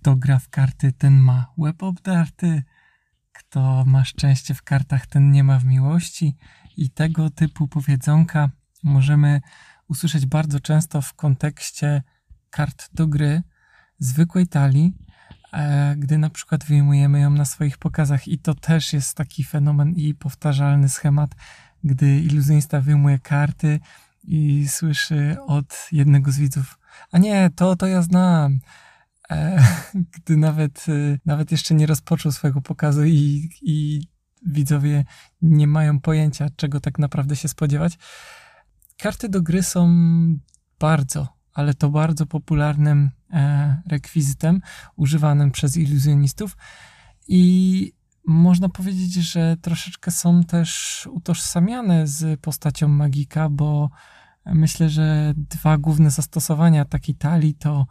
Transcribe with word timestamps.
Kto 0.00 0.16
gra 0.16 0.38
w 0.38 0.48
karty, 0.48 0.92
ten 0.92 1.18
ma 1.18 1.52
łeb 1.56 1.82
obdarty. 1.82 2.62
Kto 3.32 3.84
ma 3.86 4.04
szczęście 4.04 4.54
w 4.54 4.62
kartach, 4.62 5.06
ten 5.06 5.30
nie 5.30 5.44
ma 5.44 5.58
w 5.58 5.64
miłości. 5.64 6.36
I 6.76 6.90
tego 6.90 7.30
typu 7.30 7.68
powiedzonka 7.68 8.50
możemy 8.82 9.40
usłyszeć 9.88 10.26
bardzo 10.26 10.60
często 10.60 11.02
w 11.02 11.14
kontekście 11.14 12.02
kart 12.50 12.88
do 12.94 13.06
gry, 13.06 13.42
zwykłej 13.98 14.46
talii, 14.46 14.92
e, 15.52 15.96
gdy 15.96 16.18
na 16.18 16.30
przykład 16.30 16.64
wyjmujemy 16.64 17.20
ją 17.20 17.30
na 17.30 17.44
swoich 17.44 17.78
pokazach. 17.78 18.28
I 18.28 18.38
to 18.38 18.54
też 18.54 18.92
jest 18.92 19.16
taki 19.16 19.44
fenomen 19.44 19.92
i 19.92 20.14
powtarzalny 20.14 20.88
schemat, 20.88 21.34
gdy 21.84 22.20
iluzjonista 22.20 22.80
wyjmuje 22.80 23.18
karty 23.18 23.80
i 24.24 24.68
słyszy 24.68 25.36
od 25.46 25.88
jednego 25.92 26.32
z 26.32 26.38
widzów: 26.38 26.78
A 27.12 27.18
nie, 27.18 27.50
to, 27.56 27.76
to 27.76 27.86
ja 27.86 28.02
znam. 28.02 28.58
E, 29.30 29.64
gdy 30.14 30.36
nawet, 30.36 30.86
e, 30.88 31.18
nawet 31.26 31.52
jeszcze 31.52 31.74
nie 31.74 31.86
rozpoczął 31.86 32.32
swojego 32.32 32.60
pokazu 32.60 33.04
i, 33.04 33.50
i 33.62 34.00
widzowie 34.46 35.04
nie 35.42 35.66
mają 35.66 36.00
pojęcia, 36.00 36.46
czego 36.56 36.80
tak 36.80 36.98
naprawdę 36.98 37.36
się 37.36 37.48
spodziewać. 37.48 37.98
Karty 38.98 39.28
do 39.28 39.42
gry 39.42 39.62
są 39.62 39.88
bardzo, 40.78 41.28
ale 41.52 41.74
to 41.74 41.90
bardzo 41.90 42.26
popularnym 42.26 43.10
e, 43.32 43.82
rekwizytem 43.86 44.60
używanym 44.96 45.50
przez 45.50 45.76
iluzjonistów 45.76 46.56
i 47.28 47.92
można 48.26 48.68
powiedzieć, 48.68 49.12
że 49.14 49.56
troszeczkę 49.62 50.10
są 50.10 50.44
też 50.44 51.08
utożsamiane 51.12 52.06
z 52.06 52.40
postacią 52.40 52.88
magika, 52.88 53.48
bo 53.48 53.90
myślę, 54.46 54.88
że 54.88 55.32
dwa 55.36 55.78
główne 55.78 56.10
zastosowania 56.10 56.84
takiej 56.84 57.14
talii 57.14 57.54
to 57.54 57.86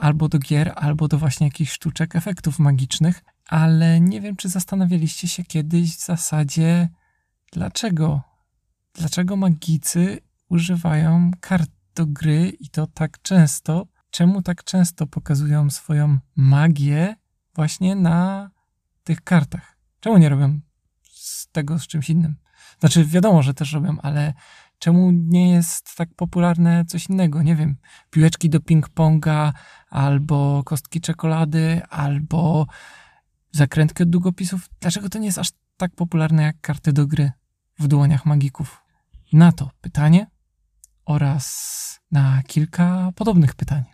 albo 0.00 0.28
do 0.28 0.38
gier, 0.38 0.72
albo 0.76 1.08
do 1.08 1.18
właśnie 1.18 1.46
jakichś 1.46 1.72
sztuczek, 1.72 2.16
efektów 2.16 2.58
magicznych, 2.58 3.24
ale 3.48 4.00
nie 4.00 4.20
wiem, 4.20 4.36
czy 4.36 4.48
zastanawialiście 4.48 5.28
się 5.28 5.44
kiedyś 5.44 5.96
w 5.96 6.04
zasadzie, 6.04 6.88
dlaczego? 7.52 8.22
Dlaczego 8.94 9.36
magicy 9.36 10.20
używają 10.48 11.30
kart 11.40 11.70
do 11.94 12.06
gry 12.06 12.48
i 12.60 12.68
to 12.68 12.86
tak 12.86 13.22
często? 13.22 13.86
Czemu 14.10 14.42
tak 14.42 14.64
często 14.64 15.06
pokazują 15.06 15.70
swoją 15.70 16.18
magię 16.36 17.16
właśnie 17.54 17.94
na 17.94 18.50
tych 19.04 19.20
kartach? 19.20 19.76
Czemu 20.00 20.18
nie 20.18 20.28
robią 20.28 20.60
z 21.02 21.48
tego 21.48 21.78
z 21.78 21.86
czymś 21.86 22.10
innym? 22.10 22.36
Znaczy, 22.80 23.04
wiadomo, 23.04 23.42
że 23.42 23.54
też 23.54 23.72
robią, 23.72 23.96
ale 24.02 24.34
czemu 24.82 25.10
nie 25.10 25.52
jest 25.52 25.96
tak 25.96 26.14
popularne 26.14 26.84
coś 26.84 27.08
innego? 27.08 27.42
Nie 27.42 27.56
wiem, 27.56 27.76
piłeczki 28.10 28.50
do 28.50 28.58
ping-ponga, 28.58 29.52
albo 29.90 30.62
kostki 30.64 31.00
czekolady, 31.00 31.82
albo 31.90 32.66
zakrętki 33.52 34.02
od 34.02 34.10
długopisów. 34.10 34.70
Dlaczego 34.80 35.08
to 35.08 35.18
nie 35.18 35.26
jest 35.26 35.38
aż 35.38 35.50
tak 35.76 35.94
popularne 35.94 36.42
jak 36.42 36.60
karty 36.60 36.92
do 36.92 37.06
gry 37.06 37.32
w 37.78 37.88
dłoniach 37.88 38.26
magików? 38.26 38.82
Na 39.32 39.52
to 39.52 39.70
pytanie 39.80 40.26
oraz 41.04 42.00
na 42.10 42.42
kilka 42.42 43.12
podobnych 43.14 43.54
pytań 43.54 43.84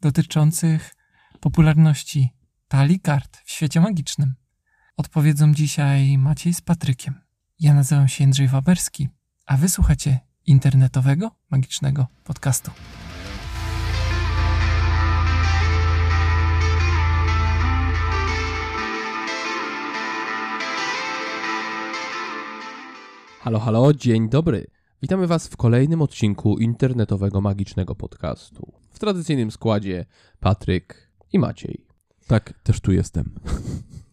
dotyczących 0.00 0.94
popularności 1.40 2.34
talii 2.68 3.00
kart 3.00 3.36
w 3.44 3.50
świecie 3.50 3.80
magicznym. 3.80 4.34
Odpowiedzą 4.96 5.54
dzisiaj 5.54 6.18
Maciej 6.18 6.54
z 6.54 6.60
Patrykiem. 6.60 7.20
Ja 7.60 7.74
nazywam 7.74 8.08
się 8.08 8.24
Jędrzej 8.24 8.48
Waberski, 8.48 9.08
a 9.46 9.56
wysłuchacie 9.56 10.27
internetowego 10.48 11.30
magicznego 11.50 12.06
podcastu. 12.24 12.70
Halo, 23.40 23.58
halo, 23.58 23.94
dzień 23.94 24.28
dobry. 24.28 24.66
Witamy 25.02 25.26
Was 25.26 25.48
w 25.48 25.56
kolejnym 25.56 26.02
odcinku 26.02 26.58
internetowego 26.58 27.40
magicznego 27.40 27.94
podcastu. 27.94 28.72
W 28.90 28.98
tradycyjnym 28.98 29.50
składzie 29.50 30.06
Patryk 30.40 31.10
i 31.32 31.38
Maciej. 31.38 31.86
Tak, 32.26 32.52
też 32.62 32.80
tu 32.80 32.92
jestem. 32.92 33.34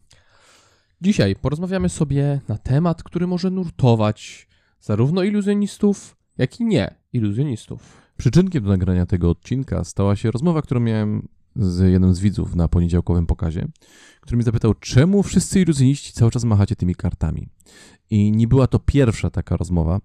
Dzisiaj 1.02 1.36
porozmawiamy 1.36 1.90
sobie 1.90 2.42
na 2.48 2.58
temat, 2.58 3.04
który 3.04 3.28
może 3.28 3.52
nurtować 3.52 4.48
zarówno 4.80 5.24
iluzjonistów, 5.24 6.16
jak 6.38 6.60
i 6.60 6.66
nie 6.66 6.96
iluzjonistów. 7.14 8.06
Przyczynkiem 8.18 8.64
do 8.64 8.70
nagrania 8.70 9.06
tego 9.06 9.30
odcinka 9.30 9.84
stała 9.84 10.16
się 10.16 10.32
rozmowa, 10.32 10.62
którą 10.62 10.80
miałem 10.80 11.28
z 11.56 11.92
jednym 11.92 12.14
z 12.14 12.20
widzów 12.20 12.56
na 12.56 12.68
poniedziałkowym 12.68 13.26
pokazie, 13.26 13.68
który 14.22 14.38
mi 14.38 14.44
zapytał, 14.44 14.74
czemu 14.74 15.24
wszyscy 15.24 15.62
iluzjoniści 15.62 16.14
cały 16.14 16.32
czas 16.32 16.44
machacie 16.44 16.76
tymi 16.76 16.96
kartami. 16.96 17.48
I 18.10 18.32
nie 18.32 18.48
była 18.48 18.68
to 18.68 18.80
pierwsza 18.80 19.30
taka 19.30 19.58
rozmowa. 19.58 20.00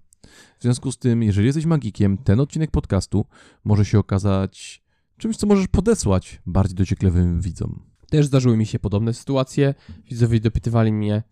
W 0.58 0.62
związku 0.62 0.92
z 0.92 0.98
tym, 0.98 1.22
jeżeli 1.22 1.46
jesteś 1.46 1.66
magikiem, 1.66 2.18
ten 2.18 2.40
odcinek 2.40 2.70
podcastu 2.70 3.26
może 3.64 3.84
się 3.84 3.98
okazać 3.98 4.82
czymś, 5.16 5.36
co 5.36 5.46
możesz 5.46 5.68
podesłać 5.68 6.42
bardziej 6.46 6.76
dociekliwym 6.76 7.40
widzom. 7.40 7.82
Też 8.10 8.26
zdarzyły 8.26 8.56
mi 8.56 8.66
się 8.66 8.78
podobne 8.78 9.14
sytuacje. 9.14 9.74
Widzowie 10.10 10.40
dopytywali 10.40 10.92
mnie, 10.92 11.22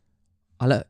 ale 0.58 0.84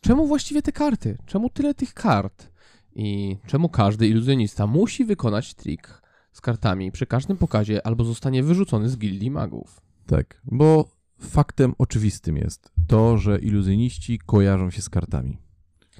czemu 0.00 0.26
właściwie 0.26 0.62
te 0.62 0.72
karty? 0.72 1.18
Czemu 1.26 1.50
tyle 1.50 1.74
tych 1.74 1.94
kart? 1.94 2.53
I 2.94 3.36
czemu 3.46 3.68
każdy 3.68 4.08
iluzjonista 4.08 4.66
musi 4.66 5.04
wykonać 5.04 5.54
trik 5.54 6.02
z 6.32 6.40
kartami 6.40 6.92
przy 6.92 7.06
każdym 7.06 7.36
pokazie 7.36 7.86
albo 7.86 8.04
zostanie 8.04 8.42
wyrzucony 8.42 8.88
z 8.88 8.98
gildii 8.98 9.30
magów? 9.30 9.80
Tak, 10.06 10.40
bo 10.44 10.88
faktem 11.18 11.74
oczywistym 11.78 12.36
jest 12.36 12.72
to, 12.86 13.18
że 13.18 13.38
iluzjoniści 13.38 14.18
kojarzą 14.18 14.70
się 14.70 14.82
z 14.82 14.90
kartami. 14.90 15.38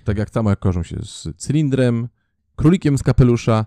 Tak 0.04 0.18
jak 0.18 0.30
samo 0.30 0.50
jak 0.50 0.58
kojarzą 0.58 0.82
się 0.82 0.96
z 1.02 1.28
cylindrem, 1.36 2.08
królikiem 2.56 2.98
z 2.98 3.02
kapelusza 3.02 3.66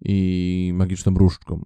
i 0.00 0.72
magiczną 0.74 1.14
różdżką. 1.14 1.64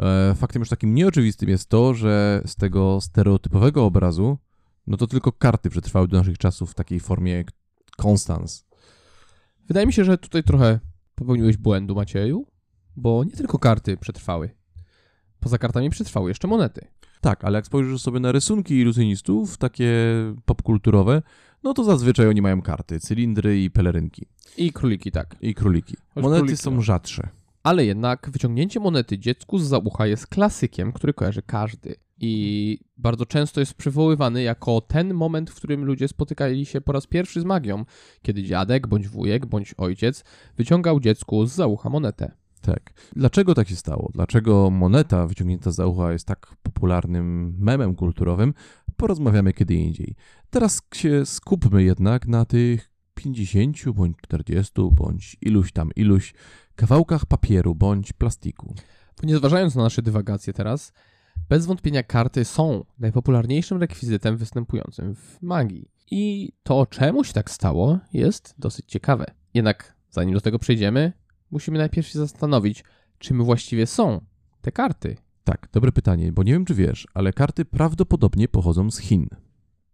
E, 0.00 0.34
faktem 0.34 0.60
już 0.60 0.68
takim 0.68 0.94
nieoczywistym 0.94 1.48
jest 1.48 1.68
to, 1.68 1.94
że 1.94 2.42
z 2.46 2.56
tego 2.56 3.00
stereotypowego 3.00 3.84
obrazu, 3.84 4.38
no 4.86 4.96
to 4.96 5.06
tylko 5.06 5.32
karty 5.32 5.70
przetrwały 5.70 6.08
do 6.08 6.16
naszych 6.16 6.38
czasów 6.38 6.70
w 6.70 6.74
takiej 6.74 7.00
formie 7.00 7.44
konstans. 7.96 8.67
Wydaje 9.68 9.86
mi 9.86 9.92
się, 9.92 10.04
że 10.04 10.18
tutaj 10.18 10.42
trochę 10.42 10.80
popełniłeś 11.14 11.56
błędu, 11.56 11.94
Macieju, 11.94 12.46
bo 12.96 13.24
nie 13.24 13.30
tylko 13.30 13.58
karty 13.58 13.96
przetrwały. 13.96 14.50
Poza 15.40 15.58
kartami 15.58 15.90
przetrwały 15.90 16.30
jeszcze 16.30 16.48
monety. 16.48 16.86
Tak, 17.20 17.44
ale 17.44 17.58
jak 17.58 17.66
spojrzysz 17.66 18.02
sobie 18.02 18.20
na 18.20 18.32
rysunki 18.32 18.74
iluzjonistów, 18.74 19.56
takie 19.56 19.92
popkulturowe, 20.44 21.22
no 21.62 21.74
to 21.74 21.84
zazwyczaj 21.84 22.28
oni 22.28 22.42
mają 22.42 22.62
karty, 22.62 23.00
cylindry 23.00 23.62
i 23.62 23.70
pelerynki. 23.70 24.26
I 24.56 24.72
króliki, 24.72 25.10
tak. 25.10 25.36
I 25.40 25.54
króliki. 25.54 25.96
Choć 26.14 26.22
Monety 26.22 26.40
króliki, 26.40 26.62
są 26.62 26.70
no. 26.70 26.82
rzadsze. 26.82 27.28
Ale 27.62 27.84
jednak 27.84 28.30
wyciągnięcie 28.30 28.80
monety 28.80 29.18
dziecku 29.18 29.58
z 29.58 29.68
za 29.68 29.78
ucha 29.78 30.06
jest 30.06 30.26
klasykiem, 30.26 30.92
który 30.92 31.14
kojarzy 31.14 31.42
każdy. 31.42 31.94
I 32.20 32.78
bardzo 32.96 33.26
często 33.26 33.60
jest 33.60 33.74
przywoływany 33.74 34.42
jako 34.42 34.80
ten 34.80 35.14
moment, 35.14 35.50
w 35.50 35.54
którym 35.54 35.84
ludzie 35.84 36.08
spotykali 36.08 36.66
się 36.66 36.80
po 36.80 36.92
raz 36.92 37.06
pierwszy 37.06 37.40
z 37.40 37.44
magią, 37.44 37.84
kiedy 38.22 38.42
dziadek, 38.42 38.86
bądź 38.86 39.08
wujek, 39.08 39.46
bądź 39.46 39.74
ojciec 39.76 40.24
wyciągał 40.56 41.00
dziecku 41.00 41.46
z 41.46 41.52
za 41.52 41.66
ucha 41.66 41.90
monetę. 41.90 42.32
Tak. 42.60 42.92
Dlaczego 43.16 43.54
tak 43.54 43.68
się 43.68 43.76
stało? 43.76 44.10
Dlaczego 44.14 44.70
moneta 44.70 45.26
wyciągnięta 45.26 45.70
za 45.70 45.86
ucha 45.86 46.12
jest 46.12 46.26
tak 46.26 46.56
popularnym 46.62 47.56
memem 47.58 47.94
kulturowym? 47.94 48.54
Porozmawiamy 48.96 49.52
kiedy 49.52 49.74
indziej. 49.74 50.14
Teraz 50.50 50.82
się 50.94 51.26
skupmy 51.26 51.82
jednak 51.82 52.28
na 52.28 52.44
tych 52.44 52.90
50 53.14 53.90
bądź 53.90 54.16
40 54.22 54.72
bądź 54.92 55.36
iluś 55.40 55.72
tam 55.72 55.90
iluś 55.96 56.34
kawałkach 56.74 57.26
papieru 57.26 57.74
bądź 57.74 58.12
plastiku. 58.12 58.74
Nie 59.22 59.36
zważając 59.36 59.74
na 59.74 59.82
nasze 59.82 60.02
dywagacje 60.02 60.52
teraz, 60.52 60.92
bez 61.48 61.66
wątpienia 61.66 62.02
karty 62.02 62.44
są 62.44 62.84
najpopularniejszym 62.98 63.80
rekwizytem 63.80 64.36
występującym 64.36 65.14
w 65.14 65.42
magii. 65.42 65.90
I 66.10 66.52
to, 66.62 66.86
czemu 66.86 67.24
się 67.24 67.32
tak 67.32 67.50
stało, 67.50 67.98
jest 68.12 68.54
dosyć 68.58 68.86
ciekawe. 68.86 69.26
Jednak 69.54 69.96
zanim 70.10 70.34
do 70.34 70.40
tego 70.40 70.58
przejdziemy, 70.58 71.12
musimy 71.50 71.78
najpierw 71.78 72.06
się 72.08 72.18
zastanowić, 72.18 72.84
czym 73.18 73.44
właściwie 73.44 73.86
są 73.86 74.20
te 74.60 74.72
karty. 74.72 75.16
Tak, 75.44 75.68
dobre 75.72 75.92
pytanie, 75.92 76.32
bo 76.32 76.42
nie 76.42 76.52
wiem 76.52 76.64
czy 76.64 76.74
wiesz, 76.74 77.06
ale 77.14 77.32
karty 77.32 77.64
prawdopodobnie 77.64 78.48
pochodzą 78.48 78.90
z 78.90 78.98
Chin. 78.98 79.26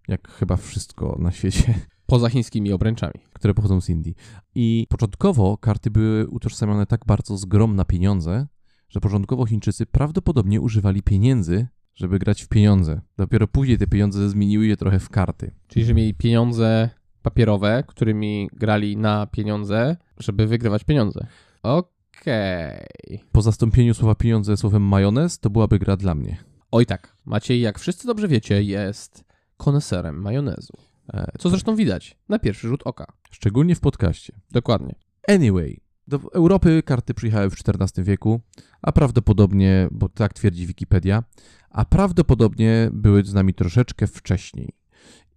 Jak 0.09 0.29
chyba 0.31 0.57
wszystko 0.57 1.17
na 1.19 1.31
świecie, 1.31 1.75
Poza 2.07 2.29
chińskimi 2.29 2.73
obręczami. 2.73 3.15
które 3.33 3.55
pochodzą 3.55 3.81
z 3.81 3.89
Indii. 3.89 4.15
I 4.55 4.87
początkowo 4.89 5.59
karty 5.59 5.91
były 5.91 6.29
utożsamiane 6.29 6.87
tak 6.87 7.07
bardzo 7.07 7.37
z 7.37 7.45
grom 7.45 7.77
na 7.77 7.85
pieniądze, 7.85 8.47
że 8.89 9.01
początkowo 9.01 9.47
Chińczycy 9.47 9.87
prawdopodobnie 9.87 10.61
używali 10.61 11.03
pieniędzy, 11.03 11.67
żeby 11.95 12.19
grać 12.19 12.43
w 12.43 12.49
pieniądze. 12.49 13.01
Dopiero 13.17 13.49
później 13.49 13.79
te 13.79 13.87
pieniądze 13.87 14.31
zmieniły 14.31 14.67
je 14.67 14.77
trochę 14.77 15.01
w 15.01 15.09
karty. 15.09 15.51
Czyli, 15.67 15.87
że 15.87 15.95
mieli 15.95 16.15
pieniądze 16.15 16.91
papierowe, 17.23 17.85
którymi 17.87 18.49
grali 18.53 18.97
na 18.97 19.27
pieniądze, 19.27 19.97
żeby 20.19 20.47
wygrywać 20.47 20.85
pieniądze. 20.85 21.27
Okej. 21.63 23.25
Po 23.33 23.43
zastąpieniu 23.43 23.95
słowa 23.95 24.15
pieniądze 24.15 24.57
słowem 24.57 24.83
majonez, 24.83 25.39
to 25.39 25.51
byłaby 25.51 25.79
gra 25.79 25.97
dla 25.97 26.15
mnie. 26.15 26.37
Oj 26.71 26.87
tak, 26.87 27.15
Maciej, 27.25 27.61
jak 27.61 27.79
wszyscy 27.79 28.07
dobrze 28.07 28.29
wiecie, 28.29 28.63
jest 28.63 29.25
koneserem 29.57 30.23
majonezu. 30.23 30.73
E, 31.15 31.33
Co 31.39 31.51
zresztą 31.51 31.77
widać 31.77 32.17
na 32.29 32.39
pierwszy 32.39 32.69
rzut 32.69 32.83
oka. 32.85 33.07
Szczególnie 33.31 33.75
w 33.75 33.81
podcaście. 33.81 34.41
Dokładnie. 34.51 34.95
Anyway, 35.29 35.81
do 36.06 36.21
Europy 36.33 36.83
karty 36.83 37.15
przyjechały 37.15 37.51
w 37.51 37.55
XIV 37.69 38.05
wieku, 38.05 38.41
a 38.83 38.93
prawdopodobnie, 38.93 39.89
bo 39.91 40.09
tak 40.09 40.33
twierdzi 40.33 40.67
Wikipedia, 40.67 41.25
a 41.71 41.85
prawdopodobnie 41.85 42.91
były 42.93 43.25
z 43.25 43.35
nami 43.35 43.55
troszeczkę 43.55 44.06
wcześniej. 44.06 44.73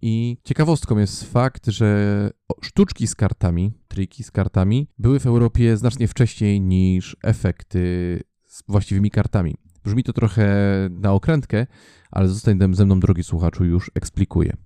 I 0.02 0.36
ciekawostką 0.44 0.98
jest 0.98 1.24
fakt, 1.24 1.66
że 1.66 2.30
sztuczki 2.62 3.06
z 3.06 3.14
kartami, 3.14 3.72
triki 3.88 4.24
z 4.24 4.30
kartami, 4.30 4.88
były 4.98 5.20
w 5.20 5.26
Europie 5.26 5.76
znacznie 5.76 6.08
wcześniej 6.08 6.60
niż 6.60 7.16
efekty 7.22 8.20
z 8.46 8.62
właściwymi 8.68 9.10
kartami. 9.10 9.54
Brzmi 9.84 10.04
to 10.04 10.12
trochę 10.12 10.48
na 10.90 11.12
okrętkę, 11.12 11.66
ale 12.10 12.28
zostań 12.28 12.58
ze 12.72 12.84
mną, 12.84 13.00
drogi 13.00 13.24
słuchaczu, 13.24 13.64
już 13.64 13.90
eksplikuję. 13.94 14.56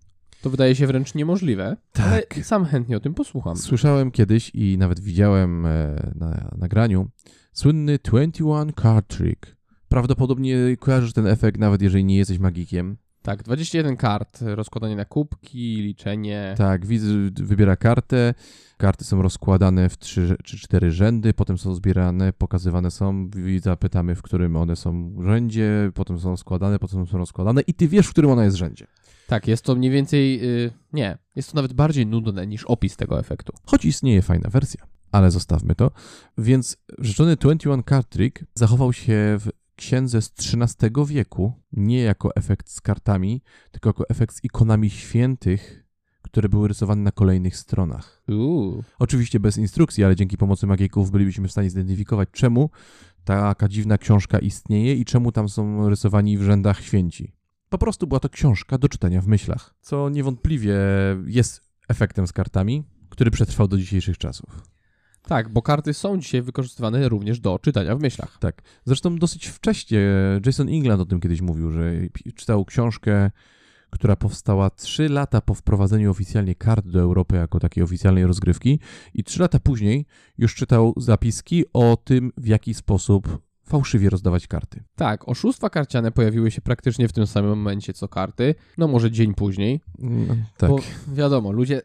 To 0.42 0.50
wydaje 0.50 0.74
się 0.74 0.86
wręcz 0.86 1.14
niemożliwe, 1.14 1.76
Tak. 1.92 2.06
ale 2.34 2.44
sam 2.44 2.64
chętnie 2.64 2.96
o 2.96 3.00
tym 3.00 3.14
posłucham. 3.14 3.56
Słyszałem 3.56 4.10
kiedyś 4.10 4.50
i 4.54 4.78
nawet 4.78 5.00
widziałem 5.00 5.66
e, 5.66 6.12
na 6.14 6.50
nagraniu 6.58 7.08
słynny 7.52 7.98
21 8.04 8.72
card 8.82 9.16
trick. 9.16 9.56
Prawdopodobnie 9.88 10.56
kojarzysz 10.80 11.12
ten 11.12 11.26
efekt, 11.26 11.60
nawet 11.60 11.82
jeżeli 11.82 12.04
nie 12.04 12.16
jesteś 12.16 12.38
magikiem. 12.38 12.96
Tak, 13.22 13.42
21 13.42 13.96
kart, 13.96 14.38
rozkładanie 14.42 14.96
na 14.96 15.04
kubki, 15.04 15.76
liczenie. 15.76 16.54
Tak, 16.58 16.86
widz 16.86 17.02
wybiera 17.34 17.76
kartę, 17.76 18.34
karty 18.76 19.04
są 19.04 19.22
rozkładane 19.22 19.88
w 19.88 19.98
3 19.98 20.36
czy 20.44 20.58
4 20.58 20.90
rzędy, 20.90 21.34
potem 21.34 21.58
są 21.58 21.74
zbierane, 21.74 22.32
pokazywane 22.32 22.90
są, 22.90 23.30
widza 23.30 23.76
pytamy, 23.76 24.14
w 24.14 24.22
którym 24.22 24.56
one 24.56 24.76
są 24.76 25.14
rzędzie, 25.22 25.90
potem 25.94 26.18
są 26.18 26.36
składane, 26.36 26.78
potem 26.78 27.06
są 27.06 27.18
rozkładane 27.18 27.60
i 27.60 27.74
ty 27.74 27.88
wiesz, 27.88 28.06
w 28.06 28.10
którym 28.10 28.30
ona 28.30 28.44
jest 28.44 28.56
rzędzie. 28.56 28.86
Tak, 29.32 29.49
jest 29.49 29.64
to 29.64 29.75
mniej 29.75 29.90
więcej. 29.90 30.44
y, 30.44 30.70
nie, 30.93 31.19
jest 31.37 31.50
to 31.50 31.56
nawet 31.56 31.73
bardziej 31.73 32.06
nudne 32.06 32.46
niż 32.46 32.64
opis 32.64 32.96
tego 32.96 33.19
efektu. 33.19 33.52
Choć 33.64 33.84
istnieje 33.84 34.23
fajna 34.23 34.50
wersja, 34.50 34.87
ale 35.12 35.31
zostawmy 35.31 35.75
to. 35.75 35.90
Więc 36.38 36.76
rzeczony 36.99 37.37
21 37.37 37.82
card 37.82 38.08
trick 38.08 38.44
zachował 38.55 38.93
się 38.93 39.37
w 39.40 39.49
księdze 39.76 40.23
z 40.23 40.32
XIII 40.38 40.90
wieku, 41.06 41.52
nie 41.73 42.00
jako 42.00 42.37
efekt 42.37 42.70
z 42.70 42.81
kartami, 42.81 43.43
tylko 43.70 43.88
jako 43.88 44.08
efekt 44.08 44.37
z 44.37 44.44
ikonami 44.44 44.90
świętych, 44.90 45.85
które 46.23 46.49
były 46.49 46.69
rysowane 46.69 47.02
na 47.02 47.12
kolejnych 47.12 47.56
stronach. 47.56 48.23
Uuu. 48.28 48.85
Oczywiście 48.99 49.40
bez 49.40 49.58
instrukcji, 49.58 50.05
ale 50.05 50.17
dzięki 50.17 50.37
pomocy 50.37 50.67
magików 50.67 51.11
bylibyśmy 51.11 51.49
w 51.49 51.52
stanie 51.52 51.70
zidentyfikować, 51.70 52.28
czemu 52.32 52.70
taka 53.25 53.69
dziwna 53.69 53.99
książka 53.99 54.38
istnieje 54.38 54.94
i 54.94 55.05
czemu 55.05 55.32
tam 55.32 55.49
są 55.49 55.88
rysowani 55.88 56.38
w 56.38 56.43
rzędach 56.43 56.81
święci. 56.81 57.41
Po 57.72 57.78
prostu 57.78 58.06
była 58.06 58.20
to 58.20 58.28
książka 58.28 58.78
do 58.78 58.88
czytania 58.88 59.20
w 59.20 59.26
myślach, 59.26 59.74
co 59.80 60.08
niewątpliwie 60.08 60.74
jest 61.26 61.60
efektem 61.88 62.26
z 62.26 62.32
kartami, 62.32 62.84
który 63.08 63.30
przetrwał 63.30 63.69
do 63.69 63.78
dzisiejszych 63.78 64.19
czasów. 64.19 64.62
Tak, 65.22 65.48
bo 65.48 65.62
karty 65.62 65.94
są 65.94 66.19
dzisiaj 66.19 66.42
wykorzystywane 66.42 67.08
również 67.08 67.40
do 67.40 67.58
czytania 67.58 67.96
w 67.96 68.00
myślach. 68.00 68.38
Tak. 68.38 68.62
Zresztą 68.84 69.16
dosyć 69.16 69.46
wcześnie 69.46 70.00
Jason 70.46 70.69
England 70.69 71.00
o 71.00 71.06
tym 71.06 71.20
kiedyś 71.20 71.40
mówił, 71.40 71.70
że 71.70 71.92
czytał 72.34 72.64
książkę, 72.64 73.30
która 73.90 74.16
powstała 74.16 74.70
3 74.70 75.08
lata 75.08 75.40
po 75.40 75.54
wprowadzeniu 75.54 76.10
oficjalnie 76.10 76.54
kart 76.54 76.86
do 76.86 77.00
Europy 77.00 77.36
jako 77.36 77.60
takiej 77.60 77.84
oficjalnej 77.84 78.26
rozgrywki 78.26 78.80
i 79.14 79.25
3 79.25 79.40
lata 79.40 79.60
później 79.60 80.06
już 80.38 80.54
czytał 80.54 80.94
zapiski 80.96 81.64
o 81.72 81.98
tym, 82.04 82.32
w 82.36 82.46
jaki 82.46 82.75
sposób 82.75 83.38
fałszywie 83.72 84.10
rozdawać 84.10 84.46
karty. 84.46 84.82
Tak, 84.94 85.28
oszustwa 85.28 85.70
karciane 85.70 86.12
pojawiły 86.12 86.50
się 86.50 86.60
praktycznie 86.60 87.08
w 87.08 87.12
tym 87.12 87.26
samym 87.26 87.50
momencie 87.50 87.92
co 87.92 88.08
karty, 88.08 88.54
no 88.78 88.88
może 88.88 89.10
dzień 89.10 89.34
później. 89.34 89.80
No, 89.98 90.36
tak. 90.56 90.70
Bo 90.70 90.78
wiadomo, 91.14 91.52
ludzie, 91.52 91.82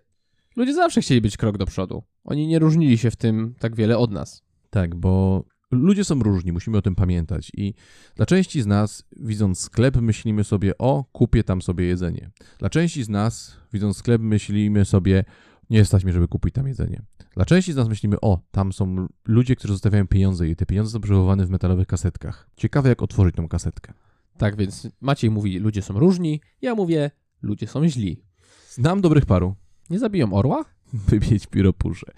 ludzie 0.55 0.73
zawsze 0.73 1.01
chcieli 1.01 1.21
być 1.21 1.37
krok 1.37 1.57
do 1.57 1.65
przodu. 1.65 2.03
Oni 2.23 2.47
nie 2.47 2.59
różnili 2.59 2.97
się 2.97 3.11
w 3.11 3.15
tym 3.15 3.55
tak 3.59 3.75
wiele 3.75 3.97
od 3.97 4.11
nas. 4.11 4.43
Tak, 4.69 4.95
bo 4.95 5.43
ludzie 5.71 6.03
są 6.03 6.19
różni, 6.19 6.51
musimy 6.51 6.77
o 6.77 6.81
tym 6.81 6.95
pamiętać. 6.95 7.51
I 7.57 7.73
dla 8.15 8.25
części 8.25 8.61
z 8.61 8.65
nas, 8.65 9.03
widząc 9.19 9.59
sklep, 9.59 9.97
myślimy 10.01 10.43
sobie, 10.43 10.77
o, 10.77 11.05
kupię 11.11 11.43
tam 11.43 11.61
sobie 11.61 11.85
jedzenie. 11.85 12.31
Dla 12.59 12.69
części 12.69 13.03
z 13.03 13.09
nas, 13.09 13.57
widząc 13.73 13.97
sklep, 13.97 14.21
myślimy 14.21 14.85
sobie, 14.85 15.23
nie 15.69 15.85
stać 15.85 16.03
mnie, 16.03 16.13
żeby 16.13 16.27
kupić 16.27 16.53
tam 16.53 16.67
jedzenie. 16.67 17.01
Dla 17.35 17.45
części 17.45 17.73
z 17.73 17.75
nas 17.75 17.87
myślimy, 17.87 18.21
o, 18.21 18.39
tam 18.51 18.73
są 18.73 19.07
ludzie, 19.25 19.55
którzy 19.55 19.73
zostawiają 19.73 20.07
pieniądze 20.07 20.47
i 20.49 20.55
te 20.55 20.65
pieniądze 20.65 20.91
są 20.91 21.01
przechowywane 21.01 21.45
w 21.45 21.49
metalowych 21.49 21.87
kasetkach. 21.87 22.49
Ciekawe, 22.55 22.89
jak 22.89 23.01
otworzyć 23.01 23.35
tą 23.35 23.47
kasetkę. 23.47 23.93
Tak 24.37 24.55
więc 24.55 24.87
Maciej 25.01 25.29
mówi, 25.31 25.59
ludzie 25.59 25.81
są 25.81 25.99
różni, 25.99 26.41
ja 26.61 26.75
mówię, 26.75 27.11
ludzie 27.41 27.67
są 27.67 27.87
źli. 27.87 28.23
Znam 28.69 29.01
dobrych 29.01 29.25
paru. 29.25 29.55
Nie 29.89 29.99
zabiją 29.99 30.33
orła? 30.33 30.65
Wymieć 30.93 31.47
pióropusze. 31.47 32.11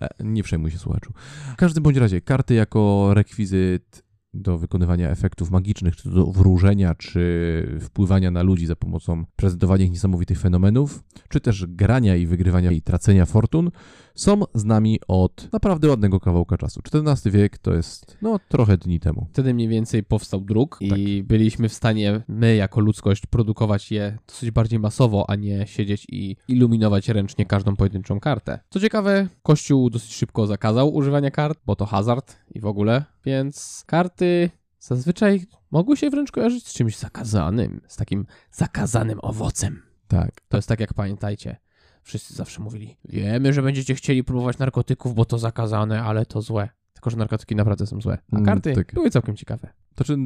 E, 0.00 0.08
Nie 0.24 0.42
przejmuj 0.42 0.70
się, 0.70 0.78
słuchaczu. 0.78 1.12
W 1.52 1.56
każdym 1.56 1.82
bądź 1.82 1.96
razie, 1.96 2.20
karty 2.20 2.54
jako 2.54 3.10
rekwizyt 3.14 4.03
do 4.34 4.58
wykonywania 4.58 5.10
efektów 5.10 5.50
magicznych, 5.50 5.96
czy 5.96 6.10
do 6.10 6.26
wróżenia, 6.26 6.94
czy 6.94 7.78
wpływania 7.80 8.30
na 8.30 8.42
ludzi 8.42 8.66
za 8.66 8.76
pomocą 8.76 9.24
prezentowania 9.36 9.84
ich 9.84 9.90
niesamowitych 9.90 10.40
fenomenów, 10.40 11.04
czy 11.28 11.40
też 11.40 11.66
grania 11.66 12.16
i 12.16 12.26
wygrywania 12.26 12.70
i 12.70 12.82
tracenia 12.82 13.26
fortun, 13.26 13.70
są 14.14 14.40
z 14.54 14.64
nami 14.64 15.00
od 15.08 15.52
naprawdę 15.52 15.88
ładnego 15.88 16.20
kawałka 16.20 16.56
czasu. 16.56 16.80
XIV 16.92 17.32
wiek 17.32 17.58
to 17.58 17.74
jest, 17.74 18.18
no, 18.22 18.40
trochę 18.48 18.78
dni 18.78 19.00
temu. 19.00 19.26
Wtedy 19.32 19.54
mniej 19.54 19.68
więcej 19.68 20.02
powstał 20.02 20.40
druk 20.40 20.78
i 20.80 21.22
byliśmy 21.22 21.68
w 21.68 21.74
stanie, 21.74 22.22
my 22.28 22.56
jako 22.56 22.80
ludzkość, 22.80 23.26
produkować 23.26 23.92
je 23.92 24.18
dosyć 24.28 24.50
bardziej 24.50 24.78
masowo, 24.78 25.30
a 25.30 25.36
nie 25.36 25.66
siedzieć 25.66 26.06
i 26.08 26.36
iluminować 26.48 27.08
ręcznie 27.08 27.46
każdą 27.46 27.76
pojedynczą 27.76 28.20
kartę. 28.20 28.58
Co 28.70 28.80
ciekawe, 28.80 29.28
Kościół 29.42 29.90
dosyć 29.90 30.14
szybko 30.14 30.46
zakazał 30.46 30.94
używania 30.94 31.30
kart, 31.30 31.60
bo 31.66 31.76
to 31.76 31.86
hazard 31.86 32.36
i 32.54 32.60
w 32.60 32.66
ogóle, 32.66 33.04
więc 33.26 33.84
karty 33.86 34.50
zazwyczaj 34.78 35.46
mogły 35.70 35.96
się 35.96 36.10
wręcz 36.10 36.32
kojarzyć 36.32 36.68
z 36.68 36.74
czymś 36.74 36.98
zakazanym, 36.98 37.80
z 37.86 37.96
takim 37.96 38.26
zakazanym 38.50 39.18
owocem. 39.22 39.82
Tak. 40.08 40.30
To 40.48 40.58
jest 40.58 40.68
tak 40.68 40.80
jak 40.80 40.94
pamiętajcie. 40.94 41.56
Wszyscy 42.02 42.34
zawsze 42.34 42.62
mówili, 42.62 42.96
wiemy, 43.04 43.52
że 43.52 43.62
będziecie 43.62 43.94
chcieli 43.94 44.24
próbować 44.24 44.58
narkotyków, 44.58 45.14
bo 45.14 45.24
to 45.24 45.38
zakazane, 45.38 46.02
ale 46.02 46.26
to 46.26 46.42
złe. 46.42 46.68
Tylko, 46.92 47.10
że 47.10 47.16
narkotyki 47.16 47.56
naprawdę 47.56 47.86
są 47.86 48.00
złe. 48.00 48.18
A 48.32 48.36
Mm, 48.36 48.46
karty 48.46 48.74
tak. 48.74 48.94
były 48.94 49.10
całkiem 49.10 49.36
ciekawe. 49.36 49.68
To 49.94 50.04
czy 50.04 50.16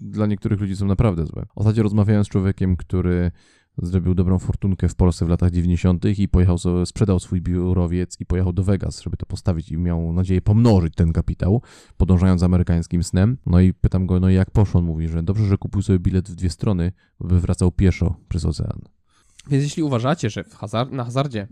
dla 0.00 0.26
niektórych 0.26 0.60
ludzi 0.60 0.76
są 0.76 0.86
naprawdę 0.86 1.26
złe. 1.26 1.46
Ostatnio 1.54 1.82
rozmawiałem 1.82 2.24
z 2.24 2.28
człowiekiem, 2.28 2.76
który 2.76 3.30
zrobił 3.82 4.14
dobrą 4.14 4.38
fortunkę 4.38 4.88
w 4.88 4.94
Polsce 4.94 5.26
w 5.26 5.28
latach 5.28 5.50
90. 5.50 6.04
i 6.18 6.28
pojechał 6.28 6.58
sobie, 6.58 6.86
sprzedał 6.86 7.20
swój 7.20 7.40
biurowiec 7.40 8.20
i 8.20 8.26
pojechał 8.26 8.52
do 8.52 8.62
Vegas, 8.62 9.02
żeby 9.02 9.16
to 9.16 9.26
postawić 9.26 9.72
i 9.72 9.78
miał 9.78 10.12
nadzieję 10.12 10.42
pomnożyć 10.42 10.94
ten 10.94 11.12
kapitał, 11.12 11.62
podążając 11.96 12.40
za 12.40 12.46
amerykańskim 12.46 13.02
snem. 13.02 13.36
No 13.46 13.60
i 13.60 13.74
pytam 13.74 14.06
go, 14.06 14.20
no 14.20 14.30
jak 14.30 14.50
poszło? 14.50 14.80
On 14.80 14.86
mówi, 14.86 15.08
że 15.08 15.22
dobrze, 15.22 15.46
że 15.46 15.58
kupił 15.58 15.82
sobie 15.82 15.98
bilet 15.98 16.28
w 16.28 16.34
dwie 16.34 16.50
strony, 16.50 16.92
by 17.20 17.40
wracał 17.40 17.72
pieszo 17.72 18.16
przez 18.28 18.44
ocean. 18.44 18.80
Więc 19.50 19.64
jeśli 19.64 19.82
uważacie, 19.82 20.30
że 20.30 20.44
hazard, 20.44 20.92
na 20.92 21.04
hazardzie 21.04 21.48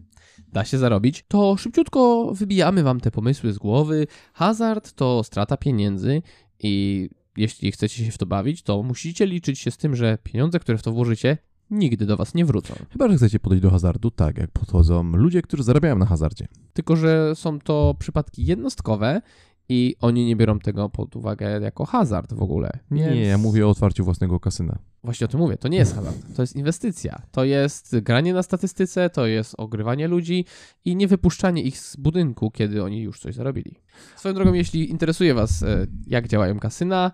da 0.52 0.64
się 0.64 0.78
zarobić, 0.78 1.24
to 1.28 1.56
szybciutko 1.56 2.32
wybijamy 2.34 2.82
wam 2.82 3.00
te 3.00 3.10
pomysły 3.10 3.52
z 3.52 3.58
głowy. 3.58 4.06
Hazard 4.32 4.92
to 4.92 5.24
strata 5.24 5.56
pieniędzy 5.56 6.22
i 6.58 7.08
jeśli 7.36 7.72
chcecie 7.72 8.04
się 8.04 8.10
w 8.10 8.18
to 8.18 8.26
bawić, 8.26 8.62
to 8.62 8.82
musicie 8.82 9.26
liczyć 9.26 9.58
się 9.58 9.70
z 9.70 9.76
tym, 9.76 9.96
że 9.96 10.18
pieniądze, 10.22 10.58
które 10.58 10.78
w 10.78 10.82
to 10.82 10.92
włożycie, 10.92 11.38
nigdy 11.72 12.06
do 12.06 12.16
was 12.16 12.34
nie 12.34 12.44
wrócą. 12.44 12.74
Chyba, 12.90 13.08
że 13.08 13.16
chcecie 13.16 13.40
podejść 13.40 13.62
do 13.62 13.70
hazardu 13.70 14.10
tak, 14.10 14.38
jak 14.38 14.50
podchodzą 14.50 15.02
ludzie, 15.16 15.42
którzy 15.42 15.62
zarabiają 15.62 15.98
na 15.98 16.06
hazardzie. 16.06 16.48
Tylko, 16.72 16.96
że 16.96 17.32
są 17.34 17.58
to 17.58 17.94
przypadki 17.98 18.46
jednostkowe 18.46 19.22
i 19.68 19.96
oni 20.00 20.26
nie 20.26 20.36
biorą 20.36 20.58
tego 20.58 20.88
pod 20.88 21.16
uwagę 21.16 21.60
jako 21.60 21.84
hazard 21.84 22.32
w 22.32 22.42
ogóle. 22.42 22.70
Nie, 22.90 23.04
Więc- 23.04 23.28
ja 23.28 23.38
mówię 23.38 23.66
o 23.66 23.70
otwarciu 23.70 24.04
własnego 24.04 24.40
kasyna. 24.40 24.78
Właśnie 25.04 25.24
o 25.24 25.28
tym 25.28 25.40
mówię. 25.40 25.56
To 25.56 25.68
nie 25.68 25.78
jest 25.78 25.94
hazard. 25.94 26.16
To 26.36 26.42
jest 26.42 26.56
inwestycja. 26.56 27.22
To 27.30 27.44
jest 27.44 27.98
granie 27.98 28.34
na 28.34 28.42
statystyce, 28.42 29.10
to 29.10 29.26
jest 29.26 29.54
ogrywanie 29.58 30.08
ludzi 30.08 30.44
i 30.84 30.96
nie 30.96 31.08
wypuszczanie 31.08 31.62
ich 31.62 31.78
z 31.78 31.96
budynku, 31.96 32.50
kiedy 32.50 32.82
oni 32.82 33.00
już 33.02 33.20
coś 33.20 33.34
zarobili. 33.34 33.74
Swoją 34.16 34.34
drogą, 34.34 34.52
jeśli 34.52 34.90
interesuje 34.90 35.34
Was, 35.34 35.62
e, 35.62 35.86
jak 36.06 36.28
działają 36.28 36.58
kasyna, 36.58 37.12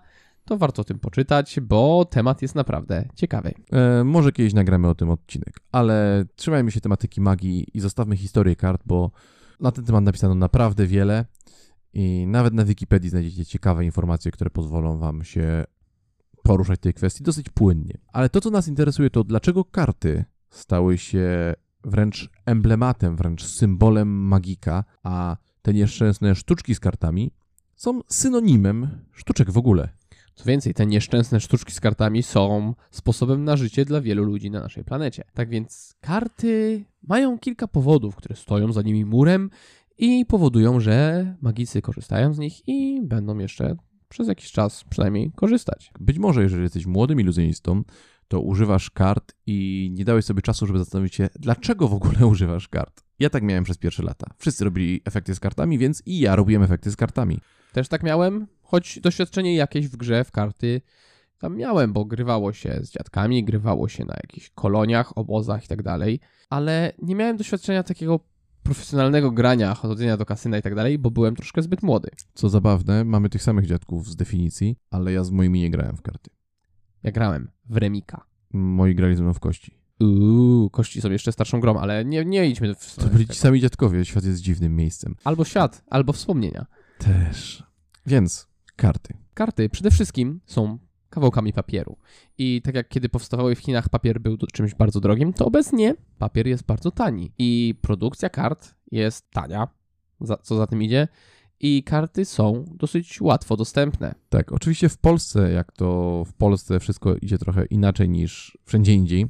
to 0.49 0.57
warto 0.57 0.81
o 0.81 0.85
tym 0.85 0.99
poczytać, 0.99 1.59
bo 1.59 2.05
temat 2.05 2.41
jest 2.41 2.55
naprawdę 2.55 3.05
ciekawy. 3.15 3.53
E, 3.71 4.03
może 4.03 4.31
kiedyś 4.31 4.53
nagramy 4.53 4.87
o 4.87 4.95
tym 4.95 5.09
odcinek, 5.09 5.59
ale 5.71 6.25
trzymajmy 6.35 6.71
się 6.71 6.81
tematyki 6.81 7.21
magii 7.21 7.67
i 7.73 7.79
zostawmy 7.79 8.17
historię 8.17 8.55
kart, 8.55 8.81
bo 8.85 9.11
na 9.59 9.71
ten 9.71 9.85
temat 9.85 10.03
napisano 10.03 10.35
naprawdę 10.35 10.87
wiele 10.87 11.25
i 11.93 12.27
nawet 12.27 12.53
na 12.53 12.65
Wikipedii 12.65 13.09
znajdziecie 13.09 13.45
ciekawe 13.45 13.85
informacje, 13.85 14.31
które 14.31 14.49
pozwolą 14.49 14.97
wam 14.97 15.23
się 15.23 15.65
poruszać 16.43 16.79
tej 16.79 16.93
kwestii 16.93 17.23
dosyć 17.23 17.49
płynnie. 17.49 17.97
Ale 18.13 18.29
to, 18.29 18.41
co 18.41 18.49
nas 18.49 18.67
interesuje, 18.67 19.09
to 19.09 19.23
dlaczego 19.23 19.65
karty 19.65 20.25
stały 20.49 20.97
się 20.97 21.53
wręcz 21.83 22.29
emblematem, 22.45 23.15
wręcz 23.15 23.45
symbolem 23.45 24.07
magika, 24.07 24.83
a 25.03 25.37
te 25.61 25.73
nieszczęsne 25.73 26.35
sztuczki 26.35 26.75
z 26.75 26.79
kartami 26.79 27.31
są 27.75 28.01
synonimem 28.07 28.87
sztuczek 29.13 29.51
w 29.51 29.57
ogóle. 29.57 29.98
Co 30.39 30.45
więcej, 30.45 30.73
te 30.73 30.85
nieszczęsne 30.85 31.39
sztuczki 31.39 31.71
z 31.73 31.79
kartami 31.79 32.23
są 32.23 32.73
sposobem 32.91 33.43
na 33.43 33.57
życie 33.57 33.85
dla 33.85 34.01
wielu 34.01 34.23
ludzi 34.23 34.51
na 34.51 34.59
naszej 34.59 34.83
planecie. 34.83 35.23
Tak 35.33 35.49
więc 35.49 35.95
karty 36.01 36.83
mają 37.07 37.39
kilka 37.39 37.67
powodów, 37.67 38.15
które 38.15 38.35
stoją 38.35 38.73
za 38.73 38.81
nimi 38.81 39.05
murem 39.05 39.49
i 39.97 40.25
powodują, 40.25 40.79
że 40.79 41.25
magicy 41.41 41.81
korzystają 41.81 42.33
z 42.33 42.39
nich 42.39 42.67
i 42.67 43.01
będą 43.03 43.37
jeszcze 43.37 43.75
przez 44.09 44.27
jakiś 44.27 44.51
czas 44.51 44.83
przynajmniej 44.89 45.31
korzystać. 45.35 45.91
Być 45.99 46.19
może, 46.19 46.43
jeżeli 46.43 46.63
jesteś 46.63 46.85
młodym 46.85 47.19
iluzjonistą, 47.19 47.83
to 48.27 48.41
używasz 48.41 48.89
kart 48.89 49.33
i 49.47 49.89
nie 49.93 50.05
dałeś 50.05 50.25
sobie 50.25 50.41
czasu, 50.41 50.67
żeby 50.67 50.79
zastanowić 50.79 51.15
się, 51.15 51.29
dlaczego 51.39 51.87
w 51.87 51.93
ogóle 51.93 52.27
używasz 52.33 52.67
kart. 52.67 53.03
Ja 53.19 53.29
tak 53.29 53.43
miałem 53.43 53.63
przez 53.63 53.77
pierwsze 53.77 54.03
lata. 54.03 54.27
Wszyscy 54.37 54.65
robili 54.65 55.01
efekty 55.05 55.35
z 55.35 55.39
kartami, 55.39 55.77
więc 55.77 56.03
i 56.05 56.19
ja 56.19 56.35
robiłem 56.35 56.63
efekty 56.63 56.91
z 56.91 56.95
kartami. 56.95 57.39
Też 57.73 57.87
tak 57.87 58.03
miałem, 58.03 58.47
choć 58.69 58.99
doświadczenie 58.99 59.55
jakieś 59.55 59.87
w 59.87 59.97
grze 59.97 60.23
w 60.23 60.31
karty 60.31 60.81
tam 61.39 61.57
miałem, 61.57 61.93
bo 61.93 62.05
grywało 62.05 62.53
się 62.53 62.79
z 62.81 62.91
dziadkami, 62.91 63.43
grywało 63.43 63.87
się 63.87 64.05
na 64.05 64.13
jakichś 64.23 64.49
koloniach, 64.49 65.17
obozach 65.17 65.65
i 65.65 65.67
tak 65.67 65.83
dalej, 65.83 66.19
ale 66.49 66.93
nie 67.01 67.15
miałem 67.15 67.37
doświadczenia 67.37 67.83
takiego 67.83 68.19
profesjonalnego 68.63 69.31
grania, 69.31 69.73
chodzenia 69.73 70.17
do 70.17 70.25
kasyna 70.25 70.57
i 70.57 70.61
tak 70.61 70.75
dalej, 70.75 70.99
bo 70.99 71.11
byłem 71.11 71.35
troszkę 71.35 71.61
zbyt 71.61 71.83
młody. 71.83 72.09
Co 72.33 72.49
zabawne, 72.49 73.03
mamy 73.05 73.29
tych 73.29 73.43
samych 73.43 73.65
dziadków 73.65 74.09
z 74.09 74.15
definicji, 74.15 74.75
ale 74.91 75.13
ja 75.13 75.23
z 75.23 75.31
moimi 75.31 75.61
nie 75.61 75.71
grałem 75.71 75.97
w 75.97 76.01
karty. 76.01 76.29
Ja 77.03 77.11
grałem 77.11 77.51
w 77.69 77.77
Remika. 77.77 78.25
Moi 78.53 78.95
grali 78.95 79.15
ze 79.15 79.23
mną 79.23 79.33
w 79.33 79.39
kości. 79.39 79.79
Uuu, 79.99 80.69
kości 80.69 81.01
są 81.01 81.11
jeszcze 81.11 81.31
starszą 81.31 81.59
grą, 81.59 81.79
ale 81.79 82.05
nie, 82.05 82.25
nie 82.25 82.47
idźmy 82.47 82.75
w 82.75 82.95
To 82.95 83.07
byli 83.07 83.27
ci 83.27 83.35
sami 83.35 83.61
dziadkowie, 83.61 84.05
świat 84.05 84.25
jest 84.25 84.41
dziwnym 84.41 84.75
miejscem. 84.75 85.15
Albo 85.23 85.45
świat, 85.45 85.83
albo 85.89 86.13
wspomnienia. 86.13 86.65
Też. 86.97 87.63
Więc, 88.05 88.48
karty. 88.79 89.13
Karty 89.33 89.69
przede 89.69 89.91
wszystkim 89.91 90.39
są 90.45 90.77
kawałkami 91.09 91.53
papieru. 91.53 91.97
I 92.37 92.61
tak 92.61 92.75
jak 92.75 92.89
kiedy 92.89 93.09
powstawały 93.09 93.55
w 93.55 93.59
Chinach 93.59 93.89
papier 93.89 94.21
był 94.21 94.37
czymś 94.53 94.75
bardzo 94.75 94.99
drogim, 94.99 95.33
to 95.33 95.45
obecnie 95.45 95.95
papier 96.17 96.47
jest 96.47 96.65
bardzo 96.65 96.91
tani. 96.91 97.31
I 97.37 97.75
produkcja 97.81 98.29
kart 98.29 98.75
jest 98.91 99.31
tania, 99.31 99.67
za, 100.21 100.37
co 100.37 100.55
za 100.55 100.67
tym 100.67 100.83
idzie. 100.83 101.07
I 101.61 101.83
karty 101.83 102.25
są 102.25 102.65
dosyć 102.75 103.21
łatwo 103.21 103.57
dostępne. 103.57 104.15
Tak, 104.29 104.51
oczywiście 104.51 104.89
w 104.89 104.97
Polsce, 104.97 105.51
jak 105.51 105.71
to 105.71 106.23
w 106.27 106.33
Polsce 106.33 106.79
wszystko 106.79 107.15
idzie 107.15 107.37
trochę 107.37 107.65
inaczej 107.65 108.09
niż 108.09 108.57
wszędzie 108.65 108.93
indziej. 108.93 109.27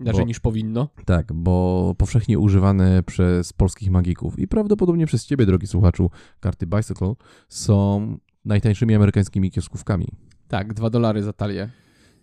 Inaczej 0.00 0.20
Bo- 0.20 0.26
niż 0.26 0.40
powinno. 0.40 0.88
Tak, 1.04 1.32
bo 1.32 1.94
powszechnie 1.98 2.38
używane 2.38 3.02
przez 3.02 3.52
polskich 3.52 3.90
magików 3.90 4.38
i 4.38 4.48
prawdopodobnie 4.48 5.06
przez 5.06 5.26
ciebie, 5.26 5.46
drogi 5.46 5.66
słuchaczu, 5.66 6.10
karty 6.40 6.66
Bicycle 6.66 7.14
są 7.48 8.18
najtańszymi 8.44 8.94
amerykańskimi 8.94 9.50
kioskówkami. 9.50 10.08
Tak, 10.48 10.74
dwa 10.74 10.90
dolary 10.90 11.22
za 11.22 11.32
talię. 11.32 11.70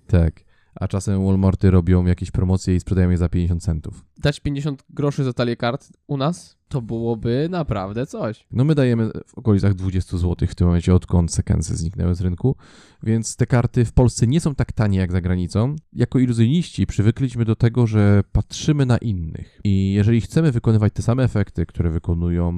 Tak. 0.08 0.46
A 0.76 0.88
czasem 0.88 1.26
Walmarty 1.26 1.72
robią 1.72 2.06
jakieś 2.06 2.32
promocje 2.32 2.76
i 2.76 2.80
sprzedają 2.80 3.10
je 3.10 3.18
za 3.18 3.30
50 3.30 3.64
centów. 3.64 4.06
Dać 4.18 4.40
50 4.40 4.84
groszy 4.90 5.24
za 5.24 5.34
talię 5.34 5.56
kart 5.56 5.90
u 6.08 6.18
nas, 6.18 6.58
to 6.68 6.82
byłoby 6.82 7.48
naprawdę 7.52 8.06
coś. 8.06 8.48
No 8.52 8.64
my 8.64 8.76
dajemy 8.76 9.10
w 9.28 9.38
okolicach 9.38 9.74
20 9.74 10.18
zł 10.18 10.48
w 10.48 10.56
tym 10.56 10.68
momencie, 10.68 10.96
odkąd 10.96 11.34
sekensy 11.34 11.76
zniknęły 11.76 12.16
z 12.16 12.22
rynku, 12.22 12.56
więc 13.04 13.36
te 13.36 13.46
karty 13.46 13.86
w 13.86 13.94
Polsce 13.94 14.28
nie 14.28 14.40
są 14.40 14.56
tak 14.56 14.72
tanie 14.72 15.00
jak 15.00 15.12
za 15.12 15.22
granicą. 15.22 15.76
Jako 15.94 16.20
iluzjoniści 16.20 16.88
przywykliśmy 16.88 17.46
do 17.46 17.56
tego, 17.56 17.88
że 17.88 18.24
patrzymy 18.32 18.86
na 18.86 18.98
innych 18.98 19.60
i 19.64 19.94
jeżeli 19.94 20.22
chcemy 20.22 20.52
wykonywać 20.52 20.94
te 20.94 21.02
same 21.02 21.24
efekty, 21.24 21.66
które 21.66 21.90
wykonują 21.90 22.54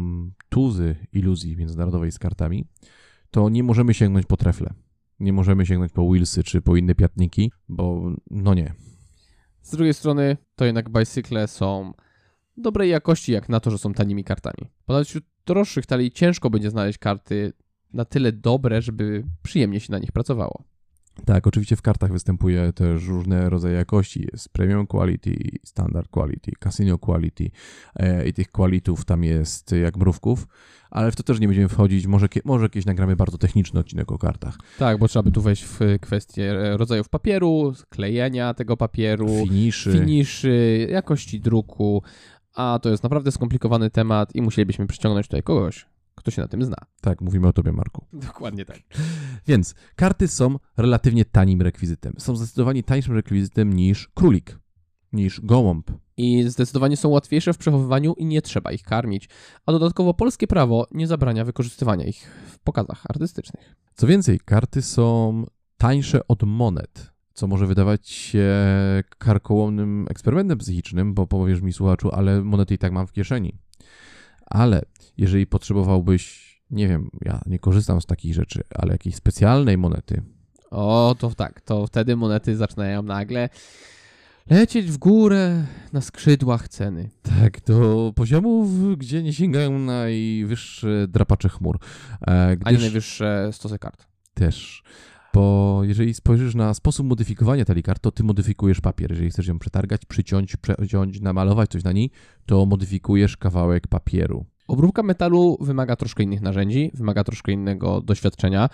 tuzy 0.49 0.95
iluzji 1.13 1.57
międzynarodowej 1.57 2.11
z 2.11 2.19
kartami, 2.19 2.65
to 3.31 3.49
nie 3.49 3.63
możemy 3.63 3.93
sięgnąć 3.93 4.25
po 4.25 4.37
trefle. 4.37 4.73
Nie 5.19 5.33
możemy 5.33 5.65
sięgnąć 5.65 5.91
po 5.91 6.11
Willsy 6.11 6.43
czy 6.43 6.61
po 6.61 6.75
inne 6.75 6.95
piatniki, 6.95 7.51
bo 7.69 8.11
no 8.31 8.53
nie. 8.53 8.73
Z 9.61 9.71
drugiej 9.71 9.93
strony, 9.93 10.37
to 10.55 10.65
jednak 10.65 10.89
bicykle 10.89 11.47
są 11.47 11.93
dobrej 12.57 12.89
jakości, 12.89 13.31
jak 13.31 13.49
na 13.49 13.59
to, 13.59 13.71
że 13.71 13.77
są 13.77 13.93
tanimi 13.93 14.23
kartami. 14.23 14.71
Ponad 14.85 15.07
wśród 15.07 15.25
droższych 15.45 15.85
talii 15.85 16.11
ciężko 16.11 16.49
będzie 16.49 16.69
znaleźć 16.69 16.97
karty 16.97 17.53
na 17.93 18.05
tyle 18.05 18.31
dobre, 18.31 18.81
żeby 18.81 19.23
przyjemnie 19.43 19.79
się 19.79 19.91
na 19.91 19.99
nich 19.99 20.11
pracowało. 20.11 20.63
Tak, 21.25 21.47
oczywiście 21.47 21.75
w 21.75 21.81
kartach 21.81 22.11
występuje 22.11 22.73
też 22.73 23.07
różne 23.07 23.49
rodzaje 23.49 23.75
jakości. 23.75 24.27
Jest 24.31 24.49
premium 24.49 24.87
quality, 24.87 25.35
standard 25.63 26.07
quality, 26.07 26.51
casino 26.59 26.97
quality 26.97 27.51
e, 27.95 28.27
i 28.27 28.33
tych 28.33 28.51
qualitów 28.51 29.05
tam 29.05 29.23
jest 29.23 29.71
jak 29.71 29.97
mrówków, 29.97 30.47
ale 30.91 31.11
w 31.11 31.15
to 31.15 31.23
też 31.23 31.39
nie 31.39 31.47
będziemy 31.47 31.69
wchodzić. 31.69 32.07
Może, 32.07 32.27
może 32.45 32.69
kiedyś 32.69 32.85
nagramy 32.85 33.15
bardzo 33.15 33.37
techniczny 33.37 33.79
odcinek 33.79 34.11
o 34.11 34.17
kartach. 34.17 34.57
Tak, 34.79 34.99
bo 34.99 35.07
trzeba 35.07 35.23
by 35.23 35.31
tu 35.31 35.41
wejść 35.41 35.63
w 35.63 35.79
kwestię 36.01 36.51
e, 36.51 36.77
rodzajów 36.77 37.09
papieru, 37.09 37.73
klejenia 37.89 38.53
tego 38.53 38.77
papieru, 38.77 39.27
Finiszy. 39.27 39.91
finiszy, 39.91 40.87
jakości 40.91 41.39
druku, 41.39 42.03
a 42.55 42.79
to 42.81 42.89
jest 42.89 43.03
naprawdę 43.03 43.31
skomplikowany 43.31 43.89
temat 43.89 44.35
i 44.35 44.41
musielibyśmy 44.41 44.87
przyciągnąć 44.87 45.27
tutaj 45.27 45.43
kogoś, 45.43 45.85
kto 46.17 46.31
się 46.31 46.41
na 46.41 46.47
tym 46.47 46.65
zna. 46.65 46.75
Tak, 47.01 47.21
mówimy 47.21 47.47
o 47.47 47.53
tobie, 47.53 47.71
Marku. 47.71 48.05
Dokładnie 48.27 48.65
tak. 48.65 48.79
Więc 49.47 49.75
karty 49.95 50.27
są 50.27 50.55
relatywnie 50.77 51.25
tanim 51.25 51.61
rekwizytem. 51.61 52.13
Są 52.17 52.35
zdecydowanie 52.35 52.83
tańszym 52.83 53.15
rekwizytem 53.15 53.73
niż 53.73 54.07
królik, 54.07 54.59
niż 55.13 55.41
gołąb. 55.41 55.91
I 56.17 56.43
zdecydowanie 56.43 56.97
są 56.97 57.09
łatwiejsze 57.09 57.53
w 57.53 57.57
przechowywaniu 57.57 58.13
i 58.13 58.25
nie 58.25 58.41
trzeba 58.41 58.71
ich 58.71 58.83
karmić. 58.83 59.29
A 59.65 59.71
dodatkowo 59.71 60.13
polskie 60.13 60.47
prawo 60.47 60.87
nie 60.91 61.07
zabrania 61.07 61.45
wykorzystywania 61.45 62.05
ich 62.05 62.31
w 62.47 62.59
pokazach 62.59 63.03
artystycznych. 63.09 63.75
Co 63.95 64.07
więcej, 64.07 64.39
karty 64.45 64.81
są 64.81 65.43
tańsze 65.77 66.27
od 66.27 66.43
monet, 66.43 67.11
co 67.33 67.47
może 67.47 67.67
wydawać 67.67 68.09
się 68.09 68.49
karkołomnym 69.17 70.05
eksperymentem 70.09 70.57
psychicznym, 70.57 71.13
bo 71.13 71.27
powiesz 71.27 71.61
mi, 71.61 71.73
słuchaczu, 71.73 72.11
ale 72.11 72.43
monety 72.43 72.73
i 72.73 72.77
tak 72.77 72.91
mam 72.91 73.07
w 73.07 73.11
kieszeni. 73.11 73.57
Ale 74.45 74.81
jeżeli 75.17 75.47
potrzebowałbyś, 75.47 76.47
nie 76.71 76.87
wiem, 76.87 77.09
ja 77.25 77.41
nie 77.45 77.59
korzystam 77.59 78.01
z 78.01 78.05
takich 78.05 78.33
rzeczy, 78.33 78.61
ale 78.75 78.91
jakiejś 78.91 79.15
specjalnej 79.15 79.77
monety, 79.77 80.21
O, 80.71 81.15
to 81.19 81.29
tak, 81.35 81.61
to 81.61 81.87
wtedy 81.87 82.15
monety 82.15 82.55
zaczynają 82.55 83.03
nagle 83.03 83.49
lecieć 84.49 84.91
w 84.91 84.97
górę 84.97 85.63
na 85.93 86.01
skrzydłach 86.01 86.67
ceny. 86.67 87.09
tak, 87.39 87.61
do 87.65 88.13
poziomów, 88.15 88.97
gdzie 88.97 89.23
nie 89.23 89.33
sięgają 89.33 89.79
najwyższe 89.79 91.07
drapacze 91.07 91.49
chmur. 91.49 91.79
E, 92.27 92.57
gdyż 92.57 92.81
najwyższe 92.81 93.49
stosy 93.51 93.79
kart. 93.79 94.07
też. 94.33 94.83
Bo 95.33 95.79
jeżeli 95.83 96.13
spojrzysz 96.13 96.55
na 96.55 96.73
sposób 96.73 97.07
modyfikowania 97.07 97.65
talii 97.65 97.83
kart, 97.83 98.01
to 98.01 98.11
ty 98.11 98.23
modyfikujesz 98.23 98.81
papier. 98.81 99.11
Jeżeli 99.11 99.29
chcesz 99.29 99.47
ją 99.47 99.59
przetargać, 99.59 100.05
przyciąć, 100.05 100.55
przeciąć, 100.55 101.21
namalować 101.21 101.69
coś 101.71 101.83
na 101.83 101.91
niej, 101.91 102.11
to 102.45 102.65
modyfikujesz 102.65 103.37
kawałek 103.37 103.87
papieru. 103.87 104.45
Obróbka 104.67 105.03
metalu 105.03 105.57
wymaga 105.61 105.95
troszkę 105.95 106.23
innych 106.23 106.41
narzędzi, 106.41 106.91
wymaga 106.93 107.23
troszkę 107.23 107.51
innego 107.51 108.01
doświadczenia 108.01 108.69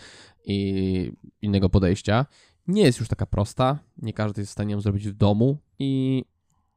i 0.46 1.12
innego 1.42 1.70
podejścia. 1.70 2.26
Nie 2.68 2.82
jest 2.82 3.00
już 3.00 3.08
taka 3.08 3.26
prosta, 3.26 3.80
nie 3.98 4.14
każdy 4.14 4.42
jest 4.42 4.50
w 4.50 4.54
stanie 4.54 4.72
ją 4.74 4.82
zrobić 4.82 5.08
w 5.10 5.14
domu 5.14 5.58
i 5.80 6.24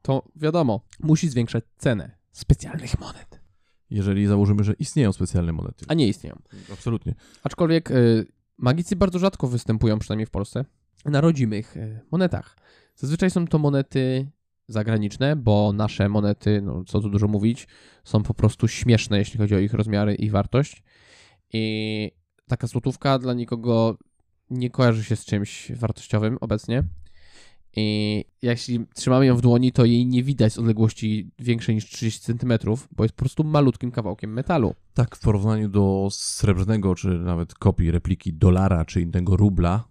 to 0.01 0.23
wiadomo, 0.35 0.81
musi 0.99 1.29
zwiększać 1.29 1.63
cenę 1.77 2.17
specjalnych 2.31 2.99
monet, 2.99 3.41
Jeżeli 3.89 4.27
założymy, 4.27 4.63
że 4.63 4.73
istnieją 4.73 5.13
specjalne 5.13 5.51
monety. 5.51 5.85
a 5.87 5.93
nie 5.93 6.07
istnieją. 6.07 6.39
Absolutnie. 6.73 7.15
Aczkolwiek 7.43 7.91
y, 7.91 8.25
magicy 8.57 8.95
bardzo 8.95 9.19
rzadko 9.19 9.47
występują, 9.47 9.99
przynajmniej 9.99 10.25
w 10.25 10.31
Polsce, 10.31 10.65
na 11.05 11.21
rodzimych 11.21 11.77
y, 11.77 11.99
monetach. 12.11 12.57
Zazwyczaj 12.95 13.31
są 13.31 13.47
to 13.47 13.59
monety 13.59 14.31
zagraniczne, 14.67 15.35
bo 15.35 15.73
nasze 15.73 16.09
monety, 16.09 16.61
no 16.61 16.83
co 16.83 16.99
tu 16.99 17.09
dużo 17.09 17.27
mówić, 17.27 17.67
są 18.03 18.23
po 18.23 18.33
prostu 18.33 18.67
śmieszne, 18.67 19.17
jeśli 19.17 19.37
chodzi 19.37 19.55
o 19.55 19.59
ich 19.59 19.73
rozmiary 19.73 20.15
i 20.15 20.29
wartość. 20.29 20.83
I 21.53 22.11
taka 22.47 22.67
złotówka 22.67 23.19
dla 23.19 23.33
nikogo 23.33 23.97
nie 24.49 24.69
kojarzy 24.69 25.03
się 25.03 25.15
z 25.15 25.25
czymś 25.25 25.71
wartościowym 25.71 26.37
obecnie. 26.41 26.83
I 27.75 28.25
jeśli 28.41 28.85
trzymamy 28.95 29.25
ją 29.25 29.35
w 29.35 29.41
dłoni, 29.41 29.71
to 29.71 29.85
jej 29.85 30.05
nie 30.05 30.23
widać 30.23 30.53
z 30.53 30.59
odległości 30.59 31.31
większej 31.39 31.75
niż 31.75 31.85
30 31.85 32.21
cm, 32.21 32.53
bo 32.91 33.03
jest 33.03 33.15
po 33.15 33.19
prostu 33.19 33.43
malutkim 33.43 33.91
kawałkiem 33.91 34.33
metalu. 34.33 34.75
Tak, 34.93 35.15
w 35.15 35.19
porównaniu 35.19 35.69
do 35.69 36.07
srebrnego, 36.11 36.95
czy 36.95 37.07
nawet 37.07 37.55
kopii, 37.55 37.91
repliki 37.91 38.33
dolara, 38.33 38.85
czy 38.85 39.01
innego 39.01 39.35
rubla, 39.35 39.83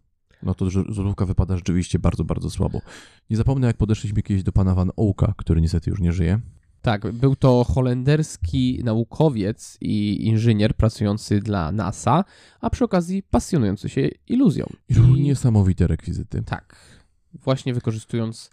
no 0.47 0.55
to 0.55 0.71
złotówka 0.71 1.27
wypada 1.27 1.57
rzeczywiście 1.57 1.99
bardzo, 1.99 2.25
bardzo 2.25 2.51
słabo. 2.51 2.81
Nie 3.31 3.37
zapomnę, 3.37 3.67
jak 3.67 3.77
podeszliśmy 3.77 4.23
kiedyś 4.23 4.43
do 4.43 4.53
pana 4.53 4.75
Van 4.75 4.91
Oaka, 4.97 5.35
który 5.37 5.61
niestety 5.61 5.91
już 5.91 6.01
nie 6.01 6.13
żyje. 6.13 6.41
Tak, 6.83 7.13
był 7.13 7.37
to 7.37 7.65
holenderski 7.65 8.81
naukowiec 8.85 9.79
i 9.81 10.27
inżynier 10.27 10.75
pracujący 10.77 11.41
dla 11.41 11.73
NASA, 11.73 12.25
a 12.61 12.71
przy 12.71 12.85
okazji 12.85 13.23
pasjonujący 13.23 13.89
się 13.89 14.09
iluzją. 14.29 14.67
I 14.89 15.21
niesamowite 15.21 15.87
rekwizyty. 15.87 16.43
Tak, 16.43 16.77
właśnie 17.35 17.75
wykorzystując 17.75 18.51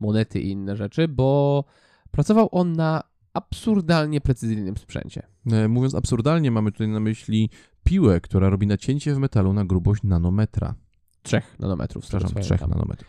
monety 0.00 0.40
i 0.40 0.50
inne 0.50 0.76
rzeczy, 0.76 1.08
bo 1.08 1.64
pracował 2.10 2.48
on 2.52 2.72
na 2.72 3.02
absurdalnie 3.34 4.20
precyzyjnym 4.20 4.76
sprzęcie. 4.76 5.26
E, 5.52 5.68
Mówiąc 5.68 5.94
absurdalnie, 5.94 6.50
mamy 6.50 6.72
tutaj 6.72 6.88
na 6.88 7.00
myśli 7.00 7.50
piłę, 7.84 8.20
która 8.20 8.50
robi 8.50 8.66
nacięcie 8.66 9.14
w 9.14 9.18
metalu 9.18 9.52
na 9.52 9.64
grubość 9.64 10.02
nanometra. 10.02 10.74
3 11.22 11.42
nanometrów. 11.58 12.02
Przepraszam, 12.02 12.30
co 12.30 12.38
ja 12.38 12.44
3 12.44 12.48
pamiętam. 12.48 12.70
nanometrów. 12.70 13.08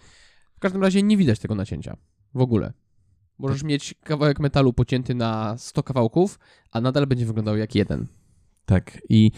W 0.56 0.60
każdym 0.60 0.82
razie 0.82 1.04
nie 1.04 1.18
widać 1.18 1.40
tego 1.40 1.56
nacięcia. 1.56 1.98
W 2.34 2.42
ogóle. 2.42 2.74
Możesz 3.38 3.64
mieć 3.64 3.96
kawałek 4.04 4.40
metalu 4.40 4.74
pocięty 4.74 5.16
na 5.16 5.58
100 5.58 5.84
kawałków, 5.84 6.40
a 6.72 6.82
nadal 6.82 7.08
będzie 7.08 7.26
wyglądał 7.26 7.58
jak 7.58 7.76
jeden. 7.76 8.08
Tak, 8.66 9.02
i 9.10 9.32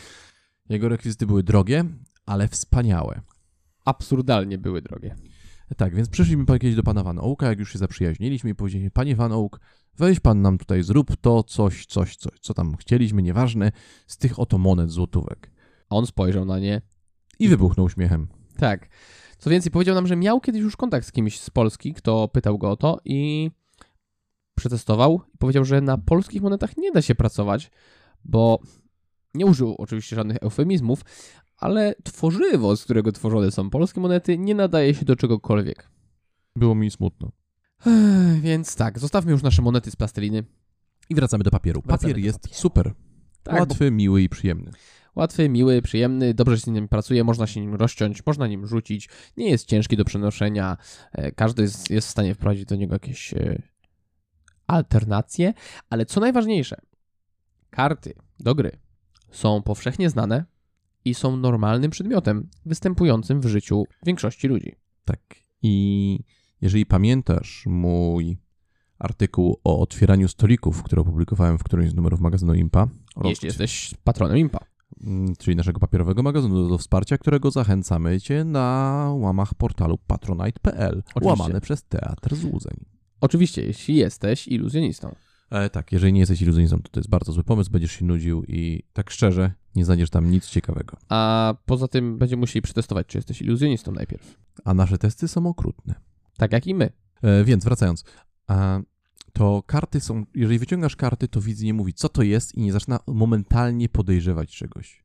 jego 0.70 0.90
rekwizyty 0.90 1.26
były 1.26 1.44
drogie, 1.44 1.86
ale 2.26 2.48
wspaniałe. 2.48 3.22
Absurdalnie 3.86 4.58
były 4.58 4.82
drogie. 4.82 5.16
Tak, 5.78 5.96
więc 5.96 6.10
przyszliśmy 6.10 6.46
kiedyś 6.46 6.76
do 6.76 6.84
pana 6.84 7.04
Van 7.04 7.20
Oaka, 7.20 7.48
jak 7.48 7.60
już 7.60 7.74
się 7.74 7.80
zaprzyjaźniliśmy 7.80 8.50
i 8.50 8.56
powiedzieliśmy, 8.56 8.92
panie 8.92 9.16
Van 9.16 9.32
Oak, 9.32 9.60
weź 9.98 10.20
pan 10.20 10.42
nam 10.42 10.58
tutaj, 10.58 10.84
zrób 10.84 11.18
to, 11.18 11.44
coś, 11.44 11.86
coś, 11.86 12.16
coś, 12.16 12.40
co 12.40 12.54
tam 12.54 12.76
chcieliśmy, 12.76 13.22
nieważne, 13.22 13.72
z 14.08 14.18
tych 14.18 14.40
oto 14.40 14.58
monet 14.58 14.92
złotówek. 14.92 15.52
A 15.90 15.96
on 15.96 16.06
spojrzał 16.06 16.46
na 16.46 16.60
nie. 16.60 16.82
I 17.40 17.48
wybuchnął 17.48 17.90
śmiechem. 17.90 18.28
Tak. 18.58 18.90
Co 19.38 19.50
więcej, 19.50 19.72
powiedział 19.72 19.96
nam, 19.96 20.08
że 20.08 20.16
miał 20.16 20.42
kiedyś 20.42 20.62
już 20.62 20.78
kontakt 20.78 21.08
z 21.08 21.12
kimś 21.12 21.40
z 21.40 21.50
Polski, 21.50 21.94
kto 21.94 22.28
pytał 22.28 22.58
go 22.58 22.72
o 22.72 22.76
to 22.78 23.00
i 23.06 23.52
przetestował 24.56 25.22
i 25.34 25.38
powiedział, 25.38 25.66
że 25.66 25.82
na 25.82 25.98
polskich 25.98 26.42
monetach 26.42 26.78
nie 26.78 26.92
da 26.92 27.02
się 27.02 27.16
pracować, 27.16 27.72
bo 28.26 28.60
nie 29.34 29.46
użył 29.46 29.76
oczywiście 29.78 30.16
żadnych 30.16 30.38
eufemizmów, 30.42 31.02
ale 31.58 31.96
tworzywo, 32.04 32.78
z 32.78 32.84
którego 32.84 33.12
tworzone 33.12 33.52
są 33.52 33.70
polskie 33.70 34.02
monety, 34.02 34.38
nie 34.38 34.56
nadaje 34.56 34.94
się 34.94 35.06
do 35.06 35.16
czegokolwiek. 35.16 35.90
Było 36.56 36.76
mi 36.76 36.92
smutno. 36.92 37.32
Ech, 37.86 38.42
Więc 38.42 38.76
tak, 38.76 39.00
zostawmy 39.00 39.32
już 39.32 39.44
nasze 39.44 39.62
monety 39.62 39.92
z 39.92 39.96
plasteliny. 39.96 40.44
I 41.10 41.16
wracamy 41.16 41.44
do 41.44 41.52
papieru. 41.52 41.82
Wracamy 41.82 42.14
Papier 42.14 42.22
do 42.22 42.26
jest 42.26 42.40
papieru. 42.42 42.62
super. 42.62 42.94
Tak, 43.44 43.60
Łatwy, 43.60 43.92
miły 43.92 44.22
i 44.22 44.30
przyjemny. 44.30 44.72
Łatwy, 45.16 45.50
miły, 45.50 45.82
przyjemny, 45.82 46.34
dobrze 46.34 46.58
się 46.58 46.64
z 46.64 46.68
nim 46.68 46.88
pracuje, 46.88 47.24
można 47.24 47.48
się 47.48 47.62
nim 47.62 47.76
rozciąć, 47.76 48.26
można 48.26 48.48
nim 48.48 48.68
rzucić, 48.68 49.10
nie 49.38 49.50
jest 49.50 49.68
ciężki 49.68 49.98
do 49.98 50.06
przenoszenia, 50.06 50.78
e, 51.12 51.32
każdy 51.32 51.62
jest, 51.62 51.90
jest 51.90 52.08
w 52.08 52.12
stanie 52.12 52.36
wprowadzić 52.36 52.66
do 52.66 52.76
niego 52.76 52.96
jakieś 52.96 53.34
e, 53.34 53.62
alternacje, 54.68 55.54
ale 55.90 56.06
co 56.06 56.20
najważniejsze, 56.20 56.82
karty 57.70 58.14
do 58.40 58.56
gry 58.56 58.72
są 59.32 59.62
powszechnie 59.62 60.10
znane 60.10 60.46
i 61.06 61.14
są 61.14 61.38
normalnym 61.38 61.92
przedmiotem 61.92 62.50
występującym 62.66 63.42
w 63.42 63.48
życiu 63.48 63.84
większości 64.06 64.48
ludzi. 64.48 64.76
Tak. 65.06 65.20
I 65.62 66.20
jeżeli 66.62 66.86
pamiętasz 66.86 67.64
mój 67.66 68.38
artykuł 69.00 69.60
o 69.64 69.80
otwieraniu 69.80 70.28
stolików, 70.28 70.84
który 70.84 71.02
opublikowałem 71.02 71.58
w 71.58 71.64
którymś 71.64 71.92
z 71.92 71.96
numerów 71.96 72.20
magazynu 72.20 72.54
Impa, 72.54 72.88
Jeśli 73.24 73.46
jesteś 73.48 73.94
patronem 74.04 74.38
Impa. 74.38 74.73
Mm, 75.04 75.36
czyli 75.36 75.56
naszego 75.56 75.80
papierowego 75.80 76.24
magazynu 76.24 76.70
do 76.70 76.78
wsparcia, 76.78 77.18
którego 77.18 77.52
zachęcamy 77.52 78.22
Cię 78.22 78.44
na 78.44 79.10
łamach 79.16 79.54
portalu 79.54 79.98
patronite.pl, 79.98 81.04
łamane 81.22 81.62
przez 81.62 81.84
Teatr 81.84 82.36
Złudzeń. 82.36 82.86
Oczywiście, 83.22 83.66
jeśli 83.66 83.96
jesteś 83.96 84.48
iluzjonistą. 84.48 85.16
E, 85.50 85.70
tak, 85.70 85.92
jeżeli 85.92 86.14
nie 86.14 86.20
jesteś 86.20 86.42
iluzjonistą, 86.42 86.82
to 86.82 86.90
to 86.90 87.00
jest 87.00 87.10
bardzo 87.10 87.32
zły 87.32 87.44
pomysł, 87.44 87.72
będziesz 87.72 87.92
się 87.92 88.06
nudził 88.06 88.44
i 88.48 88.84
tak 88.94 89.10
szczerze, 89.10 89.52
nie 89.76 89.86
znajdziesz 89.86 90.10
tam 90.10 90.32
nic 90.32 90.46
ciekawego. 90.46 90.98
A 91.10 91.54
poza 91.66 91.88
tym 91.88 92.18
będziemy 92.18 92.40
musieli 92.40 92.62
przetestować, 92.62 93.08
czy 93.08 93.18
jesteś 93.18 93.42
iluzjonistą 93.42 93.92
najpierw. 93.92 94.38
A 94.66 94.74
nasze 94.74 94.98
testy 94.98 95.28
są 95.28 95.48
okrutne. 95.48 95.96
Tak 96.38 96.52
jak 96.52 96.68
i 96.68 96.76
my. 96.76 96.90
E, 97.22 97.44
więc 97.44 97.64
wracając, 97.64 98.04
a, 98.48 98.80
to 99.34 99.64
karty 99.66 100.02
są, 100.02 100.26
jeżeli 100.36 100.60
wyciągasz 100.60 100.96
karty, 100.96 101.28
to 101.28 101.42
widz 101.42 101.62
nie 101.62 101.74
mówi, 101.74 101.94
co 101.94 102.10
to 102.10 102.24
jest 102.24 102.56
i 102.56 102.62
nie 102.62 102.72
zaczyna 102.72 103.00
momentalnie 103.08 103.90
podejrzewać 103.90 104.56
czegoś. 104.56 105.04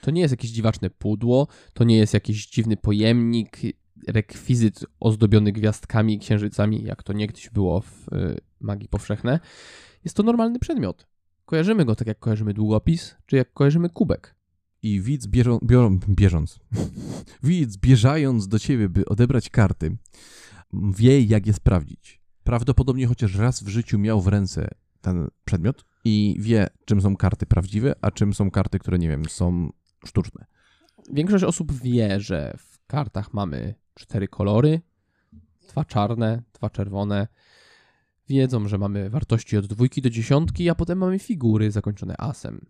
To 0.00 0.10
nie 0.10 0.20
jest 0.20 0.32
jakieś 0.32 0.50
dziwaczne 0.50 0.90
pudło, 0.90 1.48
to 1.74 1.84
nie 1.84 1.96
jest 1.96 2.14
jakiś 2.14 2.46
dziwny 2.46 2.76
pojemnik, 2.76 3.58
rekwizyt 4.08 4.84
ozdobiony 5.00 5.52
gwiazdkami 5.52 6.14
i 6.14 6.18
księżycami, 6.18 6.84
jak 6.84 7.02
to 7.02 7.12
niegdyś 7.12 7.50
było 7.50 7.80
w 7.80 8.08
y, 8.12 8.40
magii 8.60 8.88
powszechnej. 8.88 9.38
Jest 10.04 10.16
to 10.16 10.22
normalny 10.22 10.58
przedmiot. 10.58 11.06
Kojarzymy 11.44 11.84
go 11.84 11.94
tak 11.94 12.08
jak 12.08 12.18
kojarzymy 12.18 12.54
długopis, 12.54 13.16
czy 13.26 13.36
jak 13.36 13.52
kojarzymy 13.52 13.90
kubek. 13.90 14.34
I 14.82 15.00
widz 15.00 15.26
bierą, 15.26 15.58
biorą, 15.64 15.98
bieżąc, 16.08 16.58
widz 17.42 17.76
bieżając 17.76 18.48
do 18.48 18.58
ciebie, 18.58 18.88
by 18.88 19.04
odebrać 19.04 19.50
karty, 19.50 19.96
wie 20.72 21.20
jak 21.20 21.46
je 21.46 21.52
sprawdzić. 21.52 22.19
Prawdopodobnie 22.44 23.06
chociaż 23.06 23.34
raz 23.34 23.62
w 23.62 23.68
życiu 23.68 23.98
miał 23.98 24.20
w 24.20 24.28
ręce 24.28 24.68
ten 25.00 25.28
przedmiot 25.44 25.84
i 26.04 26.36
wie, 26.40 26.66
czym 26.84 27.00
są 27.00 27.16
karty 27.16 27.46
prawdziwe, 27.46 27.94
a 28.00 28.10
czym 28.10 28.34
są 28.34 28.50
karty, 28.50 28.78
które, 28.78 28.98
nie 28.98 29.08
wiem, 29.08 29.24
są 29.24 29.70
sztuczne. 30.06 30.44
Większość 31.12 31.44
osób 31.44 31.72
wie, 31.72 32.20
że 32.20 32.54
w 32.58 32.86
kartach 32.86 33.34
mamy 33.34 33.74
cztery 33.94 34.28
kolory, 34.28 34.80
dwa 35.68 35.84
czarne, 35.84 36.42
dwa 36.52 36.70
czerwone. 36.70 37.28
Wiedzą, 38.28 38.68
że 38.68 38.78
mamy 38.78 39.10
wartości 39.10 39.56
od 39.56 39.66
dwójki 39.66 40.02
do 40.02 40.10
dziesiątki, 40.10 40.70
a 40.70 40.74
potem 40.74 40.98
mamy 40.98 41.18
figury 41.18 41.70
zakończone 41.70 42.14
asem. 42.18 42.66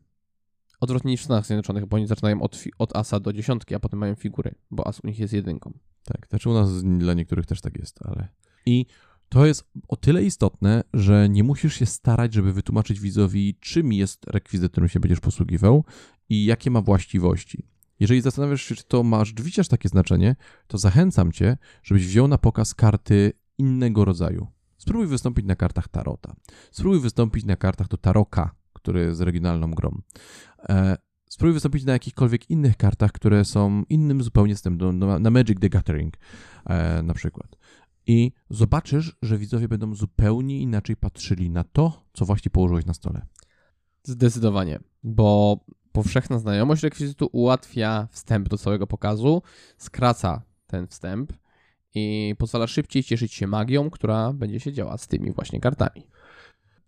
Odwrotnie 0.81 1.11
niż 1.11 1.21
w 1.21 1.25
Stanach 1.25 1.47
Zjednoczonych, 1.47 1.87
bo 1.87 1.97
oni 1.97 2.07
zaczynają 2.07 2.43
od, 2.43 2.65
od 2.79 2.97
asa 2.97 3.21
do 3.21 3.33
dziesiątki, 3.33 3.75
a 3.75 3.81
potem 3.81 3.99
mają 3.99 4.15
figury, 4.15 4.55
bo 4.71 4.87
as 4.87 5.01
u 5.05 5.07
nich 5.07 5.19
jest 5.19 5.33
jedynką. 5.33 5.73
Tak, 6.05 6.27
znaczy 6.31 6.51
u 6.51 6.53
nas 6.53 6.83
dla 6.83 7.15
niektórych 7.15 7.47
też 7.47 7.61
tak 7.61 7.79
jest, 7.79 8.07
ale... 8.07 8.29
I 8.67 8.87
to 9.31 9.47
jest 9.47 9.65
o 9.89 9.97
tyle 9.97 10.23
istotne, 10.23 10.85
że 10.95 11.29
nie 11.29 11.45
musisz 11.45 11.75
się 11.75 11.87
starać, 11.87 12.35
żeby 12.35 12.53
wytłumaczyć 12.53 13.01
widzowi, 13.01 13.57
czym 13.61 13.93
jest 13.93 14.27
rekwizyt, 14.27 14.73
którym 14.73 14.89
się 14.89 15.01
będziesz 15.01 15.21
posługiwał 15.21 15.85
i 16.29 16.45
jakie 16.45 16.71
ma 16.71 16.81
właściwości. 16.81 17.67
Jeżeli 18.01 18.21
zastanawiasz 18.21 18.63
się, 18.63 18.75
czy 18.75 18.85
to 18.85 19.03
ma 19.03 19.25
rzeczywiście 19.25 19.61
aż 19.61 19.69
takie 19.69 19.89
znaczenie, 19.89 20.37
to 20.67 20.79
zachęcam 20.79 21.33
cię, 21.33 21.57
żebyś 21.83 22.07
wziął 22.07 22.29
na 22.29 22.39
pokaz 22.39 22.75
karty 22.75 23.33
innego 23.59 24.05
rodzaju. 24.05 24.47
Spróbuj 24.79 25.07
wystąpić 25.07 25.47
na 25.47 25.57
kartach 25.57 25.89
Tarota. 25.89 26.35
Spróbuj 26.71 27.01
wystąpić 27.01 27.45
na 27.45 27.57
kartach 27.57 27.89
do 27.89 27.97
Taroka, 27.97 28.55
który 28.73 29.01
jest 29.01 29.21
regionalną 29.21 29.71
grą. 29.71 30.01
E, 30.69 30.97
spróbuj 31.29 31.55
wystąpić 31.55 31.85
na 31.85 31.93
jakichkolwiek 31.93 32.51
innych 32.51 32.77
kartach, 32.77 33.13
które 33.13 33.45
są 33.45 33.83
innym 33.89 34.23
zupełnie 34.23 34.55
systemem, 34.55 34.99
na, 34.99 35.19
na 35.19 35.31
Magic 35.31 35.61
the 35.61 35.69
Gathering 35.69 36.17
e, 36.67 37.03
na 37.03 37.15
przykład. 37.15 37.57
I 38.07 38.33
zobaczysz, 38.51 39.17
że 39.23 39.39
widzowie 39.39 39.69
będą 39.69 39.95
zupełnie 39.95 40.61
inaczej 40.61 40.97
patrzyli 40.97 41.51
na 41.51 41.65
to, 41.65 42.05
co 42.13 42.25
właśnie 42.25 42.51
położyłeś 42.51 42.87
na 42.87 42.95
stole. 42.95 43.27
Zdecydowanie, 44.03 44.81
bo 45.03 45.61
powszechna 45.93 46.39
znajomość 46.39 46.83
rekwizytu 46.83 47.29
ułatwia 47.33 48.09
wstęp 48.11 48.49
do 48.49 48.59
całego 48.59 48.87
pokazu, 48.87 49.43
skraca 49.79 50.43
ten 50.67 50.87
wstęp 50.87 51.33
i 51.95 52.35
pozwala 52.39 52.67
szybciej 52.67 53.03
cieszyć 53.05 53.35
się 53.35 53.47
magią, 53.47 53.91
która 53.91 54.33
będzie 54.33 54.61
się 54.61 54.73
działa 54.73 54.99
z 54.99 55.07
tymi 55.07 55.33
właśnie 55.33 55.61
kartami. 55.61 56.07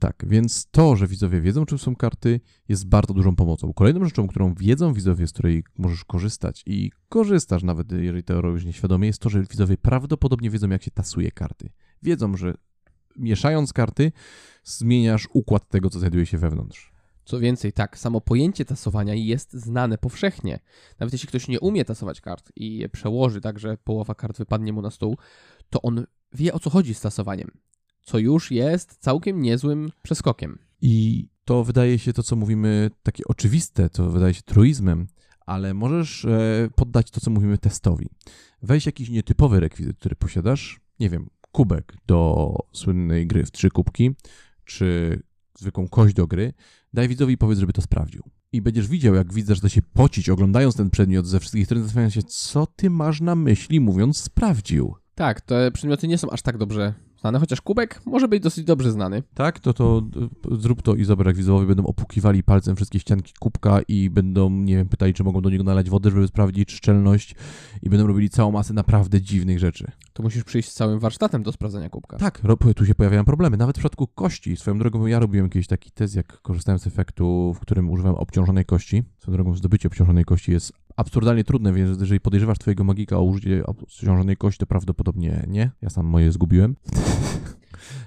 Tak, 0.02 0.24
więc 0.26 0.66
to, 0.70 0.96
że 0.96 1.06
widzowie 1.06 1.40
wiedzą, 1.40 1.66
czym 1.66 1.78
są 1.78 1.96
karty, 1.96 2.40
jest 2.68 2.86
bardzo 2.86 3.14
dużą 3.14 3.36
pomocą. 3.36 3.72
Kolejną 3.72 4.04
rzeczą, 4.04 4.28
którą 4.28 4.54
wiedzą 4.54 4.92
widzowie, 4.92 5.26
z 5.26 5.32
której 5.32 5.64
możesz 5.78 6.04
korzystać 6.04 6.62
i 6.66 6.90
korzystasz 7.08 7.62
nawet, 7.62 7.92
jeżeli 7.92 8.22
to 8.22 8.40
robisz 8.40 8.64
nieświadomie, 8.64 9.06
jest 9.06 9.18
to, 9.18 9.28
że 9.30 9.42
widzowie 9.42 9.76
prawdopodobnie 9.76 10.50
wiedzą, 10.50 10.68
jak 10.68 10.82
się 10.82 10.90
tasuje 10.90 11.30
karty. 11.30 11.70
Wiedzą, 12.02 12.36
że 12.36 12.54
mieszając 13.16 13.72
karty, 13.72 14.12
zmieniasz 14.64 15.28
układ 15.32 15.68
tego, 15.68 15.90
co 15.90 15.98
znajduje 15.98 16.26
się 16.26 16.38
wewnątrz. 16.38 16.92
Co 17.24 17.38
więcej, 17.40 17.72
tak, 17.72 17.98
samo 17.98 18.20
pojęcie 18.20 18.64
tasowania 18.64 19.14
jest 19.14 19.52
znane 19.52 19.98
powszechnie. 19.98 20.58
Nawet 21.00 21.12
jeśli 21.12 21.28
ktoś 21.28 21.48
nie 21.48 21.60
umie 21.60 21.84
tasować 21.84 22.20
kart 22.20 22.52
i 22.56 22.76
je 22.76 22.88
przełoży 22.88 23.40
tak, 23.40 23.58
że 23.58 23.76
połowa 23.84 24.14
kart 24.14 24.38
wypadnie 24.38 24.72
mu 24.72 24.82
na 24.82 24.90
stół, 24.90 25.16
to 25.70 25.82
on 25.82 26.06
wie 26.34 26.52
o 26.54 26.58
co 26.58 26.70
chodzi 26.70 26.94
z 26.94 27.00
tasowaniem. 27.00 27.50
Co 28.02 28.18
już 28.18 28.50
jest 28.50 28.96
całkiem 28.96 29.42
niezłym 29.42 29.90
przeskokiem. 30.02 30.58
I 30.80 31.26
to 31.44 31.64
wydaje 31.64 31.98
się 31.98 32.12
to, 32.12 32.22
co 32.22 32.36
mówimy, 32.36 32.90
takie 33.02 33.24
oczywiste, 33.26 33.90
to 33.90 34.10
wydaje 34.10 34.34
się 34.34 34.42
truizmem, 34.42 35.06
ale 35.46 35.74
możesz 35.74 36.24
e, 36.24 36.68
poddać 36.74 37.10
to, 37.10 37.20
co 37.20 37.30
mówimy, 37.30 37.58
testowi. 37.58 38.08
Weź 38.62 38.86
jakiś 38.86 39.10
nietypowy 39.10 39.60
rekwizyt, 39.60 39.98
który 39.98 40.16
posiadasz, 40.16 40.80
nie 41.00 41.10
wiem, 41.10 41.30
kubek 41.52 41.96
do 42.06 42.54
słynnej 42.72 43.26
gry 43.26 43.44
w 43.44 43.50
trzy 43.50 43.70
kubki, 43.70 44.10
czy 44.64 45.18
zwykłą 45.58 45.88
kość 45.88 46.14
do 46.14 46.26
gry, 46.26 46.52
daj 46.94 47.08
widzowi 47.08 47.34
i 47.34 47.38
powiedz, 47.38 47.58
żeby 47.58 47.72
to 47.72 47.82
sprawdził. 47.82 48.22
I 48.52 48.62
będziesz 48.62 48.88
widział, 48.88 49.14
jak 49.14 49.32
widz 49.32 49.46
zaczyna 49.46 49.68
się 49.68 49.82
pocić, 49.82 50.28
oglądając 50.28 50.76
ten 50.76 50.90
przedmiot 50.90 51.26
ze 51.26 51.40
wszystkich 51.40 51.64
stron, 51.64 51.82
zastanawiając 51.82 52.14
się, 52.14 52.22
co 52.22 52.66
ty 52.66 52.90
masz 52.90 53.20
na 53.20 53.34
myśli, 53.34 53.80
mówiąc 53.80 54.16
sprawdził. 54.16 54.94
Tak, 55.14 55.40
te 55.40 55.70
przedmioty 55.70 56.08
nie 56.08 56.18
są 56.18 56.30
aż 56.30 56.42
tak 56.42 56.58
dobrze 56.58 56.94
znane, 57.22 57.38
chociaż 57.38 57.60
kubek 57.60 58.00
może 58.06 58.28
być 58.28 58.42
dosyć 58.42 58.64
dobrze 58.64 58.92
znany. 58.92 59.22
Tak, 59.34 59.60
to 59.60 59.72
to 59.72 60.02
zrób 60.50 60.82
to 60.82 60.94
i 60.94 61.04
zobacz, 61.04 61.26
jak 61.26 61.36
widzowie 61.36 61.66
będą 61.66 61.86
opukiwali 61.86 62.42
palcem 62.42 62.76
wszystkie 62.76 62.98
ścianki 63.00 63.32
kubka 63.40 63.80
i 63.88 64.10
będą, 64.10 64.50
nie 64.50 64.76
wiem, 64.76 64.88
pytali, 64.88 65.14
czy 65.14 65.24
mogą 65.24 65.40
do 65.40 65.50
niego 65.50 65.64
nalać 65.64 65.90
wodę, 65.90 66.10
żeby 66.10 66.28
sprawdzić 66.28 66.72
szczelność 66.72 67.34
i 67.82 67.90
będą 67.90 68.06
robili 68.06 68.30
całą 68.30 68.52
masę 68.52 68.74
naprawdę 68.74 69.20
dziwnych 69.20 69.58
rzeczy. 69.58 69.90
To 70.12 70.22
musisz 70.22 70.44
przyjść 70.44 70.68
z 70.68 70.74
całym 70.74 70.98
warsztatem 70.98 71.42
do 71.42 71.52
sprawdzenia 71.52 71.88
kubka. 71.88 72.16
Tak, 72.16 72.42
tu 72.76 72.86
się 72.86 72.94
pojawiają 72.94 73.24
problemy, 73.24 73.56
nawet 73.56 73.76
w 73.76 73.78
przypadku 73.78 74.06
kości. 74.06 74.56
Swoją 74.56 74.78
drogą, 74.78 75.06
ja 75.06 75.18
robiłem 75.18 75.50
kiedyś 75.50 75.66
taki 75.66 75.90
test, 75.90 76.16
jak 76.16 76.40
korzystałem 76.40 76.78
z 76.78 76.86
efektu, 76.86 77.54
w 77.54 77.60
którym 77.60 77.90
używałem 77.90 78.16
obciążonej 78.16 78.64
kości. 78.64 79.02
Swoją 79.18 79.36
drogą, 79.36 79.56
zdobycie 79.56 79.88
obciążonej 79.88 80.24
kości 80.24 80.52
jest 80.52 80.72
absurdalnie 80.96 81.44
trudne, 81.44 81.72
więc 81.72 82.00
jeżeli 82.00 82.20
podejrzewasz 82.20 82.58
twojego 82.58 82.84
magika 82.84 83.16
o 83.16 83.22
użycie 83.22 83.66
obciążonej 83.66 84.36
kości, 84.36 84.58
to 84.58 84.66
prawdopodobnie 84.66 85.46
nie. 85.48 85.70
Ja 85.82 85.90
sam 85.90 86.06
moje 86.06 86.32
zgubiłem. 86.32 86.76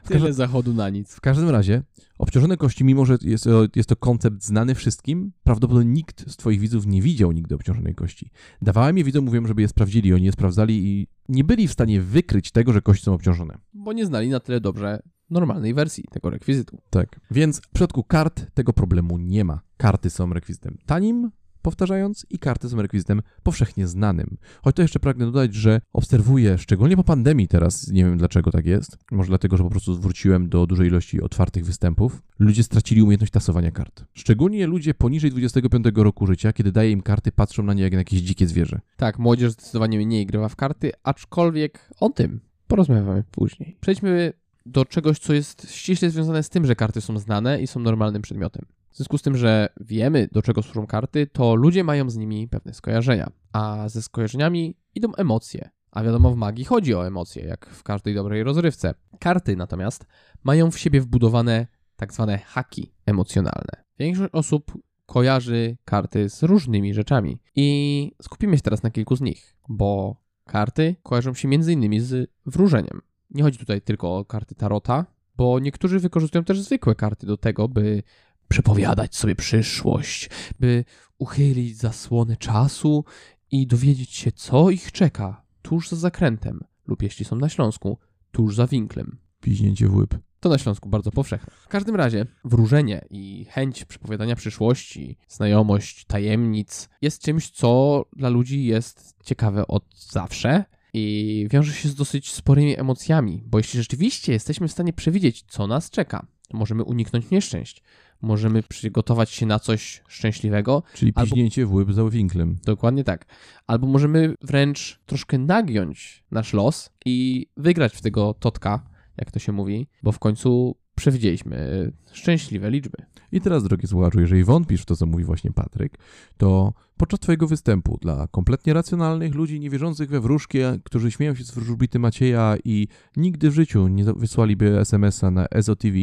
Tyle 0.07 0.33
zachodu 0.33 0.73
na 0.73 0.89
nic. 0.89 1.13
W 1.13 1.21
każdym 1.21 1.49
razie, 1.49 1.83
obciążone 2.17 2.57
kości, 2.57 2.83
mimo 2.83 3.05
że 3.05 3.17
jest, 3.21 3.45
jest 3.75 3.89
to 3.89 3.95
koncept 3.95 4.43
znany 4.43 4.75
wszystkim, 4.75 5.31
prawdopodobnie 5.43 5.91
nikt 5.91 6.31
z 6.31 6.37
twoich 6.37 6.59
widzów 6.59 6.85
nie 6.85 7.01
widział 7.01 7.31
nigdy 7.31 7.55
obciążonej 7.55 7.95
kości. 7.95 8.31
Dawałem 8.61 8.97
je 8.97 9.03
widzom, 9.03 9.25
mówiłem, 9.25 9.47
żeby 9.47 9.61
je 9.61 9.67
sprawdzili, 9.67 10.13
oni 10.13 10.25
je 10.25 10.31
sprawdzali 10.31 10.87
i 10.87 11.07
nie 11.29 11.43
byli 11.43 11.67
w 11.67 11.73
stanie 11.73 12.01
wykryć 12.01 12.51
tego, 12.51 12.73
że 12.73 12.81
kości 12.81 13.05
są 13.05 13.13
obciążone. 13.13 13.57
Bo 13.73 13.93
nie 13.93 14.05
znali 14.05 14.29
na 14.29 14.39
tyle 14.39 14.61
dobrze 14.61 15.01
normalnej 15.29 15.73
wersji 15.73 16.03
tego 16.11 16.29
rekwizytu. 16.29 16.81
Tak. 16.89 17.19
Więc 17.31 17.57
w 17.57 17.69
przypadku 17.69 18.03
kart 18.03 18.45
tego 18.53 18.73
problemu 18.73 19.17
nie 19.17 19.45
ma. 19.45 19.59
Karty 19.77 20.09
są 20.09 20.33
rekwizytem 20.33 20.77
tanim, 20.85 21.31
powtarzając, 21.65 22.25
i 22.29 22.39
karty 22.39 22.69
są 22.69 22.81
rekwizytem 22.81 23.21
powszechnie 23.43 23.87
znanym. 23.87 24.37
Choć 24.63 24.75
to 24.75 24.81
jeszcze 24.81 24.99
pragnę 24.99 25.25
dodać, 25.25 25.55
że 25.55 25.81
obserwuję, 25.93 26.57
szczególnie 26.57 26.97
po 26.97 27.03
pandemii 27.03 27.47
teraz, 27.47 27.87
nie 27.87 28.05
wiem 28.05 28.17
dlaczego 28.17 28.51
tak 28.51 28.65
jest, 28.65 28.97
może 29.11 29.29
dlatego, 29.29 29.57
że 29.57 29.63
po 29.63 29.69
prostu 29.69 29.93
zwróciłem 29.93 30.49
do 30.49 30.67
dużej 30.67 30.87
ilości 30.87 31.21
otwartych 31.21 31.65
występów, 31.65 32.21
ludzie 32.39 32.63
stracili 32.63 33.01
umiejętność 33.01 33.33
tasowania 33.33 33.71
kart. 33.71 34.05
Szczególnie 34.13 34.67
ludzie 34.67 34.93
poniżej 34.93 35.31
25 35.31 35.85
roku 35.95 36.27
życia, 36.27 36.53
kiedy 36.53 36.71
daje 36.71 36.91
im 36.91 37.01
karty, 37.01 37.31
patrzą 37.31 37.63
na 37.63 37.73
nie 37.73 37.83
jak 37.83 37.91
na 37.93 37.97
jakieś 37.97 38.21
dzikie 38.21 38.47
zwierzę. 38.47 38.79
Tak, 38.97 39.19
młodzież 39.19 39.51
zdecydowanie 39.51 39.97
mniej 39.97 40.25
grywa 40.25 40.49
w 40.49 40.55
karty, 40.55 40.91
aczkolwiek 41.03 41.89
o 41.99 42.09
tym 42.09 42.39
porozmawiamy 42.67 43.23
później. 43.31 43.77
Przejdźmy 43.81 44.33
do 44.65 44.85
czegoś, 44.85 45.19
co 45.19 45.33
jest 45.33 45.71
ściśle 45.71 46.09
związane 46.09 46.43
z 46.43 46.49
tym, 46.49 46.65
że 46.65 46.75
karty 46.75 47.01
są 47.01 47.19
znane 47.19 47.61
i 47.61 47.67
są 47.67 47.79
normalnym 47.79 48.21
przedmiotem. 48.21 48.65
W 48.91 48.97
związku 48.97 49.17
z 49.17 49.21
tym, 49.21 49.37
że 49.37 49.69
wiemy, 49.81 50.29
do 50.31 50.41
czego 50.41 50.63
służą 50.63 50.87
karty, 50.87 51.27
to 51.27 51.55
ludzie 51.55 51.83
mają 51.83 52.09
z 52.09 52.17
nimi 52.17 52.47
pewne 52.47 52.73
skojarzenia, 52.73 53.31
a 53.53 53.89
ze 53.89 54.01
skojarzeniami 54.01 54.77
idą 54.95 55.15
emocje. 55.15 55.69
A 55.91 56.03
wiadomo, 56.03 56.31
w 56.31 56.35
magii 56.35 56.65
chodzi 56.65 56.95
o 56.95 57.07
emocje, 57.07 57.45
jak 57.45 57.69
w 57.69 57.83
każdej 57.83 58.15
dobrej 58.15 58.43
rozrywce. 58.43 58.93
Karty 59.19 59.55
natomiast 59.55 60.05
mają 60.43 60.71
w 60.71 60.79
siebie 60.79 61.01
wbudowane 61.01 61.67
tak 61.95 62.13
zwane 62.13 62.37
haki 62.37 62.93
emocjonalne. 63.05 63.83
Większość 63.99 64.33
osób 64.33 64.71
kojarzy 65.05 65.77
karty 65.85 66.29
z 66.29 66.43
różnymi 66.43 66.93
rzeczami 66.93 67.39
i 67.55 68.11
skupimy 68.21 68.57
się 68.57 68.63
teraz 68.63 68.83
na 68.83 68.91
kilku 68.91 69.15
z 69.15 69.21
nich, 69.21 69.55
bo 69.69 70.15
karty 70.45 70.95
kojarzą 71.03 71.33
się 71.33 71.47
m.in. 71.47 72.01
z 72.01 72.29
wróżeniem. 72.45 73.01
Nie 73.29 73.43
chodzi 73.43 73.57
tutaj 73.57 73.81
tylko 73.81 74.17
o 74.17 74.25
karty 74.25 74.55
tarota, 74.55 75.05
bo 75.37 75.59
niektórzy 75.59 75.99
wykorzystują 75.99 76.43
też 76.43 76.61
zwykłe 76.61 76.95
karty 76.95 77.27
do 77.27 77.37
tego, 77.37 77.67
by 77.67 78.03
przepowiadać 78.47 79.15
sobie 79.15 79.35
przyszłość, 79.35 80.29
by 80.59 80.85
uchylić 81.17 81.77
zasłonę 81.77 82.37
czasu 82.37 83.05
i 83.51 83.67
dowiedzieć 83.67 84.09
się, 84.15 84.31
co 84.31 84.69
ich 84.69 84.91
czeka 84.91 85.45
tuż 85.61 85.89
za 85.89 85.95
zakrętem, 85.95 86.63
lub 86.87 87.01
jeśli 87.01 87.25
są 87.25 87.35
na 87.35 87.49
Śląsku, 87.49 87.97
tuż 88.31 88.55
za 88.55 88.67
winklem. 88.67 89.17
Piźnięcie 89.41 89.87
w 89.87 89.95
łyb. 89.95 90.17
To 90.39 90.49
na 90.49 90.57
Śląsku 90.57 90.89
bardzo 90.89 91.11
powszechne. 91.11 91.53
W 91.61 91.67
każdym 91.67 91.95
razie 91.95 92.25
wróżenie 92.43 93.05
i 93.09 93.45
chęć 93.49 93.85
przepowiadania 93.85 94.35
przyszłości, 94.35 95.17
znajomość 95.27 96.05
tajemnic 96.05 96.89
jest 97.01 97.21
czymś, 97.21 97.49
co 97.49 98.01
dla 98.15 98.29
ludzi 98.29 98.65
jest 98.65 99.15
ciekawe 99.23 99.67
od 99.67 99.83
zawsze 99.95 100.65
i 100.97 101.47
wiąże 101.51 101.73
się 101.73 101.89
z 101.89 101.95
dosyć 101.95 102.31
sporymi 102.31 102.79
emocjami, 102.79 103.43
bo 103.45 103.57
jeśli 103.57 103.79
rzeczywiście 103.79 104.33
jesteśmy 104.33 104.67
w 104.67 104.71
stanie 104.71 104.93
przewidzieć, 104.93 105.43
co 105.47 105.67
nas 105.67 105.89
czeka, 105.89 106.27
to 106.47 106.57
możemy 106.57 106.83
uniknąć 106.83 107.29
nieszczęść. 107.29 107.83
Możemy 108.21 108.63
przygotować 108.63 109.29
się 109.29 109.45
na 109.45 109.59
coś 109.59 110.03
szczęśliwego. 110.07 110.83
Czyli 110.93 111.11
Albo- 111.15 111.25
piźnięcie 111.31 111.65
w 111.65 111.73
łyb 111.73 111.93
za 111.93 112.09
winklem. 112.09 112.57
Dokładnie 112.65 113.03
tak. 113.03 113.25
Albo 113.67 113.87
możemy 113.87 114.35
wręcz 114.41 114.99
troszkę 115.05 115.37
nagiąć 115.37 116.23
nasz 116.31 116.53
los 116.53 116.89
i 117.05 117.47
wygrać 117.57 117.95
w 117.95 118.01
tego 118.01 118.33
totka, 118.33 118.89
jak 119.17 119.31
to 119.31 119.39
się 119.39 119.51
mówi, 119.51 119.87
bo 120.03 120.11
w 120.11 120.19
końcu 120.19 120.75
przewidzieliśmy 120.95 121.91
szczęśliwe 122.11 122.71
liczby. 122.71 122.97
I 123.31 123.41
teraz, 123.41 123.63
drogi 123.63 123.87
słuchaczu, 123.87 124.19
jeżeli 124.19 124.43
wątpisz 124.43 124.81
w 124.81 124.85
to, 124.85 124.95
co 124.95 125.05
mówi 125.05 125.23
właśnie 125.23 125.51
Patryk, 125.51 125.97
to 126.37 126.73
podczas 126.97 127.19
twojego 127.19 127.47
występu 127.47 127.97
dla 128.01 128.27
kompletnie 128.27 128.73
racjonalnych 128.73 129.35
ludzi 129.35 129.59
niewierzących 129.59 130.09
we 130.09 130.19
wróżki, 130.21 130.57
którzy 130.83 131.11
śmieją 131.11 131.35
się 131.35 131.43
z 131.43 131.51
wróżbity 131.51 131.99
Macieja 131.99 132.55
i 132.63 132.87
nigdy 133.17 133.49
w 133.49 133.53
życiu 133.53 133.87
nie 133.87 134.03
wysłaliby 134.03 134.79
SMS-a 134.79 135.31
na 135.31 135.45
EZO 135.51 135.75
TV, 135.75 135.97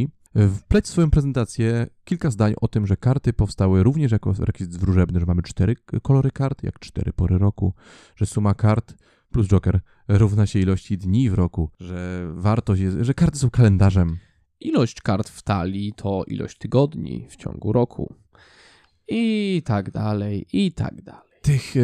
wpleć 0.61 0.85
w 0.85 0.89
swoją 0.89 1.11
prezentację 1.11 1.87
kilka 2.05 2.31
zdań 2.31 2.55
o 2.61 2.69
tym, 2.69 2.87
że 2.87 2.97
karty 2.97 3.33
powstały 3.33 3.83
również 3.83 4.13
jako 4.13 4.33
rekwizyt 4.39 4.77
wróżebny, 4.77 5.21
że 5.21 5.27
mamy 5.27 5.43
cztery 5.43 5.77
kolory 6.03 6.31
kart, 6.31 6.63
jak 6.63 6.79
cztery 6.79 7.13
pory 7.13 7.39
roku, 7.39 7.75
że 8.17 8.27
suma 8.27 8.55
kart 8.55 8.95
plus 9.31 9.49
Joker 9.49 9.81
równa 10.09 10.47
się 10.47 10.59
ilości 10.59 10.99
dni 10.99 11.31
w 11.31 11.35
roku, 11.35 11.71
że 11.81 12.29
wartość 12.35 12.83
jest, 12.83 12.97
że 13.01 13.15
karty 13.15 13.39
są 13.39 13.51
kalendarzem. 13.51 14.19
Ilość 14.61 15.01
kart 15.01 15.29
w 15.29 15.43
talii 15.43 15.93
to 15.97 16.25
ilość 16.27 16.59
tygodni 16.59 17.27
w 17.29 17.37
ciągu 17.37 17.73
roku. 17.73 18.15
I 19.15 19.63
tak 19.65 19.91
dalej, 19.91 20.47
i 20.53 20.73
tak 20.73 21.03
dalej. 21.03 21.33
Tych 21.43 21.77
e, 21.77 21.81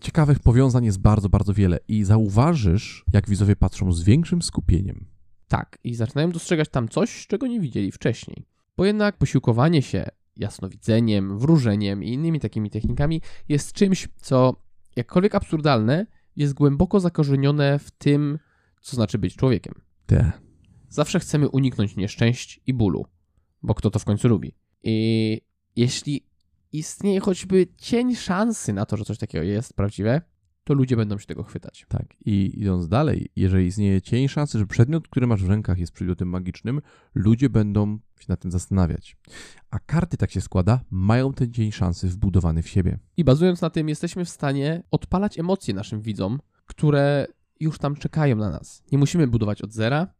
ciekawych 0.00 0.38
powiązań 0.38 0.84
jest 0.84 1.00
bardzo, 1.00 1.28
bardzo 1.28 1.54
wiele 1.54 1.78
i 1.88 2.04
zauważysz, 2.04 3.04
jak 3.12 3.28
widzowie 3.28 3.56
patrzą 3.56 3.92
z 3.92 4.02
większym 4.02 4.42
skupieniem. 4.42 5.06
Tak, 5.48 5.78
i 5.84 5.94
zaczynają 5.94 6.30
dostrzegać 6.30 6.68
tam 6.68 6.88
coś, 6.88 7.26
czego 7.26 7.46
nie 7.46 7.60
widzieli 7.60 7.92
wcześniej. 7.92 8.46
Bo 8.76 8.84
jednak 8.84 9.16
posiłkowanie 9.16 9.82
się 9.82 10.06
jasnowidzeniem, 10.36 11.38
wróżeniem 11.38 12.04
i 12.04 12.12
innymi 12.12 12.40
takimi 12.40 12.70
technikami 12.70 13.20
jest 13.48 13.72
czymś, 13.72 14.08
co 14.16 14.56
jakkolwiek 14.96 15.34
absurdalne, 15.34 16.06
jest 16.36 16.54
głęboko 16.54 17.00
zakorzenione 17.00 17.78
w 17.78 17.90
tym, 17.90 18.38
co 18.80 18.96
znaczy 18.96 19.18
być 19.18 19.36
człowiekiem. 19.36 19.74
Te. 20.06 20.32
Zawsze 20.88 21.20
chcemy 21.20 21.48
uniknąć 21.48 21.96
nieszczęść 21.96 22.60
i 22.66 22.74
bólu, 22.74 23.06
bo 23.62 23.74
kto 23.74 23.90
to 23.90 23.98
w 23.98 24.04
końcu 24.04 24.28
lubi. 24.28 24.54
I 24.82 25.40
jeśli 25.76 26.31
istnieje 26.72 27.20
choćby 27.20 27.66
cień 27.76 28.14
szansy 28.16 28.72
na 28.72 28.86
to, 28.86 28.96
że 28.96 29.04
coś 29.04 29.18
takiego 29.18 29.44
jest 29.44 29.74
prawdziwe, 29.74 30.22
to 30.64 30.74
ludzie 30.74 30.96
będą 30.96 31.18
się 31.18 31.26
tego 31.26 31.42
chwytać. 31.42 31.86
Tak. 31.88 32.06
I 32.24 32.60
idąc 32.60 32.88
dalej, 32.88 33.28
jeżeli 33.36 33.66
istnieje 33.66 34.02
cień 34.02 34.28
szansy, 34.28 34.58
że 34.58 34.66
przedmiot, 34.66 35.08
który 35.08 35.26
masz 35.26 35.44
w 35.44 35.48
rękach 35.48 35.78
jest 35.78 35.92
przedmiotem 35.92 36.28
magicznym, 36.28 36.80
ludzie 37.14 37.50
będą 37.50 37.98
się 38.18 38.26
nad 38.28 38.40
tym 38.40 38.50
zastanawiać. 38.50 39.16
A 39.70 39.78
karty, 39.78 40.16
tak 40.16 40.30
się 40.30 40.40
składa, 40.40 40.80
mają 40.90 41.32
ten 41.32 41.52
cień 41.52 41.72
szansy 41.72 42.08
wbudowany 42.08 42.62
w 42.62 42.68
siebie. 42.68 42.98
I 43.16 43.24
bazując 43.24 43.60
na 43.60 43.70
tym, 43.70 43.88
jesteśmy 43.88 44.24
w 44.24 44.28
stanie 44.28 44.82
odpalać 44.90 45.38
emocje 45.38 45.74
naszym 45.74 46.00
widzom, 46.00 46.40
które 46.66 47.26
już 47.60 47.78
tam 47.78 47.96
czekają 47.96 48.36
na 48.36 48.50
nas. 48.50 48.82
Nie 48.92 48.98
musimy 48.98 49.26
budować 49.26 49.62
od 49.62 49.72
zera. 49.72 50.14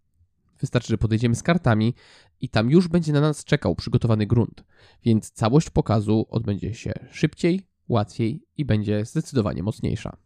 Wystarczy, 0.62 0.88
że 0.88 0.98
podejdziemy 0.98 1.34
z 1.34 1.42
kartami 1.42 1.94
i 2.40 2.48
tam 2.48 2.70
już 2.70 2.88
będzie 2.88 3.12
na 3.12 3.20
nas 3.20 3.44
czekał 3.44 3.74
przygotowany 3.74 4.26
grunt. 4.26 4.64
Więc 5.04 5.30
całość 5.30 5.70
pokazu 5.70 6.26
odbędzie 6.30 6.74
się 6.74 6.92
szybciej, 7.10 7.66
łatwiej 7.88 8.46
i 8.56 8.64
będzie 8.64 9.04
zdecydowanie 9.04 9.62
mocniejsza. 9.62 10.16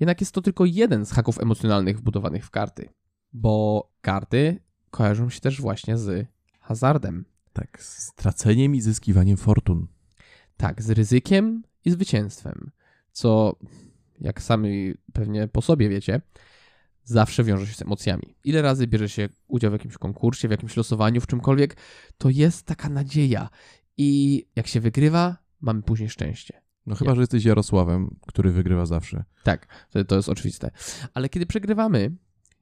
Jednak 0.00 0.20
jest 0.20 0.32
to 0.32 0.42
tylko 0.42 0.64
jeden 0.64 1.06
z 1.06 1.12
haków 1.12 1.40
emocjonalnych 1.40 1.98
wbudowanych 1.98 2.46
w 2.46 2.50
karty, 2.50 2.88
bo 3.32 3.90
karty 4.00 4.60
kojarzą 4.90 5.30
się 5.30 5.40
też 5.40 5.60
właśnie 5.60 5.98
z 5.98 6.26
hazardem. 6.60 7.24
Tak, 7.52 7.82
z 7.82 8.02
straceniem 8.02 8.74
i 8.74 8.80
zyskiwaniem 8.80 9.36
fortun. 9.36 9.86
Tak, 10.56 10.82
z 10.82 10.90
ryzykiem 10.90 11.62
i 11.84 11.90
zwycięstwem, 11.90 12.70
co, 13.12 13.56
jak 14.20 14.42
sami 14.42 14.94
pewnie 15.12 15.48
po 15.48 15.62
sobie 15.62 15.88
wiecie, 15.88 16.20
zawsze 17.08 17.44
wiąże 17.44 17.66
się 17.66 17.74
z 17.74 17.82
emocjami. 17.82 18.34
Ile 18.44 18.62
razy 18.62 18.86
bierze 18.86 19.08
się 19.08 19.28
udział 19.46 19.70
w 19.70 19.74
jakimś 19.74 19.98
konkursie, 19.98 20.48
w 20.48 20.50
jakimś 20.50 20.76
losowaniu, 20.76 21.20
w 21.20 21.26
czymkolwiek, 21.26 21.76
to 22.18 22.30
jest 22.30 22.66
taka 22.66 22.88
nadzieja. 22.88 23.48
I 23.96 24.44
jak 24.56 24.66
się 24.66 24.80
wygrywa, 24.80 25.36
mamy 25.60 25.82
później 25.82 26.08
szczęście. 26.08 26.62
No 26.86 26.94
chyba, 26.94 27.14
że 27.14 27.20
jesteś 27.20 27.44
Jarosławem, 27.44 28.16
który 28.26 28.52
wygrywa 28.52 28.86
zawsze. 28.86 29.24
Tak, 29.42 29.86
to, 29.90 30.04
to 30.04 30.16
jest 30.16 30.28
oczywiste. 30.28 30.70
Ale 31.14 31.28
kiedy 31.28 31.46
przegrywamy, 31.46 32.16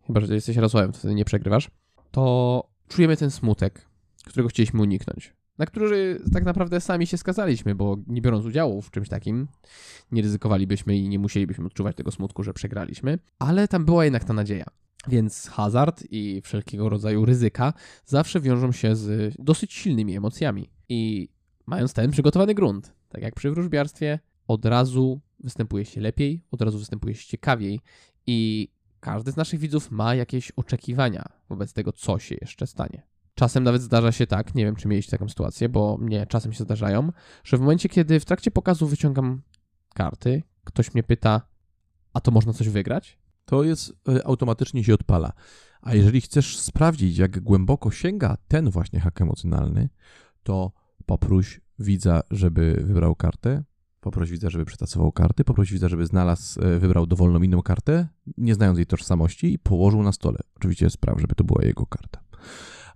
chyba 0.07 0.21
że 0.21 0.35
jesteś 0.35 0.57
Jarosławem, 0.57 0.93
to 0.93 0.99
wtedy 0.99 1.15
nie 1.15 1.25
przegrywasz, 1.25 1.71
to 2.11 2.69
czujemy 2.89 3.17
ten 3.17 3.31
smutek, 3.31 3.87
którego 4.25 4.49
chcieliśmy 4.49 4.81
uniknąć. 4.81 5.36
Na 5.59 5.67
który 5.67 6.21
tak 6.33 6.45
naprawdę 6.45 6.81
sami 6.81 7.07
się 7.07 7.17
skazaliśmy, 7.17 7.75
bo 7.75 7.97
nie 8.07 8.23
biorąc 8.23 8.45
udziału 8.45 8.83
w 8.83 8.91
czymś 8.91 9.09
takim, 9.09 9.49
nie 10.13 10.23
ryzykowalibyśmy 10.23 10.97
i 10.97 11.09
nie 11.09 11.19
musielibyśmy 11.19 11.67
odczuwać 11.67 11.97
tego 11.97 12.11
smutku, 12.11 12.43
że 12.43 12.55
przegraliśmy, 12.55 13.19
ale 13.39 13.69
tam 13.69 13.85
była 13.85 14.05
jednak 14.05 14.25
ta 14.25 14.33
nadzieja. 14.33 14.65
Więc 15.09 15.49
hazard 15.49 16.05
i 16.11 16.41
wszelkiego 16.45 16.89
rodzaju 16.89 17.25
ryzyka 17.25 17.73
zawsze 18.05 18.41
wiążą 18.41 18.73
się 18.73 18.97
z 18.97 19.35
dosyć 19.39 19.73
silnymi 19.73 20.17
emocjami. 20.17 20.71
I 20.89 21.29
mając 21.67 21.93
ten 21.93 22.11
przygotowany 22.11 22.55
grunt, 22.55 22.93
tak 23.09 23.23
jak 23.23 23.35
przy 23.35 23.51
wróżbiarstwie, 23.51 24.19
od 24.49 24.65
razu 24.65 25.21
występuje 25.41 25.85
się 25.85 26.01
lepiej, 26.01 26.43
od 26.51 26.63
razu 26.63 26.79
występuje 26.79 27.15
się 27.15 27.29
ciekawiej 27.29 27.81
i 28.27 28.69
każdy 29.01 29.33
z 29.33 29.37
naszych 29.37 29.61
widzów 29.61 29.91
ma 29.91 30.15
jakieś 30.15 30.53
oczekiwania 30.57 31.25
wobec 31.49 31.73
tego, 31.73 31.93
co 31.93 32.19
się 32.19 32.37
jeszcze 32.41 32.67
stanie. 32.67 33.03
Czasem 33.39 33.65
nawet 33.65 33.83
zdarza 33.83 34.13
się 34.13 34.27
tak, 34.27 34.55
nie 34.55 34.65
wiem 34.65 34.77
czy 34.77 34.89
mieliście 34.89 35.11
taką 35.11 35.29
sytuację, 35.29 35.69
bo 35.69 35.97
mnie 35.97 36.27
czasem 36.27 36.53
się 36.53 36.65
zdarzają, 36.65 37.13
że 37.45 37.57
w 37.57 37.61
momencie, 37.61 37.89
kiedy 37.89 38.21
w 38.21 38.25
trakcie 38.25 38.51
pokazu 38.51 38.87
wyciągam 38.87 39.43
karty, 39.95 40.43
ktoś 40.65 40.95
mnie 40.95 41.03
pyta, 41.03 41.41
a 42.13 42.21
to 42.21 42.31
można 42.31 42.53
coś 42.53 42.69
wygrać? 42.69 43.19
To 43.45 43.65
jest 43.65 43.93
e, 44.09 44.27
automatycznie 44.27 44.85
się 44.85 44.95
odpala. 44.95 45.33
A 45.81 45.95
jeżeli 45.95 46.21
chcesz 46.21 46.59
sprawdzić, 46.59 47.19
jak 47.19 47.41
głęboko 47.41 47.91
sięga 47.91 48.37
ten 48.49 48.71
właśnie 48.71 49.01
hak 49.01 49.21
emocjonalny, 49.21 49.89
to 50.43 50.73
poproś 51.07 51.61
widza, 51.79 52.21
żeby 52.31 52.83
wybrał 52.87 53.15
kartę, 53.15 53.65
poproś 54.01 54.31
widza, 54.31 54.51
żeby 54.51 54.65
przetasował 54.65 55.13
karty, 55.13 55.45
poproś 55.45 55.73
widza, 55.73 55.89
żeby 55.89 56.07
znalazł, 56.07 56.61
e, 56.61 56.79
wybrał 56.79 57.07
dowolną 57.07 57.43
inną 57.43 57.63
kartę, 57.63 58.09
nie 58.39 58.55
znając 58.55 58.79
jej 58.79 58.87
tożsamości 58.87 59.53
i 59.53 59.59
położył 59.59 60.03
na 60.03 60.13
stole. 60.13 60.39
Oczywiście 60.57 60.91
spraw, 60.91 61.21
żeby 61.21 61.35
to 61.35 61.45
była 61.45 61.65
jego 61.65 61.87
karta. 61.87 62.21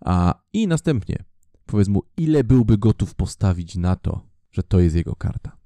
A 0.01 0.35
i 0.53 0.67
następnie 0.67 1.25
powiedz 1.67 1.89
mu, 1.89 2.03
ile 2.17 2.45
byłby 2.45 2.79
gotów 2.79 3.15
postawić 3.15 3.77
na 3.77 3.97
to, 3.97 4.27
że 4.53 4.63
to 4.63 4.81
jest 4.81 4.97
jego 4.97 5.17
karta. 5.17 5.57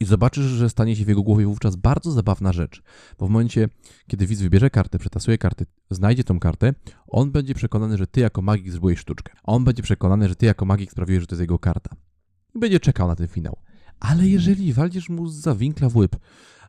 I 0.00 0.04
zobaczysz, 0.04 0.44
że 0.44 0.70
stanie 0.70 0.96
się 0.96 1.04
w 1.04 1.08
jego 1.08 1.22
głowie 1.22 1.46
wówczas 1.46 1.76
bardzo 1.76 2.12
zabawna 2.12 2.52
rzecz, 2.52 2.82
bo 3.18 3.26
w 3.26 3.30
momencie, 3.30 3.68
kiedy 4.06 4.26
widz 4.26 4.40
wybierze 4.40 4.70
kartę, 4.70 4.98
przetasuje 4.98 5.38
kartę, 5.38 5.64
znajdzie 5.90 6.24
tą 6.24 6.40
kartę, 6.40 6.74
on 7.08 7.30
będzie 7.30 7.54
przekonany, 7.54 7.98
że 7.98 8.06
ty 8.06 8.20
jako 8.20 8.42
magik 8.42 8.70
zrobiłeś 8.70 8.98
sztuczkę. 8.98 9.32
On 9.42 9.64
będzie 9.64 9.82
przekonany, 9.82 10.28
że 10.28 10.36
ty 10.36 10.46
jako 10.46 10.64
magik 10.64 10.92
sprawiłeś, 10.92 11.20
że 11.20 11.26
to 11.26 11.34
jest 11.34 11.40
jego 11.40 11.58
karta. 11.58 11.96
I 12.54 12.58
będzie 12.58 12.80
czekał 12.80 13.08
na 13.08 13.16
ten 13.16 13.28
finał. 13.28 13.56
Ale 14.00 14.28
jeżeli 14.28 14.72
waldzisz 14.72 15.08
mu 15.08 15.28
za 15.28 15.54
winkla 15.54 15.88
w 15.88 15.96
łyb, 15.96 16.16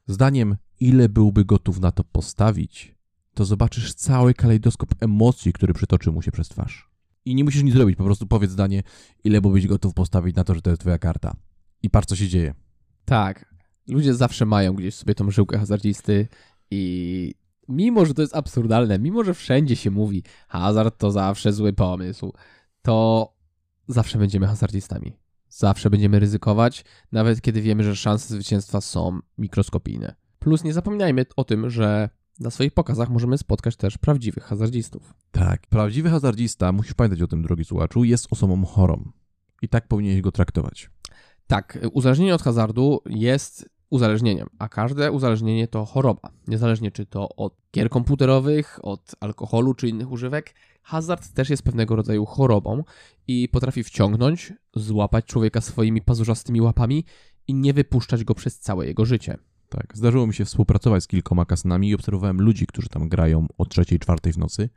zdaniem, 0.08 0.58
ile 0.80 1.10
byłby 1.10 1.46
gotów 1.46 1.80
na 1.80 1.92
to 1.92 2.04
postawić, 2.04 2.96
to 3.34 3.46
zobaczysz 3.46 3.94
cały 3.94 4.34
kalejdoskop 4.34 4.96
emocji, 5.00 5.54
który 5.54 5.74
przytoczy 5.74 6.12
mu 6.12 6.22
się 6.22 6.32
przez 6.32 6.50
twarz. 6.50 6.91
I 7.26 7.36
nie 7.36 7.44
musisz 7.44 7.64
nic 7.64 7.74
zrobić, 7.74 7.96
po 7.96 8.04
prostu 8.04 8.28
powiedz 8.28 8.52
zdanie, 8.52 8.84
ile 9.24 9.42
byłbyś 9.42 9.68
gotów 9.68 9.94
postawić 9.94 10.36
na 10.36 10.44
to, 10.44 10.56
że 10.56 10.62
to 10.62 10.70
jest 10.70 10.82
twoja 10.82 10.98
karta. 10.98 11.36
I 11.84 11.90
patrz, 11.90 12.08
co 12.08 12.16
się 12.16 12.28
dzieje. 12.28 12.54
Tak. 13.06 13.56
Ludzie 13.88 14.14
zawsze 14.14 14.46
mają 14.46 14.74
gdzieś 14.74 14.96
sobie 14.96 15.16
tą 15.16 15.32
żyłkę 15.32 15.58
hazardzisty 15.58 16.28
i 16.72 17.34
mimo, 17.68 18.06
że 18.06 18.14
to 18.14 18.22
jest 18.22 18.36
absurdalne, 18.36 19.00
mimo, 19.00 19.24
że 19.24 19.34
wszędzie 19.34 19.76
się 19.76 19.92
mówi 19.92 20.24
hazard 20.48 20.98
to 20.98 21.12
zawsze 21.12 21.54
zły 21.54 21.74
pomysł, 21.74 22.34
to 22.82 23.28
zawsze 23.88 24.18
będziemy 24.18 24.48
hazardzistami. 24.48 25.18
Zawsze 25.50 25.90
będziemy 25.90 26.20
ryzykować, 26.20 26.86
nawet 27.12 27.42
kiedy 27.42 27.62
wiemy, 27.62 27.84
że 27.84 27.96
szanse 27.96 28.34
zwycięstwa 28.34 28.82
są 28.82 29.20
mikroskopijne. 29.38 30.16
Plus 30.40 30.64
nie 30.64 30.74
zapominajmy 30.74 31.26
o 31.36 31.44
tym, 31.44 31.70
że 31.70 32.10
na 32.40 32.50
swoich 32.50 32.74
pokazach 32.74 33.10
możemy 33.10 33.38
spotkać 33.38 33.76
też 33.76 33.98
prawdziwych 33.98 34.44
hazardzistów. 34.44 35.14
Tak. 35.32 35.68
Prawdziwy 35.68 36.10
hazardzista, 36.10 36.72
musisz 36.72 36.94
pamiętać 36.94 37.22
o 37.22 37.28
tym, 37.28 37.42
drogi 37.42 37.66
słuchaczu, 37.66 38.04
jest 38.04 38.28
osobą 38.32 38.66
chorą. 38.66 39.12
I 39.62 39.70
tak 39.70 39.88
powinieneś 39.88 40.22
go 40.22 40.32
traktować. 40.32 40.90
Tak, 41.48 41.80
uzależnienie 41.94 42.36
od 42.36 42.42
hazardu 42.42 43.02
jest 43.06 43.70
uzależnieniem, 43.90 44.48
a 44.60 44.70
każde 44.70 45.12
uzależnienie 45.12 45.68
to 45.68 45.86
choroba. 45.86 46.32
Niezależnie 46.48 46.92
czy 46.92 47.06
to 47.06 47.36
od 47.36 47.56
gier 47.76 47.90
komputerowych, 47.90 48.80
od 48.82 49.16
alkoholu 49.20 49.74
czy 49.74 49.88
innych 49.88 50.12
używek, 50.12 50.56
hazard 50.84 51.34
też 51.34 51.50
jest 51.50 51.64
pewnego 51.64 51.96
rodzaju 51.96 52.26
chorobą 52.26 52.84
i 53.28 53.50
potrafi 53.50 53.84
wciągnąć, 53.84 54.54
złapać 54.76 55.26
człowieka 55.26 55.62
swoimi 55.62 56.02
pazurzastymi 56.02 56.62
łapami 56.62 57.06
i 57.48 57.54
nie 57.54 57.74
wypuszczać 57.74 58.24
go 58.24 58.36
przez 58.36 58.60
całe 58.60 58.88
jego 58.88 59.06
życie. 59.06 59.38
Tak. 59.72 59.98
Zdarzyło 59.98 60.28
mi 60.28 60.34
się 60.34 60.46
współpracować 60.46 61.04
z 61.04 61.08
kilkoma 61.08 61.46
kasynami 61.46 61.90
i 61.90 61.96
obserwowałem 61.96 62.42
ludzi, 62.42 62.68
którzy 62.68 62.90
tam 62.90 63.10
grają 63.10 63.48
o 63.58 63.66
trzeciej, 63.66 64.00
czwartej 64.00 64.34
w 64.34 64.38
nocy 64.38 64.70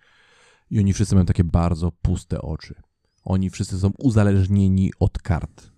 i 0.70 0.78
oni 0.78 0.92
wszyscy 0.92 1.14
mają 1.14 1.26
takie 1.26 1.44
bardzo 1.44 1.92
puste 1.92 2.42
oczy. 2.42 2.74
Oni 3.24 3.50
wszyscy 3.50 3.78
są 3.78 3.90
uzależnieni 3.98 4.92
od 5.00 5.18
kart. 5.18 5.70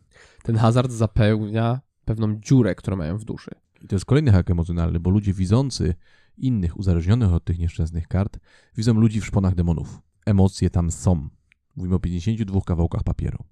Ten 0.42 0.56
hazard 0.56 0.92
zapełnia 0.92 1.80
pewną 2.04 2.40
dziurę, 2.40 2.74
którą 2.74 2.96
mają 2.96 3.18
w 3.18 3.24
duszy. 3.24 3.50
I 3.82 3.86
to 3.86 3.96
jest 3.96 4.04
kolejny 4.04 4.32
hak 4.32 4.50
emocjonalny, 4.50 5.00
bo 5.00 5.10
ludzie 5.10 5.32
widzący 5.32 5.94
innych 6.38 6.76
uzależnionych 6.76 7.32
od 7.32 7.44
tych 7.44 7.58
nieszczęsnych 7.58 8.08
kart 8.08 8.38
widzą 8.76 8.94
ludzi 8.94 9.20
w 9.20 9.26
szponach 9.26 9.54
demonów. 9.54 10.00
Emocje 10.26 10.70
tam 10.70 10.90
są. 10.90 11.28
Mówimy 11.76 11.94
o 11.94 11.98
52 11.98 12.60
kawałkach 12.60 13.02
papieru. 13.02 13.44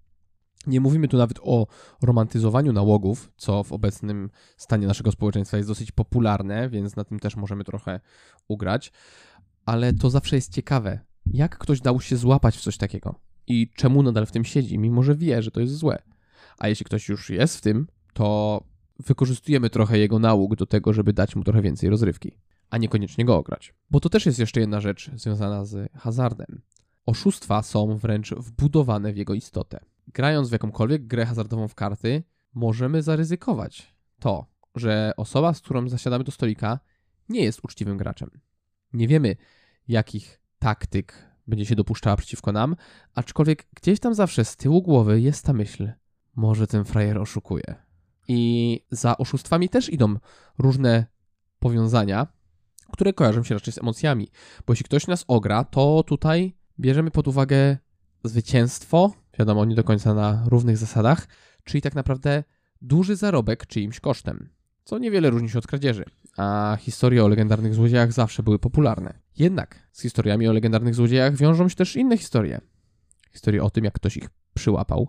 Nie 0.66 0.81
mówimy 0.81 1.09
tu 1.09 1.16
nawet 1.16 1.38
o 1.42 1.66
romantyzowaniu 2.03 2.72
nałogów, 2.72 3.33
co 3.37 3.64
w 3.64 3.72
obecnym 3.72 4.31
stanie 4.57 4.87
naszego 4.87 5.12
społeczeństwa 5.12 5.57
jest 5.57 5.68
dosyć 5.68 5.92
popularne, 5.92 6.68
więc 6.68 6.96
na 6.96 7.05
tym 7.05 7.20
też 7.20 7.37
możemy 7.37 7.64
trochę 7.64 8.00
ugrać. 8.48 8.92
Ale 9.66 9.92
to 9.92 10.11
zawsze 10.11 10.37
jest 10.37 10.53
ciekawe, 10.53 11.00
jak 11.27 11.59
ktoś 11.59 11.81
dał 11.81 12.00
się 12.00 12.16
złapać 12.16 12.57
w 12.57 12.61
coś 12.61 12.77
takiego 12.77 13.14
i 13.46 13.70
czemu 13.77 14.03
nadal 14.03 14.27
w 14.27 14.33
tym 14.33 14.44
siedzi, 14.44 14.79
mimo 14.79 15.03
że 15.03 15.14
wie, 15.14 15.42
że 15.42 15.50
to 15.50 15.61
jest 15.61 15.74
złe. 15.74 16.03
A 16.59 16.68
jeśli 16.68 16.87
ktoś 16.87 17.09
już 17.09 17.31
jest 17.31 17.57
w 17.57 17.61
tym, 17.61 17.87
to 18.12 18.61
wykorzystujemy 18.98 19.70
trochę 19.70 19.98
jego 19.98 20.18
nauk 20.18 20.57
do 20.57 20.66
tego, 20.66 20.92
żeby 20.92 21.12
dać 21.12 21.37
mu 21.37 21.44
trochę 21.44 21.62
więcej 21.62 21.90
rozrywki, 21.90 22.38
a 22.70 22.79
niekoniecznie 22.79 23.24
go 23.24 23.37
ograć. 23.37 23.74
Bo 23.90 24.00
to 24.00 24.09
też 24.09 24.27
jest 24.27 24.38
jeszcze 24.38 24.61
jedna 24.61 24.81
rzecz 24.81 25.11
związana 25.14 25.64
z 25.64 25.92
hazardem. 25.92 26.62
Oszustwa 27.07 27.62
są 27.62 27.96
wręcz 27.96 28.35
wbudowane 28.35 29.12
w 29.12 29.16
jego 29.16 29.35
istotę. 29.35 29.81
Grając 30.09 30.49
w 30.49 30.53
jakąkolwiek 30.53 31.07
grę 31.07 31.27
hazardową 31.27 31.69
w 31.69 31.75
karty, 31.75 32.23
możemy 32.55 33.03
zaryzykować 33.03 33.95
to, 34.19 34.47
że 34.75 35.12
osoba, 35.17 35.55
z 35.55 35.61
którą 35.61 35.88
zasiadamy 35.88 36.25
do 36.25 36.33
stolika, 36.33 36.79
nie 37.29 37.45
jest 37.45 37.61
uczciwym 37.62 37.97
graczem. 37.97 38.31
Nie 38.93 39.09
wiemy, 39.09 39.37
jakich 39.88 40.40
taktyk 40.59 41.29
będzie 41.47 41.67
się 41.67 41.75
dopuszczała 41.75 42.17
przeciwko 42.17 42.53
nam, 42.53 42.77
aczkolwiek 43.14 43.67
gdzieś 43.75 44.01
tam 44.01 44.14
zawsze 44.14 44.45
z 44.45 44.57
tyłu 44.57 44.83
głowy 44.83 45.21
jest 45.21 45.45
ta 45.45 45.53
myśl, 45.53 45.93
może 46.37 46.67
ten 46.67 46.85
frajer 46.85 47.19
oszukuje. 47.19 47.75
I 48.29 48.81
za 48.90 49.19
oszustwami 49.19 49.69
też 49.69 49.93
idą 49.93 50.17
różne 50.59 51.07
powiązania, 51.59 52.27
które 52.93 53.12
kojarzą 53.12 53.43
się 53.43 53.55
raczej 53.55 53.73
z 53.73 53.79
emocjami. 53.79 54.29
Bo 54.67 54.73
jeśli 54.73 54.85
ktoś 54.85 55.07
nas 55.07 55.25
ogra, 55.29 55.64
to 55.64 56.03
tutaj 56.03 56.57
bierzemy 56.81 57.11
pod 57.11 57.29
uwagę 57.29 57.79
zwycięstwo, 58.25 59.12
wiadomo, 59.38 59.64
nie 59.64 59.75
do 59.75 59.85
końca 59.85 60.14
na 60.14 60.44
równych 60.47 60.77
zasadach, 60.77 61.29
czyli 61.64 61.83
tak 61.83 61.94
naprawdę 61.94 62.44
duży 62.83 63.16
zarobek 63.16 63.66
czyimś 63.66 64.01
kosztem, 64.01 64.49
co 64.85 64.99
niewiele 64.99 65.31
różni 65.31 65.51
się 65.51 65.59
od 65.59 65.66
kradzieży, 65.66 66.05
a 66.37 66.79
historie 66.81 67.25
o 67.25 67.29
legendarnych 67.29 67.75
złodziejach 67.75 68.12
zawsze 68.12 68.42
były 68.42 68.59
popularne. 68.59 69.18
Jednak 69.38 69.88
z 69.92 70.03
historiami 70.03 70.49
o 70.49 70.53
legendarnych 70.53 70.94
złodziejach 70.94 71.37
wiążą 71.37 71.68
się 71.68 71.77
też 71.77 71.97
inne 71.97 72.18
historie. 72.18 72.61
Historie 73.33 73.62
o 73.62 73.70
tym, 73.70 73.85
jak 73.85 73.94
ktoś 73.94 74.16
ich 74.16 74.29
przyłapał, 74.55 75.09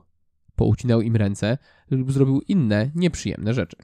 poucinał 0.55 1.01
im 1.01 1.15
ręce 1.15 1.57
lub 1.91 2.11
zrobił 2.11 2.41
inne 2.47 2.91
nieprzyjemne 2.95 3.53
rzeczy. 3.53 3.77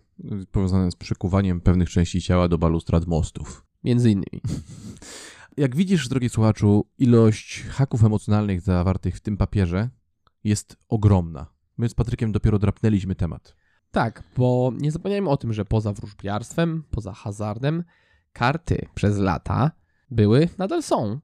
Powiązane 0.51 0.91
z 0.91 0.95
przykuwaniem 0.95 1.61
pewnych 1.61 1.89
części 1.89 2.21
ciała 2.21 2.47
do 2.47 2.57
balustrad 2.57 3.07
mostów. 3.07 3.65
Między 3.83 4.11
innymi. 4.11 4.41
Jak 5.57 5.75
widzisz, 5.75 6.09
drogi 6.09 6.29
słuchaczu, 6.29 6.85
ilość 6.97 7.63
haków 7.63 8.03
emocjonalnych 8.03 8.61
zawartych 8.61 9.15
w 9.15 9.19
tym 9.19 9.37
papierze 9.37 9.89
jest 10.43 10.77
ogromna. 10.89 11.47
My 11.77 11.89
z 11.89 11.93
Patrykiem 11.93 12.31
dopiero 12.31 12.59
drapnęliśmy 12.59 13.15
temat. 13.15 13.55
Tak, 13.91 14.23
bo 14.37 14.71
nie 14.77 14.91
zapominajmy 14.91 15.29
o 15.29 15.37
tym, 15.37 15.53
że 15.53 15.65
poza 15.65 15.93
wróżbiarstwem, 15.93 16.83
poza 16.91 17.13
hazardem, 17.13 17.83
karty 18.33 18.87
przez 18.95 19.17
lata 19.17 19.71
były, 20.11 20.49
nadal 20.57 20.83
są 20.83 21.19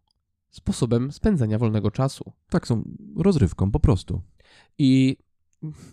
sposobem 0.50 1.12
spędzania 1.12 1.58
wolnego 1.58 1.92
czasu. 1.92 2.34
Tak, 2.50 2.68
są 2.68 2.84
rozrywką 3.18 3.72
po 3.72 3.80
prostu. 3.80 4.22
I 4.78 5.18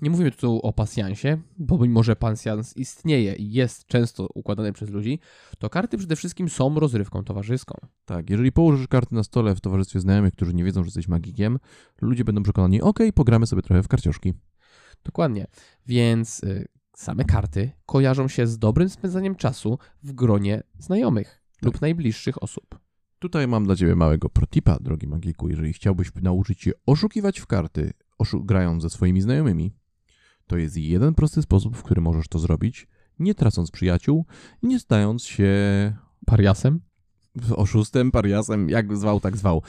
nie 0.03 0.11
mówimy 0.11 0.31
tu 0.31 0.61
o 0.63 0.73
pasjansie, 0.73 1.39
bo 1.59 1.79
mimo, 1.79 2.03
że 2.03 2.17
pasjans 2.17 2.77
istnieje 2.77 3.35
i 3.35 3.53
jest 3.53 3.87
często 3.87 4.29
układany 4.35 4.73
przez 4.73 4.91
ludzi, 4.91 5.19
to 5.59 5.71
karty 5.71 5.99
przede 5.99 6.17
wszystkim 6.17 6.49
są 6.49 6.75
rozrywką 6.75 7.25
towarzyską. 7.25 7.75
Tak, 8.05 8.31
jeżeli 8.31 8.53
położysz 8.53 8.89
karty 8.89 9.15
na 9.15 9.23
stole 9.23 9.55
w 9.55 9.61
towarzystwie 9.61 10.01
znajomych, 10.01 10.33
którzy 10.33 10.55
nie 10.55 10.65
wiedzą, 10.65 10.83
że 10.83 10.87
jesteś 10.87 11.09
magikiem, 11.09 11.59
ludzie 12.01 12.25
będą 12.25 12.43
przekonani, 12.43 12.83
okej, 12.83 13.13
pogramy 13.13 13.47
sobie 13.47 13.63
trochę 13.63 13.83
w 13.83 13.89
karcioszki. 13.89 14.33
Dokładnie. 15.05 15.47
Więc 15.87 16.45
y, 16.45 16.69
same 16.97 17.25
karty 17.25 17.71
kojarzą 17.87 18.29
się 18.29 18.47
z 18.47 18.59
dobrym 18.59 18.89
spędzaniem 18.89 19.35
czasu 19.35 19.79
w 20.03 20.13
gronie 20.13 20.63
znajomych 20.79 21.43
lub 21.63 21.81
najbliższych 21.81 22.43
osób. 22.43 22.79
Tutaj 23.19 23.49
mam 23.49 23.65
dla 23.65 23.77
Ciebie 23.77 23.97
małego 23.97 24.29
protipa, 24.29 24.79
drogi 24.81 25.07
magiku. 25.07 25.49
Jeżeli 25.49 25.73
chciałbyś 25.73 26.11
nauczyć 26.23 26.63
się 26.63 26.71
oszukiwać 26.87 27.41
w 27.41 27.47
karty, 27.47 27.93
grając 28.35 28.83
ze 28.83 28.91
swoimi 28.91 29.21
znajomymi, 29.21 29.75
to 30.47 30.57
jest 30.57 30.77
jeden 30.77 31.15
prosty 31.15 31.43
sposób, 31.43 31.77
w 31.77 31.83
który 31.83 32.01
możesz 32.01 32.29
to 32.29 32.39
zrobić, 32.39 32.89
nie 33.19 33.35
tracąc 33.35 33.71
przyjaciół, 33.71 34.27
nie 34.63 34.79
stając 34.79 35.25
się 35.25 35.53
Pariasem? 36.27 36.81
oszustem, 37.57 38.11
pariasem, 38.11 38.69
jak 38.69 38.97
zwał, 38.97 39.21
tak 39.21 39.37
zwał. 39.37 39.63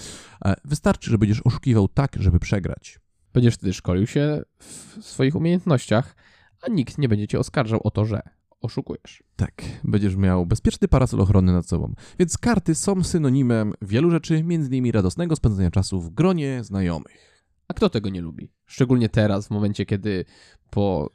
E, 0.45 0.55
Wystarczy, 0.65 1.11
że 1.11 1.17
będziesz 1.17 1.41
oszukiwał 1.41 1.87
tak, 1.87 2.15
żeby 2.19 2.39
przegrać. 2.39 2.99
Będziesz 3.33 3.53
wtedy 3.53 3.73
szkolił 3.73 4.07
się 4.07 4.41
w 4.59 4.97
swoich 4.99 5.35
umiejętnościach, 5.35 6.15
a 6.61 6.69
nikt 6.69 6.97
nie 6.97 7.09
będzie 7.09 7.27
cię 7.27 7.39
oskarżał 7.39 7.79
o 7.83 7.91
to, 7.91 8.05
że 8.05 8.21
oszukujesz. 8.61 9.23
Tak, 9.35 9.63
będziesz 9.83 10.15
miał 10.15 10.45
bezpieczny 10.45 10.87
parasol 10.87 11.21
ochronny 11.21 11.53
nad 11.53 11.67
sobą. 11.67 11.93
Więc 12.19 12.37
karty 12.37 12.75
są 12.75 13.03
synonimem 13.03 13.73
wielu 13.81 14.11
rzeczy, 14.11 14.43
między 14.43 14.67
innymi 14.67 14.91
radosnego 14.91 15.35
spędzania 15.35 15.71
czasu 15.71 16.01
w 16.01 16.09
gronie 16.09 16.63
znajomych. 16.63 17.34
A 17.67 17.73
kto 17.73 17.89
tego 17.89 18.09
nie 18.09 18.21
lubi? 18.21 18.51
Szczególnie 18.65 19.09
teraz, 19.09 19.47
w 19.47 19.51
momencie, 19.51 19.85
kiedy 19.85 20.25
po 20.69 21.09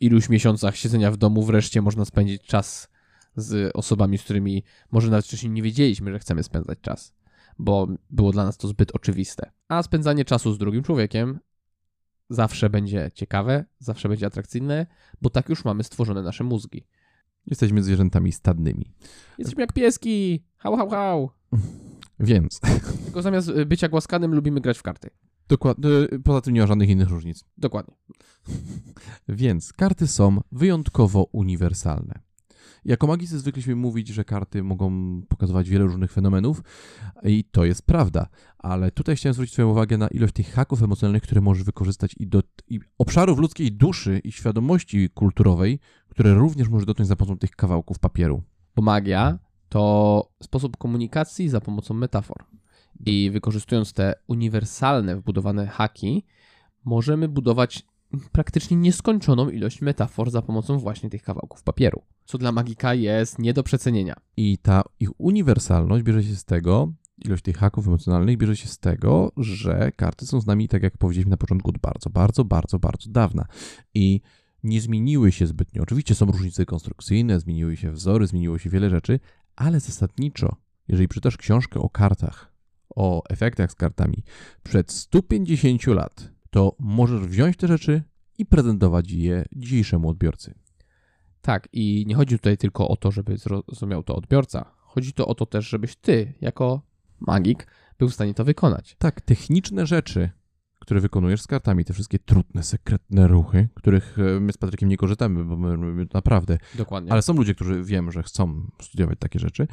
iluś 0.00 0.28
miesiącach 0.28 0.76
siedzenia 0.76 1.10
w 1.10 1.16
domu 1.16 1.42
wreszcie 1.42 1.82
można 1.82 2.04
spędzić 2.04 2.42
czas 2.42 2.88
z 3.36 3.70
osobami, 3.76 4.18
z 4.18 4.22
którymi 4.22 4.62
może 4.90 5.10
nawet 5.10 5.26
wcześniej 5.26 5.52
nie 5.52 5.62
wiedzieliśmy, 5.62 6.12
że 6.12 6.18
chcemy 6.18 6.42
spędzać 6.42 6.78
czas, 6.80 7.14
bo 7.58 7.88
było 8.10 8.32
dla 8.32 8.44
nas 8.44 8.56
to 8.56 8.68
zbyt 8.68 8.90
oczywiste. 8.94 9.50
A 9.68 9.82
spędzanie 9.82 10.24
czasu 10.24 10.52
z 10.52 10.58
drugim 10.58 10.82
człowiekiem 10.82 11.38
zawsze 12.30 12.70
będzie 12.70 13.10
ciekawe, 13.14 13.64
zawsze 13.78 14.08
będzie 14.08 14.26
atrakcyjne, 14.26 14.86
bo 15.22 15.30
tak 15.30 15.48
już 15.48 15.64
mamy 15.64 15.84
stworzone 15.84 16.22
nasze 16.22 16.44
mózgi. 16.44 16.86
Jesteśmy 17.46 17.82
zwierzętami 17.82 18.32
stadnymi. 18.32 18.92
Jesteśmy 19.38 19.60
jak 19.60 19.72
pieski! 19.72 20.44
Hał, 20.56 20.76
hał, 20.76 20.90
hał! 20.90 21.30
Więc, 22.20 22.60
Tylko 23.04 23.22
zamiast 23.22 23.48
y, 23.48 23.66
bycia 23.66 23.88
głaskanym 23.88 24.34
lubimy 24.34 24.60
grać 24.60 24.78
w 24.78 24.82
karty. 24.82 25.10
Dokładnie, 25.48 25.88
poza 26.24 26.40
tym 26.40 26.54
nie 26.54 26.60
ma 26.60 26.66
żadnych 26.66 26.88
innych 26.88 27.08
różnic. 27.08 27.44
Dokładnie. 27.58 27.94
Więc 29.28 29.72
karty 29.72 30.06
są 30.06 30.40
wyjątkowo 30.52 31.26
uniwersalne. 31.32 32.28
Jako 32.84 33.06
magicy 33.06 33.38
zwykliśmy 33.38 33.76
mówić, 33.76 34.08
że 34.08 34.24
karty 34.24 34.62
mogą 34.62 35.20
pokazywać 35.28 35.68
wiele 35.68 35.84
różnych 35.84 36.12
fenomenów 36.12 36.62
i 37.24 37.44
to 37.44 37.64
jest 37.64 37.82
prawda, 37.82 38.26
ale 38.58 38.90
tutaj 38.90 39.16
chciałem 39.16 39.34
zwrócić 39.34 39.52
Twoją 39.52 39.70
uwagę 39.70 39.98
na 39.98 40.08
ilość 40.08 40.34
tych 40.34 40.52
haków 40.52 40.82
emocjonalnych, 40.82 41.22
które 41.22 41.40
możesz 41.40 41.64
wykorzystać 41.64 42.14
i 42.18 42.26
do 42.26 42.42
i 42.68 42.80
obszarów 42.98 43.38
ludzkiej 43.38 43.72
duszy 43.72 44.20
i 44.24 44.32
świadomości 44.32 45.10
kulturowej, 45.10 45.78
które 46.08 46.34
również 46.34 46.68
możesz 46.68 46.86
dotknąć 46.86 47.08
za 47.08 47.16
pomocą 47.16 47.38
tych 47.38 47.50
kawałków 47.50 47.98
papieru. 47.98 48.42
Bo 48.76 48.82
magia 48.82 49.38
to 49.68 50.32
sposób 50.42 50.76
komunikacji 50.76 51.48
za 51.48 51.60
pomocą 51.60 51.94
metafor. 51.94 52.44
I 53.06 53.30
wykorzystując 53.30 53.92
te 53.92 54.14
uniwersalne, 54.26 55.16
wbudowane 55.16 55.66
haki, 55.66 56.24
możemy 56.84 57.28
budować 57.28 57.86
praktycznie 58.32 58.76
nieskończoną 58.76 59.48
ilość 59.48 59.80
metafor 59.80 60.30
za 60.30 60.42
pomocą 60.42 60.78
właśnie 60.78 61.10
tych 61.10 61.22
kawałków 61.22 61.62
papieru. 61.62 62.02
Co 62.24 62.38
dla 62.38 62.52
magika 62.52 62.94
jest 62.94 63.38
nie 63.38 63.54
do 63.54 63.62
przecenienia. 63.62 64.14
I 64.36 64.58
ta 64.58 64.82
ich 65.00 65.20
uniwersalność 65.20 66.04
bierze 66.04 66.24
się 66.24 66.36
z 66.36 66.44
tego, 66.44 66.92
ilość 67.24 67.42
tych 67.42 67.56
haków 67.56 67.86
emocjonalnych 67.86 68.36
bierze 68.36 68.56
się 68.56 68.68
z 68.68 68.78
tego, 68.78 69.32
że 69.36 69.92
karty 69.96 70.26
są 70.26 70.40
z 70.40 70.46
nami, 70.46 70.68
tak 70.68 70.82
jak 70.82 70.98
powiedzieliśmy 70.98 71.30
na 71.30 71.36
początku, 71.36 71.70
od 71.70 71.78
bardzo, 71.78 72.10
bardzo, 72.10 72.44
bardzo, 72.44 72.78
bardzo 72.78 73.10
dawna. 73.10 73.44
I 73.94 74.20
nie 74.62 74.80
zmieniły 74.80 75.32
się 75.32 75.46
zbytnio. 75.46 75.82
Oczywiście 75.82 76.14
są 76.14 76.26
różnice 76.26 76.66
konstrukcyjne, 76.66 77.40
zmieniły 77.40 77.76
się 77.76 77.92
wzory, 77.92 78.26
zmieniło 78.26 78.58
się 78.58 78.70
wiele 78.70 78.90
rzeczy, 78.90 79.20
ale 79.56 79.80
zasadniczo, 79.80 80.56
jeżeli 80.88 81.08
czytasz 81.08 81.36
książkę 81.36 81.80
o 81.80 81.88
kartach, 81.88 82.47
o 82.98 83.22
efektach 83.28 83.72
z 83.72 83.74
kartami 83.74 84.24
przed 84.62 84.92
150 84.92 85.86
lat, 85.86 86.30
to 86.50 86.76
możesz 86.78 87.20
wziąć 87.20 87.56
te 87.56 87.68
rzeczy 87.68 88.02
i 88.38 88.46
prezentować 88.46 89.10
je 89.10 89.44
dzisiejszemu 89.52 90.08
odbiorcy. 90.08 90.54
Tak, 91.42 91.68
i 91.72 92.04
nie 92.06 92.14
chodzi 92.14 92.36
tutaj 92.36 92.56
tylko 92.56 92.88
o 92.88 92.96
to, 92.96 93.10
żeby 93.10 93.36
zrozumiał 93.36 94.02
to 94.02 94.14
odbiorca. 94.14 94.70
Chodzi 94.76 95.12
to 95.12 95.26
o 95.26 95.34
to 95.34 95.46
też, 95.46 95.68
żebyś 95.68 95.96
ty, 95.96 96.34
jako 96.40 96.82
magik, 97.20 97.66
był 97.98 98.08
w 98.08 98.14
stanie 98.14 98.34
to 98.34 98.44
wykonać. 98.44 98.96
Tak, 98.98 99.20
techniczne 99.20 99.86
rzeczy, 99.86 100.30
które 100.88 101.00
wykonujesz 101.00 101.42
z 101.42 101.46
kartami, 101.46 101.84
te 101.84 101.94
wszystkie 101.94 102.18
trudne, 102.18 102.62
sekretne 102.62 103.28
ruchy, 103.28 103.68
których 103.74 104.18
e, 104.18 104.40
my 104.40 104.52
z 104.52 104.56
Patrykiem 104.56 104.88
nie 104.88 104.96
korzystamy, 104.96 105.44
bo 105.44 105.56
my, 105.56 106.06
naprawdę. 106.14 106.58
Dokładnie. 106.74 107.12
Ale 107.12 107.22
są 107.22 107.32
ludzie, 107.34 107.54
którzy 107.54 107.84
wiem, 107.84 108.12
że 108.12 108.22
chcą 108.22 108.70
studiować 108.82 109.18
takie 109.18 109.38
rzeczy, 109.38 109.66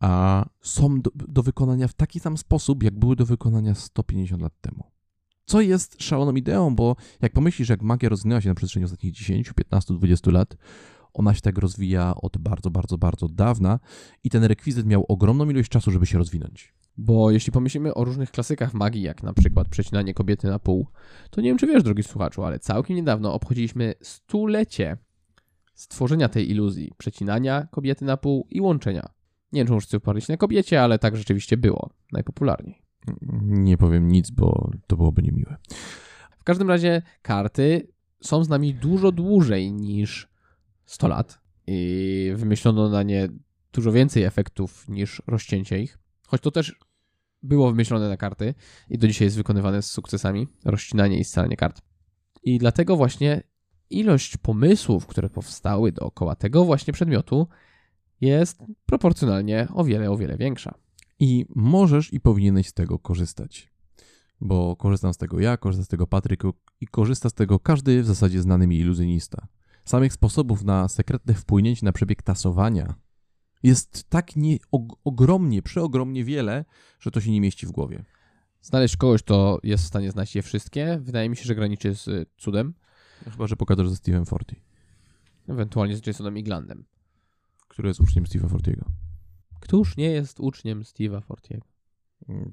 a 0.00 0.44
są 0.60 1.00
do, 1.00 1.10
do 1.14 1.42
wykonania 1.42 1.88
w 1.88 1.94
taki 1.94 2.20
sam 2.20 2.36
sposób, 2.36 2.82
jak 2.82 2.98
były 2.98 3.16
do 3.16 3.26
wykonania 3.26 3.74
150 3.74 4.42
lat 4.42 4.52
temu. 4.60 4.84
Co 5.44 5.60
jest 5.60 6.02
szaloną 6.02 6.32
ideą, 6.32 6.74
bo 6.74 6.96
jak 7.22 7.32
pomyślisz, 7.32 7.68
jak 7.68 7.82
magia 7.82 8.08
rozwinęła 8.08 8.40
się 8.40 8.48
na 8.48 8.54
przestrzeni 8.54 8.84
ostatnich 8.84 9.12
10, 9.12 9.52
15, 9.52 9.94
20 9.94 10.30
lat, 10.30 10.56
ona 11.14 11.34
się 11.34 11.40
tak 11.40 11.58
rozwija 11.58 12.14
od 12.22 12.38
bardzo, 12.38 12.70
bardzo, 12.70 12.98
bardzo 12.98 13.28
dawna 13.28 13.80
i 14.24 14.30
ten 14.30 14.44
rekwizyt 14.44 14.86
miał 14.86 15.04
ogromną 15.08 15.50
ilość 15.50 15.68
czasu, 15.68 15.90
żeby 15.90 16.06
się 16.06 16.18
rozwinąć. 16.18 16.74
Bo 16.96 17.30
jeśli 17.30 17.52
pomyślimy 17.52 17.94
o 17.94 18.04
różnych 18.04 18.30
klasykach 18.30 18.74
magii, 18.74 19.02
jak 19.02 19.22
na 19.22 19.32
przykład 19.32 19.68
przecinanie 19.68 20.14
kobiety 20.14 20.48
na 20.48 20.58
pół, 20.58 20.86
to 21.30 21.40
nie 21.40 21.50
wiem, 21.50 21.58
czy 21.58 21.66
wiesz, 21.66 21.82
drogi 21.82 22.02
słuchaczu, 22.02 22.44
ale 22.44 22.58
całkiem 22.58 22.96
niedawno 22.96 23.34
obchodziliśmy 23.34 23.94
stulecie 24.02 24.96
stworzenia 25.74 26.28
tej 26.28 26.50
iluzji 26.50 26.92
przecinania 26.98 27.66
kobiety 27.70 28.04
na 28.04 28.16
pół 28.16 28.46
i 28.50 28.60
łączenia. 28.60 29.08
Nie 29.52 29.64
wiem, 29.64 29.80
czy 29.80 30.00
chcę 30.00 30.32
na 30.32 30.36
kobiecie, 30.36 30.82
ale 30.82 30.98
tak 30.98 31.16
rzeczywiście 31.16 31.56
było 31.56 31.90
najpopularniej. 32.12 32.82
Nie 33.42 33.76
powiem 33.76 34.08
nic, 34.08 34.30
bo 34.30 34.70
to 34.86 34.96
byłoby 34.96 35.22
niemiłe. 35.22 35.56
W 36.38 36.44
każdym 36.44 36.68
razie 36.68 37.02
karty 37.22 37.88
są 38.20 38.44
z 38.44 38.48
nami 38.48 38.74
dużo 38.74 39.12
dłużej 39.12 39.72
niż 39.72 40.31
100 40.84 41.08
lat 41.08 41.38
i 41.66 42.32
wymyślono 42.36 42.88
na 42.88 43.02
nie 43.02 43.28
dużo 43.72 43.92
więcej 43.92 44.22
efektów 44.22 44.88
niż 44.88 45.22
rozcięcie 45.26 45.82
ich. 45.82 45.98
Choć 46.26 46.40
to 46.40 46.50
też 46.50 46.78
było 47.42 47.70
wymyślone 47.70 48.08
na 48.08 48.16
karty 48.16 48.54
i 48.88 48.98
do 48.98 49.08
dzisiaj 49.08 49.26
jest 49.26 49.36
wykonywane 49.36 49.82
z 49.82 49.90
sukcesami, 49.90 50.46
rozcinanie 50.64 51.18
i 51.18 51.24
scalanie 51.24 51.56
kart. 51.56 51.82
I 52.42 52.58
dlatego 52.58 52.96
właśnie 52.96 53.42
ilość 53.90 54.36
pomysłów, 54.36 55.06
które 55.06 55.30
powstały 55.30 55.92
dookoła 55.92 56.36
tego 56.36 56.64
właśnie 56.64 56.92
przedmiotu 56.92 57.48
jest 58.20 58.62
proporcjonalnie 58.86 59.68
o 59.74 59.84
wiele, 59.84 60.10
o 60.10 60.16
wiele 60.16 60.36
większa. 60.36 60.74
I 61.18 61.46
możesz 61.54 62.12
i 62.12 62.20
powinieneś 62.20 62.68
z 62.68 62.72
tego 62.72 62.98
korzystać. 62.98 63.72
Bo 64.40 64.76
korzystam 64.76 65.14
z 65.14 65.16
tego 65.16 65.40
ja, 65.40 65.56
korzysta 65.56 65.84
z 65.84 65.88
tego 65.88 66.06
Patryk 66.06 66.42
i 66.80 66.86
korzysta 66.86 67.28
z 67.28 67.34
tego 67.34 67.58
każdy 67.58 68.02
w 68.02 68.06
zasadzie 68.06 68.42
znany 68.42 68.66
mi 68.66 68.78
iluzjonista. 68.78 69.46
Samych 69.84 70.12
sposobów 70.12 70.64
na 70.64 70.88
sekretne 70.88 71.34
wpłynięcie 71.34 71.86
na 71.86 71.92
przebieg 71.92 72.22
tasowania 72.22 72.94
jest 73.62 74.04
tak 74.08 74.36
nie, 74.36 74.58
og, 74.72 74.92
ogromnie, 75.04 75.62
przeogromnie 75.62 76.24
wiele, 76.24 76.64
że 77.00 77.10
to 77.10 77.20
się 77.20 77.30
nie 77.30 77.40
mieści 77.40 77.66
w 77.66 77.72
głowie. 77.72 78.04
Znaleźć 78.62 78.96
kogoś, 78.96 79.22
kto 79.22 79.60
jest 79.62 79.84
w 79.84 79.86
stanie 79.86 80.10
znać 80.10 80.34
je 80.34 80.42
wszystkie, 80.42 80.98
wydaje 81.02 81.28
mi 81.28 81.36
się, 81.36 81.44
że 81.44 81.54
graniczy 81.54 81.94
z 81.94 82.08
y, 82.08 82.26
cudem. 82.38 82.74
No 83.26 83.32
chyba, 83.32 83.46
że 83.46 83.56
pogadasz 83.56 83.88
ze 83.88 83.94
Steve'em 83.94 84.26
Forti. 84.26 84.56
Ewentualnie 85.48 85.96
z 85.96 86.06
Jasonem 86.06 86.38
Iglandem. 86.38 86.84
Który 87.68 87.88
jest 87.88 88.00
uczniem 88.00 88.24
Steve'a 88.24 88.48
Fortiego. 88.50 88.84
Któż 89.60 89.96
nie 89.96 90.10
jest 90.10 90.40
uczniem 90.40 90.82
Steve'a 90.82 91.22
Fortiego? 91.22 91.66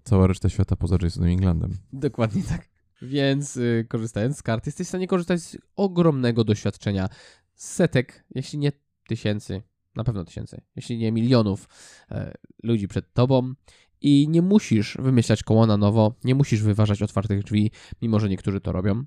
Cała 0.04 0.28
reszta 0.28 0.50
świata 0.50 0.76
poza 0.76 0.98
Jasonem 1.02 1.30
Englandem. 1.30 1.78
Dokładnie 1.94 2.44
tak. 2.44 2.69
Więc 3.02 3.58
y, 3.58 3.86
korzystając 3.90 4.38
z 4.38 4.44
kart, 4.44 4.66
jesteś 4.66 4.88
w 4.88 4.90
stanie 4.90 5.08
korzystać 5.08 5.42
z 5.42 5.58
ogromnego 5.76 6.44
doświadczenia. 6.44 7.10
Setek, 7.56 8.26
jeśli 8.36 8.60
nie 8.60 8.72
tysięcy, 9.08 9.62
na 9.96 10.04
pewno 10.04 10.26
tysięcy, 10.26 10.62
jeśli 10.76 10.98
nie 10.98 11.12
milionów 11.12 11.70
e, 12.12 12.34
ludzi 12.64 12.88
przed 12.88 13.14
tobą. 13.14 13.54
I 14.02 14.28
nie 14.30 14.42
musisz 14.42 14.98
wymyślać 15.00 15.44
koło 15.44 15.66
na 15.66 15.78
nowo, 15.78 16.16
nie 16.24 16.36
musisz 16.36 16.62
wyważać 16.62 17.02
otwartych 17.02 17.44
drzwi, 17.44 17.72
mimo 18.02 18.20
że 18.20 18.30
niektórzy 18.30 18.62
to 18.62 18.72
robią, 18.72 19.04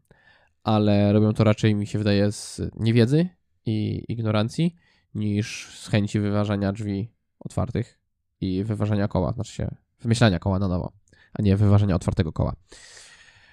ale 0.63 1.13
robią 1.13 1.33
to 1.33 1.45
raczej, 1.45 1.75
mi 1.75 1.87
się 1.87 1.99
wydaje, 1.99 2.33
z 2.33 2.61
niewiedzy 2.77 3.29
i 3.67 4.05
ignorancji, 4.09 4.77
niż 5.15 5.79
z 5.79 5.89
chęci 5.89 6.21
wyważania 6.21 6.73
drzwi 6.73 7.09
otwartych 7.41 7.99
i 8.41 8.65
wyważania 8.65 9.09
koła, 9.09 9.33
znaczy 9.33 9.53
się 9.53 9.75
wymyślania 10.01 10.39
koła 10.39 10.59
na 10.59 10.69
nowo, 10.69 10.93
a 11.33 11.43
nie 11.43 11.57
wyważania 11.57 11.95
otwartego 11.95 12.33
koła. 12.33 12.57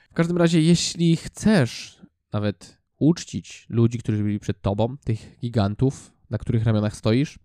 W 0.09 0.13
każdym 0.13 0.37
razie, 0.37 0.61
jeśli 0.61 1.15
chcesz 1.15 2.01
nawet 2.33 2.77
uczcić 2.97 3.65
ludzi, 3.69 3.97
którzy 3.97 4.23
byli 4.23 4.39
przed 4.39 4.61
tobą, 4.61 4.97
tych 4.97 5.39
gigantów, 5.39 6.13
na 6.29 6.37
których 6.37 6.63
ramionach 6.63 6.95
stoisz, 6.95 7.39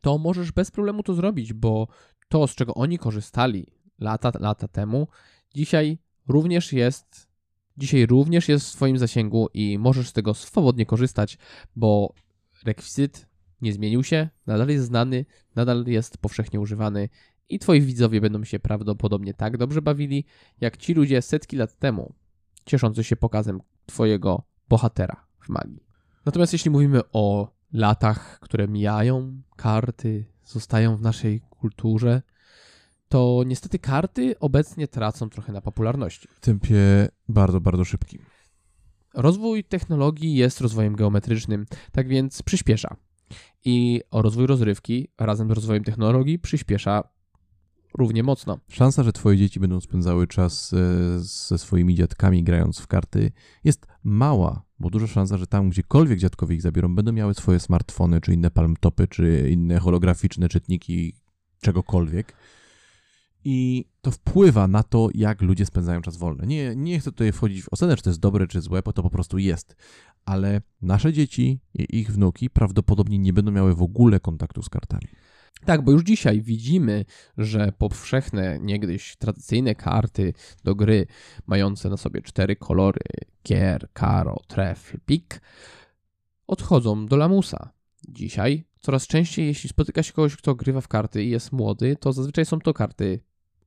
to 0.00 0.18
możesz 0.18 0.52
bez 0.52 0.70
problemu 0.70 1.02
to 1.02 1.14
zrobić, 1.14 1.52
bo 1.52 1.88
to, 2.28 2.46
z 2.46 2.54
czego 2.54 2.74
oni 2.74 2.98
korzystali 2.98 3.66
lata, 3.98 4.32
lata 4.40 4.68
temu, 4.68 5.08
dzisiaj 5.54 5.98
również 6.28 6.72
jest 6.72 7.32
dzisiaj 7.76 8.06
również 8.06 8.48
jest 8.48 8.66
w 8.66 8.72
swoim 8.72 8.98
zasięgu 8.98 9.48
i 9.54 9.78
możesz 9.78 10.08
z 10.08 10.12
tego 10.12 10.34
swobodnie 10.34 10.86
korzystać, 10.86 11.38
bo 11.76 12.14
rekwizyt 12.64 13.26
nie 13.60 13.72
zmienił 13.72 14.02
się, 14.04 14.28
nadal 14.46 14.68
jest 14.68 14.84
znany, 14.84 15.24
nadal 15.54 15.84
jest 15.86 16.18
powszechnie 16.18 16.60
używany 16.60 17.08
i 17.54 17.58
twoi 17.58 17.80
widzowie 17.80 18.20
będą 18.20 18.44
się 18.44 18.58
prawdopodobnie 18.58 19.34
tak 19.34 19.56
dobrze 19.56 19.82
bawili, 19.82 20.24
jak 20.60 20.76
ci 20.76 20.94
ludzie 20.94 21.22
setki 21.22 21.56
lat 21.56 21.78
temu, 21.78 22.14
cieszący 22.66 23.04
się 23.04 23.16
pokazem 23.16 23.60
twojego 23.86 24.42
bohatera 24.68 25.26
w 25.40 25.48
magii. 25.48 25.82
Natomiast 26.26 26.52
jeśli 26.52 26.70
mówimy 26.70 27.00
o 27.12 27.54
latach, 27.72 28.40
które 28.40 28.68
mijają, 28.68 29.42
karty 29.56 30.24
zostają 30.44 30.96
w 30.96 31.02
naszej 31.02 31.40
kulturze, 31.40 32.22
to 33.08 33.42
niestety 33.46 33.78
karty 33.78 34.38
obecnie 34.38 34.88
tracą 34.88 35.30
trochę 35.30 35.52
na 35.52 35.60
popularności. 35.60 36.28
W 36.28 36.40
tempie 36.40 37.08
bardzo, 37.28 37.60
bardzo 37.60 37.84
szybkim. 37.84 38.22
Rozwój 39.14 39.64
technologii 39.64 40.34
jest 40.34 40.60
rozwojem 40.60 40.96
geometrycznym, 40.96 41.66
tak 41.92 42.08
więc 42.08 42.42
przyspiesza. 42.42 42.96
I 43.64 44.02
rozwój 44.12 44.46
rozrywki 44.46 45.08
razem 45.18 45.48
z 45.48 45.50
rozwojem 45.50 45.84
technologii 45.84 46.38
przyspiesza 46.38 47.02
równie 47.98 48.22
mocno. 48.22 48.58
Szansa, 48.68 49.02
że 49.02 49.12
twoje 49.12 49.38
dzieci 49.38 49.60
będą 49.60 49.80
spędzały 49.80 50.26
czas 50.26 50.72
e, 50.72 50.76
ze 51.18 51.58
swoimi 51.58 51.94
dziadkami 51.94 52.44
grając 52.44 52.78
w 52.78 52.86
karty 52.86 53.32
jest 53.64 53.86
mała, 54.04 54.62
bo 54.78 54.90
duża 54.90 55.06
szansa, 55.06 55.36
że 55.36 55.46
tam 55.46 55.70
gdziekolwiek 55.70 56.18
dziadkowie 56.18 56.54
ich 56.54 56.62
zabiorą, 56.62 56.94
będą 56.94 57.12
miały 57.12 57.34
swoje 57.34 57.60
smartfony, 57.60 58.20
czy 58.20 58.34
inne 58.34 58.50
palmtopy, 58.50 59.08
czy 59.08 59.48
inne 59.50 59.78
holograficzne 59.78 60.48
czytniki 60.48 61.14
czegokolwiek. 61.60 62.34
I 63.44 63.84
to 64.00 64.10
wpływa 64.10 64.68
na 64.68 64.82
to, 64.82 65.08
jak 65.14 65.42
ludzie 65.42 65.66
spędzają 65.66 66.02
czas 66.02 66.16
wolny. 66.16 66.46
Nie, 66.46 66.76
nie 66.76 67.00
chcę 67.00 67.12
tutaj 67.12 67.32
wchodzić 67.32 67.62
w 67.62 67.72
ocenę, 67.72 67.96
czy 67.96 68.02
to 68.02 68.10
jest 68.10 68.20
dobre, 68.20 68.46
czy 68.46 68.60
złe, 68.60 68.82
bo 68.84 68.92
to 68.92 69.02
po 69.02 69.10
prostu 69.10 69.38
jest. 69.38 69.76
Ale 70.24 70.62
nasze 70.82 71.12
dzieci 71.12 71.60
i 71.74 71.98
ich 71.98 72.12
wnuki 72.12 72.50
prawdopodobnie 72.50 73.18
nie 73.18 73.32
będą 73.32 73.52
miały 73.52 73.74
w 73.74 73.82
ogóle 73.82 74.20
kontaktu 74.20 74.62
z 74.62 74.68
kartami. 74.68 75.08
Tak, 75.64 75.84
bo 75.84 75.92
już 75.92 76.02
dzisiaj 76.02 76.40
widzimy, 76.40 77.04
że 77.38 77.72
powszechne, 77.78 78.58
niegdyś 78.60 79.16
tradycyjne 79.16 79.74
karty 79.74 80.32
do 80.64 80.74
gry, 80.74 81.06
mające 81.46 81.90
na 81.90 81.96
sobie 81.96 82.22
cztery 82.22 82.56
kolory 82.56 83.00
kier, 83.42 83.88
karo, 83.92 84.36
tref, 84.46 84.96
pik, 85.06 85.40
odchodzą 86.46 87.06
do 87.06 87.16
lamusa. 87.16 87.72
Dzisiaj 88.08 88.64
coraz 88.80 89.06
częściej, 89.06 89.46
jeśli 89.46 89.68
spotyka 89.68 90.02
się 90.02 90.12
kogoś, 90.12 90.36
kto 90.36 90.54
grywa 90.54 90.80
w 90.80 90.88
karty 90.88 91.24
i 91.24 91.30
jest 91.30 91.52
młody, 91.52 91.96
to 91.96 92.12
zazwyczaj 92.12 92.46
są 92.46 92.58
to 92.58 92.74
karty 92.74 93.20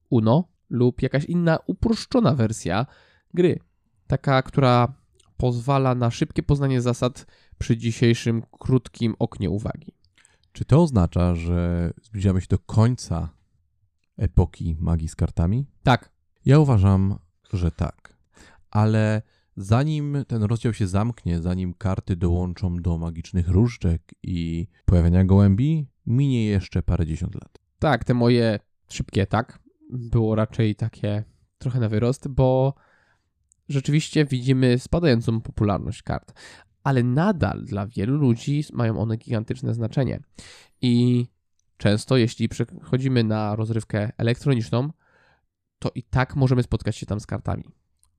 Uno 0.09 0.47
lub 0.69 1.01
jakaś 1.01 1.25
inna 1.25 1.59
uproszczona 1.67 2.35
wersja 2.35 2.85
gry. 3.33 3.59
Taka, 4.07 4.41
która 4.41 4.93
pozwala 5.37 5.95
na 5.95 6.11
szybkie 6.11 6.43
poznanie 6.43 6.81
zasad 6.81 7.25
przy 7.57 7.77
dzisiejszym 7.77 8.43
krótkim 8.59 9.15
oknie 9.19 9.49
uwagi. 9.49 9.93
Czy 10.55 10.65
to 10.65 10.81
oznacza, 10.83 11.35
że 11.35 11.91
zbliżamy 12.03 12.41
się 12.41 12.47
do 12.49 12.59
końca 12.59 13.29
epoki 14.17 14.77
magii 14.79 15.07
z 15.07 15.15
kartami? 15.15 15.65
Tak, 15.83 16.11
Ja 16.45 16.59
uważam, 16.59 17.19
że 17.53 17.71
tak. 17.71 18.17
Ale 18.71 19.21
zanim 19.57 20.17
ten 20.27 20.43
rozdział 20.43 20.73
się 20.73 20.87
zamknie, 20.87 21.41
zanim 21.41 21.73
karty 21.73 22.15
dołączą 22.15 22.75
do 22.75 22.97
magicznych 22.97 23.47
różdżek 23.47 24.01
i 24.23 24.67
pojawienia 24.85 25.23
gołębi, 25.25 25.87
minie 26.05 26.45
jeszcze 26.45 26.83
parędziesiąt 26.83 27.35
lat. 27.35 27.59
tak, 27.79 28.03
te 28.03 28.13
moje 28.13 28.59
szybkie 28.89 29.25
tak 29.27 29.59
było 29.89 30.35
raczej 30.35 30.75
takie 30.75 31.23
trochę 31.57 31.79
na 31.79 31.89
wyrost, 31.89 32.27
bo 32.27 32.73
rzeczywiście 33.69 34.25
widzimy 34.25 34.79
spadającą 34.79 35.41
popularność 35.41 36.03
kart, 36.03 36.33
ale 36.85 37.03
nadal 37.03 37.65
dla 37.65 37.87
wielu 37.87 38.17
ludzi 38.17 38.63
mają 38.73 38.99
one 38.99 39.17
gigantyczne 39.17 39.73
znaczenie. 39.73 40.19
I 40.81 41.25
często, 41.77 42.17
jeśli 42.17 42.49
przechodzimy 42.49 43.23
na 43.23 43.55
rozrywkę 43.55 44.11
elektroniczną, 44.17 44.89
to 45.79 45.91
i 45.95 46.03
tak 46.03 46.35
możemy 46.35 46.63
spotkać 46.63 46.95
się 46.97 47.05
tam 47.05 47.19
z 47.19 47.25
kartami. 47.25 47.63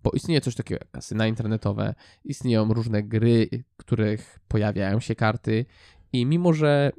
Bo 0.03 0.11
istnieje 0.11 0.41
coś 0.41 0.55
takiego 0.55 0.79
jak 0.81 0.91
kasyna 0.91 1.27
internetowe, 1.27 1.95
istnieją 2.25 2.75
różne 2.75 3.03
gry, 3.03 3.49
w 3.73 3.77
których 3.77 4.39
pojawiają 4.49 5.01
się 5.01 5.15
karty, 5.15 5.67
i 6.13 6.27
mimo 6.27 6.53
że 6.53 6.93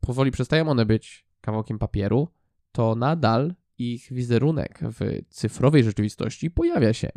powoli 0.00 0.30
przestają 0.30 0.68
one 0.68 0.86
być 0.86 1.26
kawałkiem 1.40 1.78
papieru, 1.78 2.28
to 2.72 2.94
nadal 2.94 3.54
ich 3.78 4.12
wizerunek 4.12 4.78
w 4.82 5.18
cyfrowej 5.30 5.84
rzeczywistości 5.84 6.50
pojawia 6.50 6.92
się. 6.92 7.10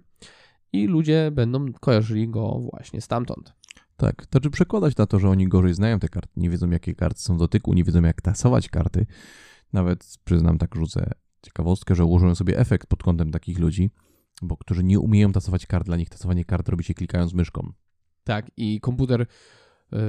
I 0.74 0.88
ludzie 0.88 1.32
będą 1.32 1.74
kojarzyli 1.74 2.30
go 2.30 2.60
właśnie 2.60 3.02
stamtąd. 3.02 3.63
Tak, 3.98 4.26
to 4.26 4.40
czy 4.40 4.50
przekładać 4.50 4.98
na 4.98 5.06
to, 5.06 5.20
że 5.20 5.30
oni 5.30 5.48
gorzej 5.48 5.74
znają 5.74 6.00
te 6.00 6.10
karty, 6.10 6.34
nie 6.38 6.50
wiedzą 6.50 6.70
jakie 6.70 6.96
karty 6.96 7.22
są 7.22 7.36
w 7.36 7.40
dotyku, 7.40 7.74
nie 7.74 7.84
wiedzą 7.84 8.02
jak 8.02 8.22
tasować 8.22 8.70
karty. 8.70 9.06
Nawet 9.74 10.18
przyznam, 10.26 10.58
tak 10.58 10.76
rzucę 10.76 11.12
ciekawostkę, 11.42 11.96
że 11.96 12.06
ułożyłem 12.06 12.36
sobie 12.36 12.60
efekt 12.60 12.88
pod 12.88 13.04
kątem 13.04 13.32
takich 13.32 13.60
ludzi, 13.60 13.92
bo 14.42 14.58
którzy 14.58 14.84
nie 14.84 15.00
umieją 15.00 15.32
tasować 15.32 15.66
kart, 15.66 15.86
dla 15.86 15.98
nich 15.98 16.10
tasowanie 16.10 16.46
kart 16.46 16.70
robi 16.70 16.84
się 16.84 16.94
klikając 16.94 17.34
myszką. 17.34 17.74
Tak, 18.24 18.52
i 18.58 18.80
komputer 18.80 19.22
y, 19.22 19.28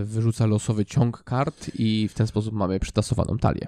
wyrzuca 0.04 0.46
losowy 0.46 0.84
ciąg 0.84 1.22
kart 1.22 1.70
i 1.78 2.08
w 2.08 2.14
ten 2.14 2.26
sposób 2.26 2.54
mamy 2.54 2.80
przytasowaną 2.80 3.38
talię. 3.38 3.66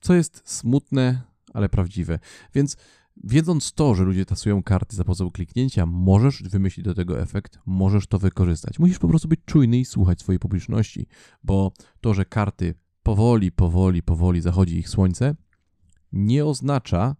Co 0.00 0.14
jest 0.14 0.42
smutne, 0.44 1.22
ale 1.54 1.68
prawdziwe. 1.68 2.18
Więc 2.54 2.76
wiedząc 3.24 3.72
to, 3.72 3.94
że 3.94 4.04
ludzie 4.04 4.24
tasują 4.26 4.62
karty 4.62 4.96
za 4.96 5.04
pomocą 5.04 5.30
kliknięcia, 5.30 5.86
możesz 5.86 6.42
wymyślić 6.42 6.84
do 6.84 6.94
tego 6.94 7.20
efekt, 7.20 7.58
możesz 7.66 8.06
to 8.06 8.18
wykorzystać. 8.18 8.78
Musisz 8.78 8.98
po 8.98 9.08
prostu 9.08 9.28
być 9.28 9.40
czujny 9.44 9.78
i 9.78 9.84
słuchać 9.84 10.20
swojej 10.20 10.38
publiczności, 10.38 11.06
bo 11.42 11.72
to, 12.00 12.14
że 12.14 12.24
karty 12.24 12.74
powoli, 13.02 13.52
powoli, 13.52 14.02
powoli 14.02 14.40
zachodzi 14.40 14.76
ich 14.76 14.88
słońce, 14.88 15.34
nie 16.12 16.44
oznacza, 16.44 17.16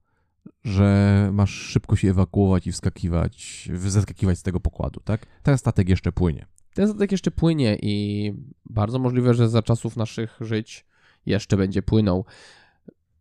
że 0.64 1.30
masz 1.32 1.50
szybko 1.50 1.96
się 1.96 2.10
ewakuować 2.10 2.66
i 2.66 2.72
wskakiwać, 2.72 3.68
zeskakiwać 3.74 4.38
z 4.38 4.42
tego 4.42 4.60
pokładu, 4.60 5.00
tak? 5.00 5.26
Ten 5.42 5.58
statek 5.58 5.88
jeszcze 5.88 6.12
płynie. 6.12 6.46
Ten 6.74 6.88
statek 6.88 7.12
jeszcze 7.12 7.30
płynie 7.30 7.78
i 7.82 8.32
bardzo 8.64 8.98
możliwe, 8.98 9.34
że 9.34 9.48
za 9.48 9.62
czasów 9.62 9.96
naszych 9.96 10.38
żyć 10.40 10.86
jeszcze 11.26 11.56
będzie 11.56 11.82
płynął. 11.82 12.24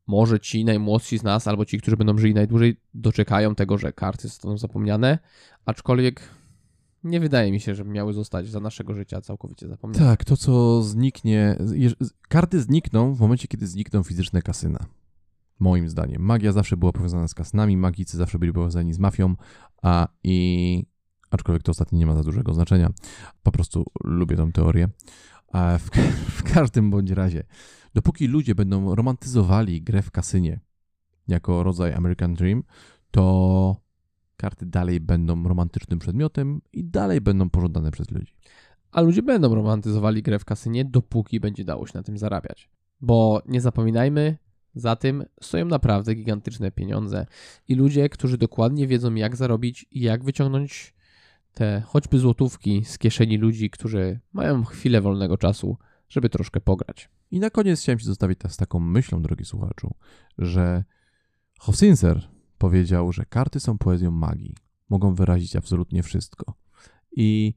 Może 0.10 0.40
ci 0.40 0.66
najmłodsi 0.66 1.18
z 1.18 1.24
nas, 1.24 1.48
albo 1.48 1.66
ci, 1.66 1.78
którzy 1.78 1.98
będą 1.98 2.18
żyli 2.18 2.34
najdłużej, 2.34 2.78
doczekają 2.94 3.56
tego, 3.56 3.78
że 3.78 3.94
karty 3.94 4.28
zostaną 4.28 4.58
zapomniane, 4.58 5.20
aczkolwiek 5.66 6.22
nie 7.04 7.20
wydaje 7.20 7.52
mi 7.52 7.60
się, 7.60 7.76
że 7.76 7.86
miały 7.86 8.14
zostać 8.14 8.48
za 8.48 8.60
naszego 8.60 8.94
życia 8.94 9.22
całkowicie 9.22 9.68
zapomniane. 9.68 10.06
Tak, 10.06 10.26
to 10.26 10.38
co 10.38 10.84
zniknie. 10.84 11.58
Karty 12.30 12.62
znikną 12.62 13.14
w 13.14 13.20
momencie, 13.20 13.48
kiedy 13.48 13.68
znikną 13.68 14.04
fizyczne 14.04 14.42
kasyna. 14.42 14.86
Moim 15.60 15.90
zdaniem. 15.90 16.22
Magia 16.22 16.52
zawsze 16.52 16.78
była 16.78 16.92
powiązana 16.92 17.28
z 17.28 17.34
kasynami, 17.34 17.78
magicy 17.78 18.18
zawsze 18.18 18.40
byli 18.40 18.54
powiązani 18.54 18.94
z 18.94 19.00
mafią, 19.00 19.36
a 19.82 20.08
i. 20.24 20.86
Aczkolwiek 21.32 21.64
to 21.64 21.72
ostatnie 21.72 22.00
nie 22.00 22.06
ma 22.06 22.16
za 22.16 22.24
dużego 22.24 22.54
znaczenia. 22.54 22.90
Po 23.44 23.52
prostu 23.52 23.86
lubię 24.04 24.36
tą 24.36 24.52
teorię. 24.52 24.90
A 25.54 25.78
w, 25.78 25.90
w 26.40 26.44
każdym 26.54 26.92
bądź 26.92 27.12
razie, 27.12 27.44
dopóki 27.94 28.28
ludzie 28.28 28.56
będą 28.56 28.96
romantyzowali 28.96 29.82
grę 29.82 30.02
w 30.02 30.12
kasynie 30.12 30.60
jako 31.30 31.64
rodzaj 31.64 31.94
American 31.94 32.34
Dream, 32.34 32.64
to 33.12 33.76
karty 34.38 34.66
dalej 34.66 35.00
będą 35.00 35.44
romantycznym 35.44 36.00
przedmiotem 36.00 36.62
i 36.74 36.84
dalej 36.84 37.22
będą 37.22 37.50
pożądane 37.50 37.92
przez 37.92 38.12
ludzi. 38.12 38.34
A 38.92 39.02
ludzie 39.02 39.24
będą 39.24 39.56
romantyzowali 39.56 40.24
grę 40.24 40.40
w 40.40 40.46
kasynie, 40.46 40.86
dopóki 40.86 41.40
będzie 41.40 41.66
dało 41.66 41.88
się 41.88 41.92
na 41.96 42.04
tym 42.04 42.18
zarabiać. 42.18 42.70
Bo 43.02 43.42
nie 43.46 43.62
zapominajmy, 43.62 44.38
za 44.76 44.96
tym 44.96 45.26
stoją 45.42 45.66
naprawdę 45.66 46.16
gigantyczne 46.16 46.72
pieniądze 46.72 47.26
i 47.68 47.76
ludzie, 47.76 48.10
którzy 48.10 48.38
dokładnie 48.38 48.88
wiedzą, 48.88 49.16
jak 49.16 49.36
zarobić 49.36 49.86
i 49.92 50.02
jak 50.02 50.24
wyciągnąć 50.24 50.94
te 51.54 51.84
choćby 51.86 52.20
złotówki 52.20 52.86
z 52.86 52.98
kieszeni 52.98 53.38
ludzi, 53.38 53.70
którzy 53.70 54.20
mają 54.34 54.64
chwilę 54.64 55.02
wolnego 55.02 55.38
czasu, 55.38 55.78
żeby 56.10 56.30
troszkę 56.30 56.62
pograć. 56.62 57.10
I 57.32 57.40
na 57.40 57.50
koniec 57.50 57.82
chciałem 57.82 58.00
Ci 58.00 58.06
zostawić 58.06 58.40
ta- 58.40 58.50
z 58.50 58.58
taką 58.58 58.80
myślą, 58.80 59.22
drogi 59.22 59.46
słuchaczu, 59.46 59.96
że 60.38 60.84
Hofzinser 61.60 62.30
powiedział, 62.58 63.12
że 63.12 63.26
karty 63.26 63.60
są 63.60 63.78
poezją 63.78 64.12
magii. 64.12 64.56
Mogą 64.90 65.16
wyrazić 65.16 65.56
absolutnie 65.56 66.04
wszystko. 66.04 66.54
I 67.12 67.54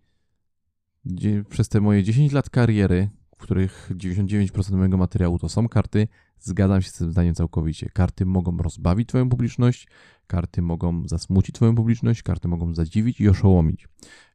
przez 1.49 1.69
te 1.69 1.81
moje 1.81 2.03
10 2.03 2.33
lat 2.33 2.51
kariery, 2.51 3.11
w 3.37 3.43
których 3.43 3.91
99% 3.97 4.73
mojego 4.77 4.97
materiału 4.97 5.39
to 5.39 5.49
są 5.49 5.69
karty, 5.69 6.09
zgadzam 6.39 6.83
się 6.83 6.91
z 6.91 6.93
tym 6.93 7.11
zdaniem 7.11 7.35
całkowicie. 7.35 7.91
Karty 7.91 8.27
mogą 8.27 8.57
rozbawić 8.57 9.09
Twoją 9.09 9.29
publiczność, 9.29 9.89
karty 10.27 10.63
mogą 10.63 11.09
zasmucić 11.09 11.55
Twoją 11.55 11.75
publiczność, 11.75 12.23
karty 12.23 12.49
mogą 12.49 12.75
zadziwić 12.75 13.21
i 13.21 13.29
oszołomić. 13.29 13.89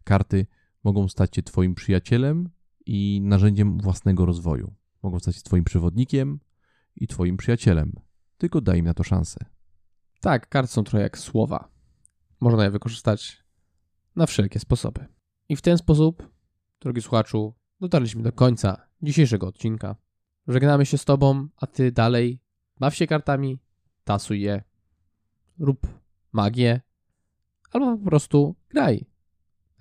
Karty 0.03 0.45
mogą 0.83 1.07
stać 1.07 1.35
się 1.35 1.43
Twoim 1.43 1.75
przyjacielem 1.75 2.49
i 2.85 3.21
narzędziem 3.23 3.77
własnego 3.77 4.25
rozwoju. 4.25 4.73
Mogą 5.03 5.19
stać 5.19 5.35
się 5.35 5.41
Twoim 5.41 5.63
przewodnikiem 5.63 6.39
i 6.95 7.07
Twoim 7.07 7.37
przyjacielem. 7.37 7.93
Tylko 8.37 8.61
daj 8.61 8.79
im 8.79 8.85
na 8.85 8.93
to 8.93 9.03
szansę. 9.03 9.45
Tak, 10.21 10.49
karty 10.49 10.73
są 10.73 10.83
trochę 10.83 11.03
jak 11.03 11.17
słowa. 11.17 11.69
Można 12.39 12.63
je 12.63 12.71
wykorzystać 12.71 13.43
na 14.15 14.25
wszelkie 14.25 14.59
sposoby. 14.59 15.07
I 15.49 15.55
w 15.55 15.61
ten 15.61 15.77
sposób, 15.77 16.29
drogi 16.79 17.01
słuchaczu, 17.01 17.53
dotarliśmy 17.81 18.23
do 18.23 18.31
końca 18.31 18.87
dzisiejszego 19.01 19.47
odcinka. 19.47 19.95
Żegnamy 20.47 20.85
się 20.85 20.97
z 20.97 21.05
Tobą, 21.05 21.47
a 21.57 21.67
Ty 21.67 21.91
dalej 21.91 22.41
baw 22.79 22.95
się 22.95 23.07
kartami, 23.07 23.59
tasuj 24.03 24.41
je, 24.41 24.63
rób 25.59 25.87
magię, 26.31 26.81
albo 27.71 27.97
po 27.97 28.05
prostu 28.05 28.55
graj. 28.69 29.05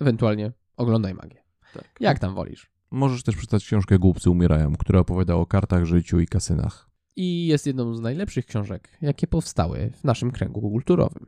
Ewentualnie 0.01 0.53
oglądaj 0.77 1.15
magię. 1.15 1.45
Tak. 1.75 1.97
Jak 2.01 2.19
tam 2.19 2.35
wolisz. 2.35 2.76
Możesz 2.97 3.23
też 3.23 3.37
przeczytać 3.37 3.65
książkę 3.65 3.99
Głupcy 3.99 4.31
umierają, 4.31 4.77
która 4.77 5.01
opowiada 5.01 5.35
o 5.35 5.47
kartach, 5.47 5.85
życiu 5.85 6.21
i 6.21 6.27
kasynach. 6.27 6.91
I 7.17 7.47
jest 7.47 7.67
jedną 7.67 7.95
z 7.95 8.01
najlepszych 8.01 8.47
książek, 8.47 8.99
jakie 9.01 9.27
powstały 9.27 9.93
w 10.01 10.05
naszym 10.05 10.31
kręgu 10.31 10.61
kulturowym. 10.61 11.27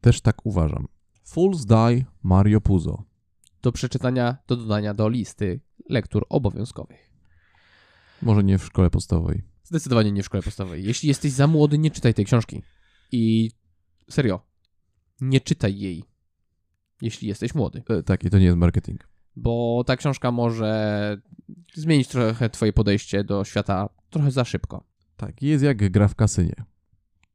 Też 0.00 0.20
tak 0.20 0.46
uważam. 0.46 0.88
Fools 1.24 1.64
Die 1.64 2.04
Mario 2.22 2.60
Puzo. 2.60 3.04
Do 3.62 3.72
przeczytania, 3.72 4.36
do 4.46 4.56
dodania 4.56 4.94
do 4.94 5.08
listy 5.08 5.60
lektur 5.88 6.26
obowiązkowych. 6.28 7.10
Może 8.22 8.44
nie 8.44 8.58
w 8.58 8.64
szkole 8.64 8.90
podstawowej. 8.90 9.42
Zdecydowanie 9.64 10.12
nie 10.12 10.22
w 10.22 10.26
szkole 10.26 10.42
podstawowej. 10.42 10.84
Jeśli 10.84 11.08
jesteś 11.08 11.32
za 11.32 11.46
młody, 11.46 11.78
nie 11.78 11.90
czytaj 11.90 12.14
tej 12.14 12.24
książki. 12.24 12.62
I 13.12 13.50
serio, 14.10 14.40
nie 15.20 15.40
czytaj 15.40 15.78
jej. 15.78 16.04
jeśli 17.02 17.28
jesteś 17.28 17.54
młody. 17.54 17.82
E, 17.88 18.02
tak, 18.02 18.24
i 18.24 18.30
to 18.30 18.38
nie 18.38 18.44
jest 18.44 18.56
marketing. 18.56 19.09
Bo 19.42 19.84
ta 19.86 19.96
książka 19.96 20.30
może 20.32 21.16
zmienić 21.74 22.08
trochę 22.08 22.50
twoje 22.50 22.72
podejście 22.72 23.24
do 23.24 23.44
świata 23.44 23.88
trochę 24.10 24.30
za 24.30 24.44
szybko. 24.44 24.84
Tak, 25.16 25.42
jest 25.42 25.64
jak 25.64 25.90
gra 25.90 26.08
w 26.08 26.14
kasynie. 26.14 26.54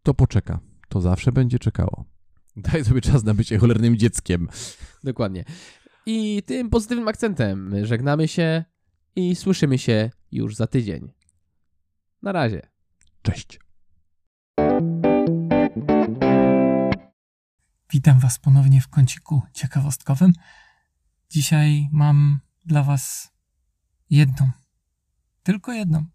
To 0.04 0.14
poczeka. 0.14 0.60
To 0.90 1.02
zawsze 1.02 1.32
będzie 1.32 1.60
czekało. 1.60 2.06
Daj 2.56 2.86
sobie 2.86 3.02
czas 3.02 3.24
na 3.24 3.34
bycie 3.34 3.58
cholernym 3.58 3.98
dzieckiem. 3.98 4.48
Dokładnie. 5.04 5.46
I 6.06 6.44
tym 6.46 6.70
pozytywnym 6.70 7.08
akcentem 7.08 7.86
żegnamy 7.86 8.28
się 8.28 8.64
i 9.16 9.36
słyszymy 9.36 9.78
się 9.78 10.10
już 10.32 10.56
za 10.56 10.68
tydzień. 10.68 11.12
Na 12.22 12.32
razie. 12.32 12.62
Cześć. 13.22 13.60
Witam 17.92 18.20
Was 18.20 18.40
ponownie 18.40 18.82
w 18.82 18.88
kąciku 18.88 19.42
ciekawostkowym. 19.54 20.34
Dzisiaj 21.30 21.90
mam 21.92 22.40
dla 22.66 22.84
Was 22.84 23.32
jedną, 24.10 24.52
tylko 25.44 25.74
jedną, 25.74 26.06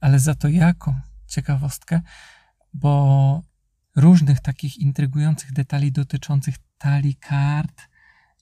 ale 0.00 0.18
za 0.18 0.34
to 0.34 0.48
jaką? 0.48 1.00
Ciekawostkę, 1.26 2.00
bo 2.74 3.42
różnych 3.96 4.40
takich 4.40 4.78
intrygujących 4.78 5.52
detali 5.52 5.92
dotyczących 5.92 6.54
talii 6.78 7.14
kart 7.14 7.88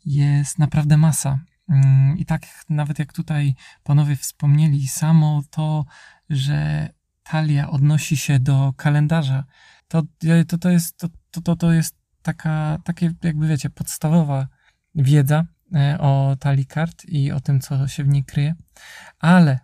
jest 0.05 0.59
naprawdę 0.59 0.97
masa. 0.97 1.39
Mm, 1.69 2.19
I 2.19 2.25
tak 2.25 2.47
nawet 2.69 2.99
jak 2.99 3.13
tutaj 3.13 3.55
panowie 3.83 4.17
wspomnieli, 4.17 4.89
samo 4.89 5.43
to, 5.51 5.85
że 6.31 6.89
talia 7.23 7.71
odnosi 7.71 8.17
się 8.17 8.41
do 8.41 8.73
kalendarza, 8.77 9.45
to, 9.89 10.03
to, 10.47 10.59
to, 10.59 10.71
jest, 10.71 10.97
to, 10.97 11.09
to, 11.43 11.57
to 11.57 11.73
jest 11.73 11.97
taka, 12.23 12.79
takie 12.85 13.13
jakby 13.23 13.49
wiecie, 13.49 13.71
podstawowa 13.71 14.49
wiedza 14.95 15.45
o 15.99 16.37
talii 16.41 16.67
kart 16.67 17.05
i 17.05 17.33
o 17.33 17.41
tym, 17.41 17.61
co 17.61 17.89
się 17.89 18.05
w 18.05 18.09
niej 18.09 18.25
kryje. 18.25 18.55
Ale 19.19 19.59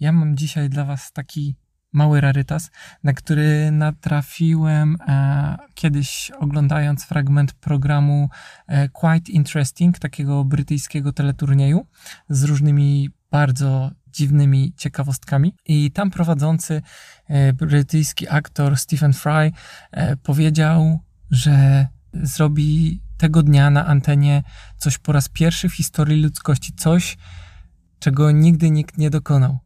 ja 0.00 0.12
mam 0.12 0.36
dzisiaj 0.36 0.68
dla 0.68 0.84
was 0.84 1.12
taki 1.12 1.56
mały 1.92 2.20
rarytas, 2.20 2.70
na 3.02 3.12
który 3.12 3.70
natrafiłem 3.70 4.96
e, 5.08 5.56
kiedyś 5.74 6.30
oglądając 6.38 7.04
fragment 7.04 7.52
programu 7.52 8.28
e, 8.66 8.88
Quite 8.88 9.32
Interesting, 9.32 9.98
takiego 9.98 10.44
brytyjskiego 10.44 11.12
teleturnieju 11.12 11.86
z 12.28 12.44
różnymi 12.44 13.10
bardzo 13.30 13.90
dziwnymi 14.06 14.72
ciekawostkami. 14.76 15.54
I 15.64 15.90
tam 15.90 16.10
prowadzący 16.10 16.82
e, 17.28 17.52
brytyjski 17.52 18.28
aktor 18.28 18.76
Stephen 18.76 19.12
Fry 19.12 19.52
e, 19.90 20.16
powiedział, 20.16 21.00
że 21.30 21.86
zrobi 22.12 23.00
tego 23.20 23.42
dnia 23.42 23.70
na 23.70 23.86
antenie 23.86 24.42
coś 24.76 24.98
po 24.98 25.12
raz 25.12 25.28
pierwszy 25.28 25.68
w 25.68 25.74
historii 25.74 26.22
ludzkości, 26.22 26.72
coś, 26.72 27.18
czego 27.98 28.30
nigdy 28.30 28.70
nikt 28.70 28.98
nie 28.98 29.10
dokonał. 29.10 29.58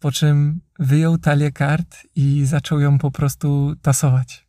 Po 0.00 0.12
czym 0.12 0.60
wyjął 0.78 1.18
talię 1.18 1.52
kart 1.52 1.96
i 2.16 2.44
zaczął 2.44 2.80
ją 2.80 2.98
po 2.98 3.10
prostu 3.10 3.76
tasować. 3.82 4.46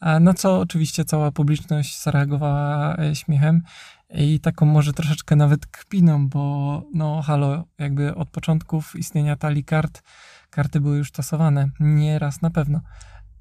A 0.00 0.20
na 0.20 0.34
co 0.34 0.60
oczywiście 0.60 1.04
cała 1.04 1.32
publiczność 1.32 2.02
zareagowała 2.02 2.96
e, 2.96 3.14
śmiechem 3.14 3.62
i 4.10 4.40
taką 4.40 4.66
może 4.66 4.92
troszeczkę 4.92 5.36
nawet 5.36 5.66
kpiną, 5.66 6.28
bo 6.28 6.82
no 6.94 7.22
halo, 7.22 7.64
jakby 7.78 8.14
od 8.14 8.28
początków 8.28 8.96
istnienia 8.96 9.36
talii 9.36 9.64
kart, 9.64 10.02
karty 10.50 10.80
były 10.80 10.98
już 10.98 11.10
tasowane, 11.10 11.68
nie 11.80 12.18
raz 12.18 12.42
na 12.42 12.50
pewno. 12.50 12.80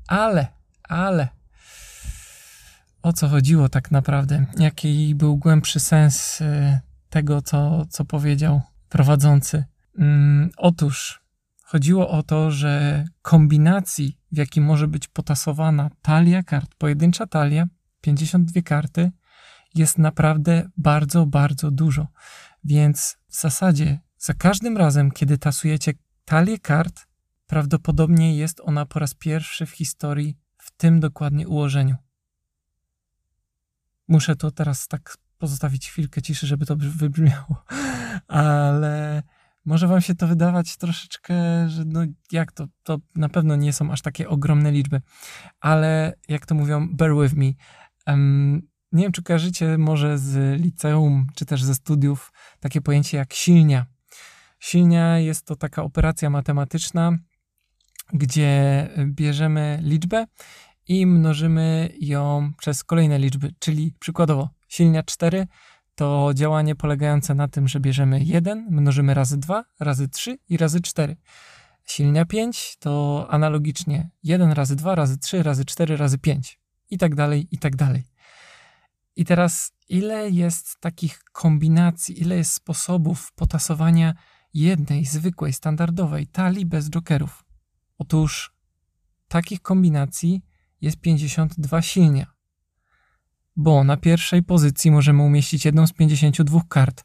Ale, 0.08 0.48
ale, 0.84 1.28
o 3.06 3.14
co 3.14 3.28
chodziło 3.28 3.70
tak 3.70 3.92
naprawdę? 3.92 4.46
Jaki 4.58 5.16
był 5.16 5.38
głębszy 5.38 5.80
sens 5.80 6.42
y, 6.42 6.80
tego, 7.10 7.42
co, 7.42 7.86
co 7.90 8.06
powiedział 8.06 8.62
prowadzący? 8.90 9.64
Mm, 10.00 10.50
otóż 10.58 11.22
chodziło 11.64 12.10
o 12.10 12.24
to, 12.24 12.52
że 12.52 13.06
kombinacji, 13.22 14.18
w 14.32 14.38
jaki 14.38 14.62
może 14.62 14.88
być 14.88 15.08
potasowana 15.08 15.90
talia 16.02 16.44
kart, 16.44 16.76
pojedyncza 16.78 17.28
talia, 17.28 17.68
52 18.02 18.62
karty, 18.62 19.12
jest 19.76 19.98
naprawdę 19.98 20.70
bardzo, 20.78 21.26
bardzo 21.26 21.72
dużo. 21.72 22.08
Więc 22.64 23.18
w 23.28 23.36
zasadzie 23.36 24.00
za 24.18 24.34
każdym 24.34 24.78
razem, 24.78 25.12
kiedy 25.12 25.38
tasujecie 25.38 25.94
talię 26.26 26.60
kart, 26.60 27.08
prawdopodobnie 27.48 28.38
jest 28.38 28.62
ona 28.64 28.86
po 28.86 29.00
raz 29.00 29.14
pierwszy 29.14 29.66
w 29.66 29.72
historii 29.72 30.38
w 30.58 30.72
tym 30.72 31.00
dokładnie 31.00 31.48
ułożeniu. 31.48 31.96
Muszę 34.08 34.36
to 34.36 34.52
teraz 34.52 34.88
tak 34.88 35.18
pozostawić 35.38 35.90
chwilkę 35.90 36.22
ciszy, 36.22 36.48
żeby 36.48 36.66
to 36.66 36.76
wybrzmiało, 36.78 37.64
ale 38.28 39.24
może 39.66 39.88
wam 39.88 40.02
się 40.02 40.16
to 40.16 40.28
wydawać 40.28 40.78
troszeczkę, 40.78 41.34
że 41.70 41.86
no 41.86 42.02
jak 42.32 42.52
to, 42.52 42.68
to 42.84 42.98
na 43.16 43.30
pewno 43.30 43.56
nie 43.56 43.74
są 43.74 43.92
aż 43.92 44.02
takie 44.02 44.30
ogromne 44.30 44.72
liczby, 44.72 45.02
ale 45.60 46.14
jak 46.28 46.46
to 46.46 46.56
mówią, 46.56 46.88
bear 46.92 47.12
with 47.24 47.36
me. 47.36 47.52
Um, 48.08 48.62
nie 48.92 49.04
wiem, 49.04 49.12
czy 49.12 49.24
kojarzycie 49.24 49.78
może 49.78 50.18
z 50.18 50.62
liceum, 50.62 51.28
czy 51.36 51.46
też 51.46 51.64
ze 51.64 51.76
studiów 51.76 52.32
takie 52.60 52.82
pojęcie 52.82 53.18
jak 53.18 53.34
silnia. 53.34 53.86
Silnia 54.60 55.20
jest 55.20 55.46
to 55.46 55.56
taka 55.56 55.84
operacja 55.84 56.30
matematyczna, 56.30 57.12
gdzie 58.14 58.90
bierzemy 59.06 59.80
liczbę 59.82 60.26
i 60.88 61.06
mnożymy 61.06 61.94
ją 62.00 62.52
przez 62.58 62.84
kolejne 62.84 63.20
liczby, 63.20 63.54
czyli 63.60 63.94
przykładowo 64.00 64.50
silnia 64.68 65.04
4 65.04 65.48
to 65.96 66.32
działanie 66.34 66.76
polegające 66.76 67.36
na 67.36 67.48
tym, 67.48 67.68
że 67.68 67.80
bierzemy 67.80 68.24
1, 68.24 68.68
mnożymy 68.70 69.14
razy 69.14 69.38
2, 69.38 69.66
razy 69.80 70.10
3 70.10 70.38
i 70.50 70.58
razy 70.58 70.82
4. 70.82 71.18
Silnia 71.86 72.26
5 72.26 72.78
to 72.80 73.26
analogicznie 73.30 74.10
1 74.24 74.52
razy 74.52 74.76
2, 74.76 74.96
razy 74.96 75.18
3, 75.18 75.44
razy 75.44 75.66
4, 75.66 75.98
razy 75.98 76.18
5 76.18 76.60
i 76.90 76.98
tak 76.98 77.16
dalej, 77.16 77.48
i 77.52 77.58
tak 77.58 77.76
dalej. 77.76 78.04
I 79.16 79.26
teraz, 79.26 79.72
ile 79.90 80.30
jest 80.30 80.80
takich 80.80 81.24
kombinacji, 81.24 82.22
ile 82.22 82.38
jest 82.38 82.52
sposobów 82.52 83.32
potasowania 83.36 84.14
jednej 84.54 85.06
zwykłej, 85.06 85.54
standardowej 85.54 86.28
talii 86.28 86.66
bez 86.66 86.90
jokerów? 86.90 87.46
Otóż 87.98 88.56
takich 89.28 89.62
kombinacji 89.62 90.42
jest 90.82 90.98
52 90.98 91.82
silnia. 91.82 92.36
Bo 93.56 93.84
na 93.84 93.98
pierwszej 93.98 94.44
pozycji 94.44 94.92
możemy 94.92 95.24
umieścić 95.24 95.66
jedną 95.66 95.88
z 95.88 95.94
52 95.94 96.62
kart. 96.70 97.04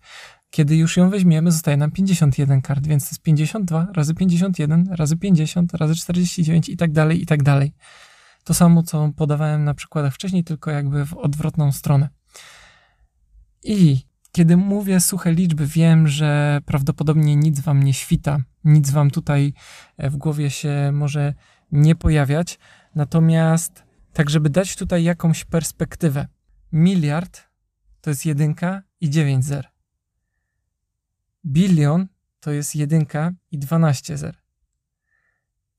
Kiedy 0.50 0.76
już 0.76 0.96
ją 0.96 1.10
weźmiemy, 1.10 1.52
zostaje 1.52 1.76
nam 1.76 1.90
51 1.90 2.62
kart, 2.62 2.86
więc 2.86 3.04
to 3.04 3.08
jest 3.12 3.22
52 3.22 3.86
razy 3.92 4.14
51 4.14 4.88
razy 4.90 5.16
50 5.16 5.74
razy 5.74 5.94
49 5.94 6.68
i 6.68 6.76
tak 6.76 6.92
dalej, 6.92 7.22
i 7.22 7.26
tak 7.26 7.42
dalej. 7.42 7.72
To 8.44 8.54
samo, 8.54 8.82
co 8.82 9.10
podawałem 9.16 9.64
na 9.64 9.74
przykładach 9.74 10.14
wcześniej, 10.14 10.44
tylko 10.44 10.70
jakby 10.70 11.06
w 11.06 11.14
odwrotną 11.14 11.72
stronę. 11.72 12.08
I 13.62 14.10
kiedy 14.32 14.56
mówię 14.56 15.00
suche 15.00 15.32
liczby, 15.32 15.66
wiem, 15.66 16.08
że 16.08 16.60
prawdopodobnie 16.66 17.36
nic 17.36 17.60
wam 17.60 17.82
nie 17.82 17.94
świta, 17.94 18.38
nic 18.64 18.90
wam 18.90 19.10
tutaj 19.10 19.52
w 19.98 20.16
głowie 20.16 20.50
się 20.50 20.90
może 20.92 21.34
nie 21.72 21.94
pojawiać. 21.94 22.58
Natomiast, 22.94 23.84
tak, 24.12 24.30
żeby 24.30 24.50
dać 24.50 24.76
tutaj 24.76 25.04
jakąś 25.04 25.44
perspektywę, 25.44 26.26
miliard 26.72 27.40
to 28.00 28.10
jest 28.10 28.26
jedynka 28.26 28.82
i 29.00 29.10
9 29.10 29.44
zer. 29.44 29.68
Bilion 31.44 32.08
to 32.40 32.50
jest 32.50 32.76
jedynka 32.76 33.32
i 33.50 33.58
12 33.58 34.16
zer. 34.16 34.36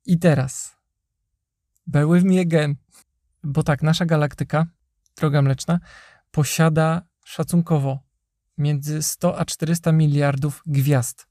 I 0.05 0.19
teraz 0.19 0.81
Bear 1.87 2.07
with 2.07 2.25
me. 2.25 2.75
Bo 3.43 3.63
tak, 3.63 3.83
nasza 3.83 4.05
galaktyka, 4.05 4.67
droga 5.17 5.41
mleczna, 5.41 5.79
posiada 6.31 7.01
szacunkowo 7.25 7.99
między 8.57 9.03
100 9.03 9.39
a 9.39 9.45
400 9.45 9.91
miliardów 9.91 10.63
gwiazd, 10.65 11.27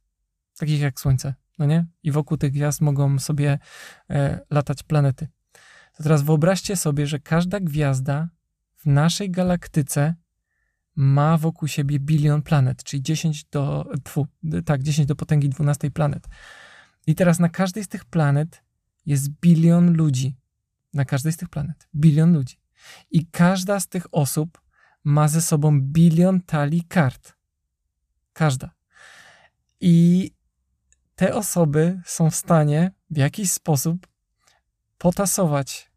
takich 0.58 0.80
jak 0.80 1.00
Słońce, 1.00 1.34
no 1.58 1.66
nie? 1.66 1.86
I 2.02 2.12
wokół 2.12 2.36
tych 2.36 2.52
gwiazd 2.52 2.80
mogą 2.80 3.18
sobie 3.18 3.58
e, 4.10 4.40
latać 4.50 4.82
planety. 4.82 5.28
To 6.01 6.05
teraz 6.05 6.22
wyobraźcie 6.22 6.76
sobie, 6.76 7.07
że 7.07 7.18
każda 7.18 7.61
gwiazda 7.61 8.28
w 8.76 8.86
naszej 8.86 9.30
galaktyce 9.30 10.14
ma 10.96 11.38
wokół 11.38 11.68
siebie 11.68 11.98
bilion 11.98 12.42
planet, 12.42 12.84
czyli 12.84 13.03
10 13.03 13.44
do, 13.44 13.92
tfu, 14.05 14.26
tak, 14.64 14.82
10 14.82 15.09
do 15.09 15.16
potęgi 15.16 15.48
12 15.48 15.90
planet. 15.90 16.28
I 17.07 17.14
teraz 17.14 17.38
na 17.38 17.48
każdej 17.48 17.84
z 17.84 17.88
tych 17.88 18.05
planet 18.05 18.62
jest 19.07 19.28
bilion 19.28 19.92
ludzi 19.92 20.36
na 20.94 21.05
każdej 21.05 21.32
z 21.32 21.36
tych 21.36 21.48
planet. 21.48 21.88
Bilion 21.94 22.32
ludzi. 22.32 22.57
I 23.11 23.26
każda 23.26 23.80
z 23.80 23.88
tych 23.88 24.07
osób 24.12 24.61
ma 25.05 25.28
ze 25.28 25.42
sobą 25.42 25.80
bilion 25.80 26.40
talii 26.40 26.84
kart. 26.84 27.32
Każda. 28.32 28.70
I 29.80 30.30
te 31.14 31.34
osoby 31.34 32.01
są 32.05 32.30
w 32.30 32.34
stanie 32.34 32.92
w 33.11 33.16
jakiś 33.16 33.51
sposób 33.51 34.07
potasować 34.98 35.89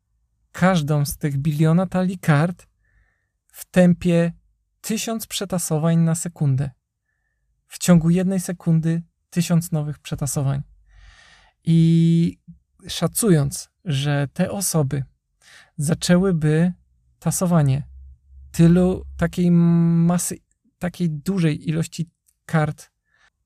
każdą 0.53 1.05
z 1.05 1.17
tych 1.17 1.37
biliona 1.37 1.87
talii 1.87 2.17
kart 2.17 2.67
w 3.47 3.65
tempie 3.65 4.31
tysiąc 4.81 5.27
przetasowań 5.27 5.97
na 5.97 6.15
sekundę. 6.15 6.71
W 7.67 7.77
ciągu 7.77 8.09
jednej 8.09 8.39
sekundy 8.39 9.03
tysiąc 9.29 9.71
nowych 9.71 9.99
przetasowań. 9.99 10.61
I 11.63 12.39
szacując, 12.87 13.69
że 13.85 14.27
te 14.33 14.51
osoby 14.51 15.03
zaczęłyby 15.77 16.73
tasowanie 17.19 17.87
tylu 18.51 19.05
takiej 19.17 19.51
masy, 19.51 20.37
takiej 20.79 21.09
dużej 21.09 21.69
ilości 21.69 22.09
kart 22.45 22.91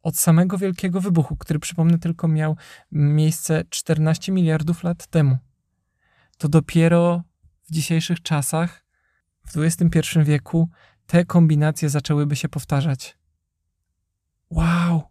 od 0.01 0.18
samego 0.18 0.58
Wielkiego 0.58 1.01
Wybuchu, 1.01 1.36
który 1.36 1.60
przypomnę 1.60 1.99
tylko 1.99 2.28
miał 2.28 2.58
miejsce 2.91 3.64
14 3.70 4.32
miliardów 4.32 4.84
lat 4.84 5.08
temu, 5.08 5.38
to 6.38 6.49
dopiero 6.49 7.23
w 7.63 7.71
dzisiejszych 7.71 8.21
czasach, 8.21 8.85
w 9.47 9.57
XXI 9.57 10.19
wieku, 10.23 10.69
te 11.07 11.25
kombinacje 11.25 11.89
zaczęłyby 11.89 12.35
się 12.35 12.49
powtarzać. 12.49 13.17
Wow! 14.49 15.01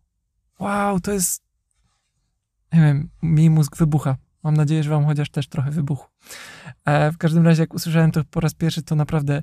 Wow, 0.58 1.00
to 1.00 1.12
jest. 1.12 1.42
Nie 2.72 2.80
wiem, 2.80 3.10
mi 3.22 3.50
mózg 3.50 3.76
wybucha. 3.76 4.16
Mam 4.42 4.54
nadzieję, 4.54 4.82
że 4.82 4.90
wam 4.90 5.04
chociaż 5.04 5.30
też 5.30 5.48
trochę 5.48 5.70
wybuchł. 5.70 6.08
E, 6.84 7.12
w 7.12 7.18
każdym 7.18 7.46
razie, 7.46 7.62
jak 7.62 7.74
usłyszałem 7.74 8.10
to 8.10 8.24
po 8.24 8.40
raz 8.40 8.54
pierwszy, 8.54 8.82
to 8.82 8.94
naprawdę 8.94 9.34
e, 9.34 9.42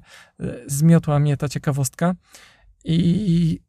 zmiotła 0.67 1.19
mnie 1.19 1.38
ta 1.38 1.49
ciekawostka. 1.49 2.13
I 2.84 3.59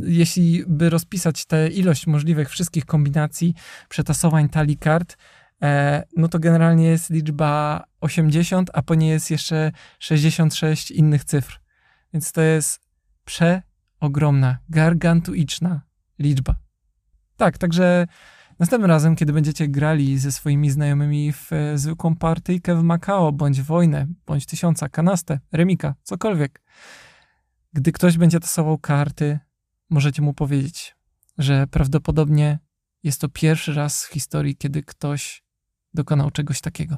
jeśli 0.00 0.64
by 0.66 0.90
rozpisać 0.90 1.44
tę 1.44 1.68
ilość 1.68 2.06
możliwych 2.06 2.50
wszystkich 2.50 2.84
kombinacji, 2.84 3.54
przetasowań 3.88 4.48
talii 4.48 4.76
kart, 4.76 5.16
no 6.16 6.28
to 6.28 6.38
generalnie 6.38 6.86
jest 6.86 7.10
liczba 7.10 7.84
80, 8.00 8.70
a 8.74 8.82
po 8.82 8.94
niej 8.94 9.10
jest 9.10 9.30
jeszcze 9.30 9.72
66 9.98 10.90
innych 10.90 11.24
cyfr. 11.24 11.60
Więc 12.12 12.32
to 12.32 12.40
jest 12.40 12.80
przeogromna, 13.24 14.58
gargantuiczna 14.68 15.80
liczba. 16.18 16.54
Tak, 17.36 17.58
także 17.58 18.06
następnym 18.58 18.90
razem, 18.90 19.16
kiedy 19.16 19.32
będziecie 19.32 19.68
grali 19.68 20.18
ze 20.18 20.32
swoimi 20.32 20.70
znajomymi 20.70 21.32
w 21.32 21.52
e, 21.52 21.78
zwykłą 21.78 22.16
partyjkę 22.16 22.74
w 22.74 22.82
Macao, 22.82 23.32
bądź 23.32 23.62
wojnę, 23.62 24.06
bądź 24.26 24.46
tysiąca, 24.46 24.88
kanastę, 24.88 25.40
remika, 25.52 25.94
cokolwiek, 26.02 26.62
gdy 27.72 27.92
ktoś 27.92 28.18
będzie 28.18 28.40
tasował 28.40 28.78
karty, 28.78 29.38
możecie 29.90 30.22
mu 30.22 30.34
powiedzieć, 30.34 30.96
że 31.38 31.66
prawdopodobnie 31.66 32.58
jest 33.02 33.20
to 33.20 33.28
pierwszy 33.28 33.74
raz 33.74 34.04
w 34.04 34.12
historii, 34.12 34.56
kiedy 34.56 34.82
ktoś 34.82 35.47
dokonał 35.94 36.30
czegoś 36.30 36.60
takiego. 36.60 36.96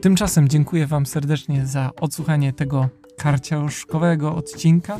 Tymczasem 0.00 0.48
dziękuję 0.48 0.86
Wam 0.86 1.06
serdecznie 1.06 1.66
za 1.66 1.90
odsłuchanie 2.00 2.52
tego 2.52 2.88
karciążkowego 3.18 4.34
odcinka. 4.34 4.98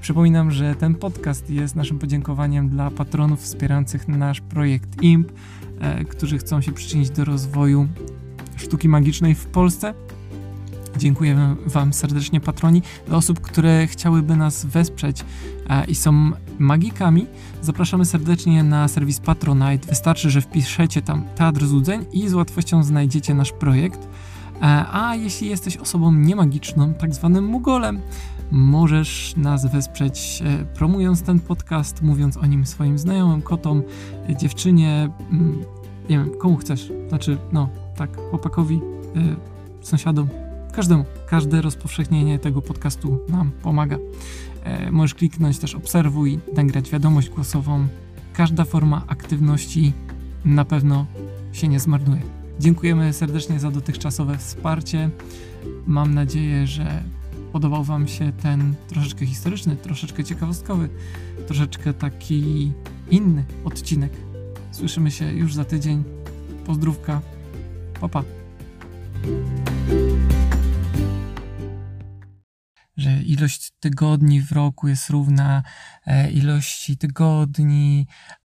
Przypominam, 0.00 0.50
że 0.50 0.74
ten 0.74 0.94
podcast 0.94 1.50
jest 1.50 1.76
naszym 1.76 1.98
podziękowaniem 1.98 2.68
dla 2.68 2.90
patronów 2.90 3.40
wspierających 3.40 4.08
nasz 4.08 4.40
projekt 4.40 5.02
IMP, 5.02 5.32
e, 5.80 6.04
którzy 6.04 6.38
chcą 6.38 6.60
się 6.60 6.72
przyczynić 6.72 7.10
do 7.10 7.24
rozwoju 7.24 7.88
sztuki 8.56 8.88
magicznej 8.88 9.34
w 9.34 9.46
Polsce. 9.46 9.94
Dziękuję 10.96 11.56
Wam 11.66 11.92
serdecznie, 11.92 12.40
patroni. 12.40 12.82
Dla 13.06 13.16
osób, 13.16 13.40
które 13.40 13.86
chciałyby 13.86 14.36
nas 14.36 14.64
wesprzeć 14.64 15.24
e, 15.70 15.84
i 15.84 15.94
są 15.94 16.32
magikami, 16.58 17.26
zapraszamy 17.62 18.04
serdecznie 18.04 18.64
na 18.64 18.88
serwis 18.88 19.20
Patronite. 19.20 19.88
Wystarczy, 19.88 20.30
że 20.30 20.40
wpiszecie 20.40 21.02
tam 21.02 21.24
Teatr 21.36 21.66
Złudzeń 21.66 22.04
i 22.12 22.28
z 22.28 22.34
łatwością 22.34 22.82
znajdziecie 22.82 23.34
nasz 23.34 23.52
projekt. 23.52 24.08
E, 24.62 24.84
a 24.92 25.14
jeśli 25.14 25.48
jesteś 25.48 25.76
osobą 25.76 26.12
niemagiczną, 26.12 26.94
tak 26.94 27.14
zwanym 27.14 27.44
mugolem, 27.44 28.00
możesz 28.50 29.36
nas 29.36 29.72
wesprzeć 29.72 30.42
e, 30.44 30.64
promując 30.64 31.22
ten 31.22 31.40
podcast, 31.40 32.02
mówiąc 32.02 32.36
o 32.36 32.46
nim 32.46 32.66
swoim 32.66 32.98
znajomym, 32.98 33.42
kotom, 33.42 33.82
dziewczynie, 34.36 35.10
mm, 35.32 35.58
nie 36.10 36.18
wiem, 36.18 36.30
komu 36.40 36.56
chcesz. 36.56 36.92
Znaczy, 37.08 37.38
no, 37.52 37.68
tak, 37.96 38.16
chłopakowi, 38.30 38.80
sąsiadom, 39.80 40.28
każdemu. 40.78 41.04
Każde 41.26 41.62
rozpowszechnienie 41.62 42.38
tego 42.38 42.62
podcastu 42.62 43.18
nam 43.28 43.50
pomaga. 43.62 43.98
E, 44.64 44.90
możesz 44.90 45.14
kliknąć 45.14 45.58
też 45.58 45.74
obserwuj, 45.74 46.38
nagrać 46.56 46.90
wiadomość 46.90 47.28
głosową. 47.28 47.86
Każda 48.32 48.64
forma 48.64 49.04
aktywności 49.06 49.92
na 50.44 50.64
pewno 50.64 51.06
się 51.52 51.68
nie 51.68 51.80
zmarnuje. 51.80 52.22
Dziękujemy 52.60 53.12
serdecznie 53.12 53.60
za 53.60 53.70
dotychczasowe 53.70 54.38
wsparcie. 54.38 55.10
Mam 55.86 56.14
nadzieję, 56.14 56.66
że 56.66 57.02
podobał 57.52 57.84
Wam 57.84 58.08
się 58.08 58.32
ten 58.32 58.74
troszeczkę 58.88 59.26
historyczny, 59.26 59.76
troszeczkę 59.76 60.24
ciekawostkowy, 60.24 60.88
troszeczkę 61.46 61.94
taki 61.94 62.72
inny 63.10 63.44
odcinek. 63.64 64.12
Słyszymy 64.72 65.10
się 65.10 65.32
już 65.32 65.54
za 65.54 65.64
tydzień. 65.64 66.04
Pozdrówka. 66.66 67.20
Pa, 68.00 68.08
pa 68.08 68.24
że 72.98 73.22
ilość 73.22 73.70
tygodni 73.80 74.40
w 74.40 74.52
roku 74.52 74.88
jest 74.88 75.10
równa 75.10 75.62
e, 76.06 76.30
ilości 76.30 76.96
tygodni 76.96 78.06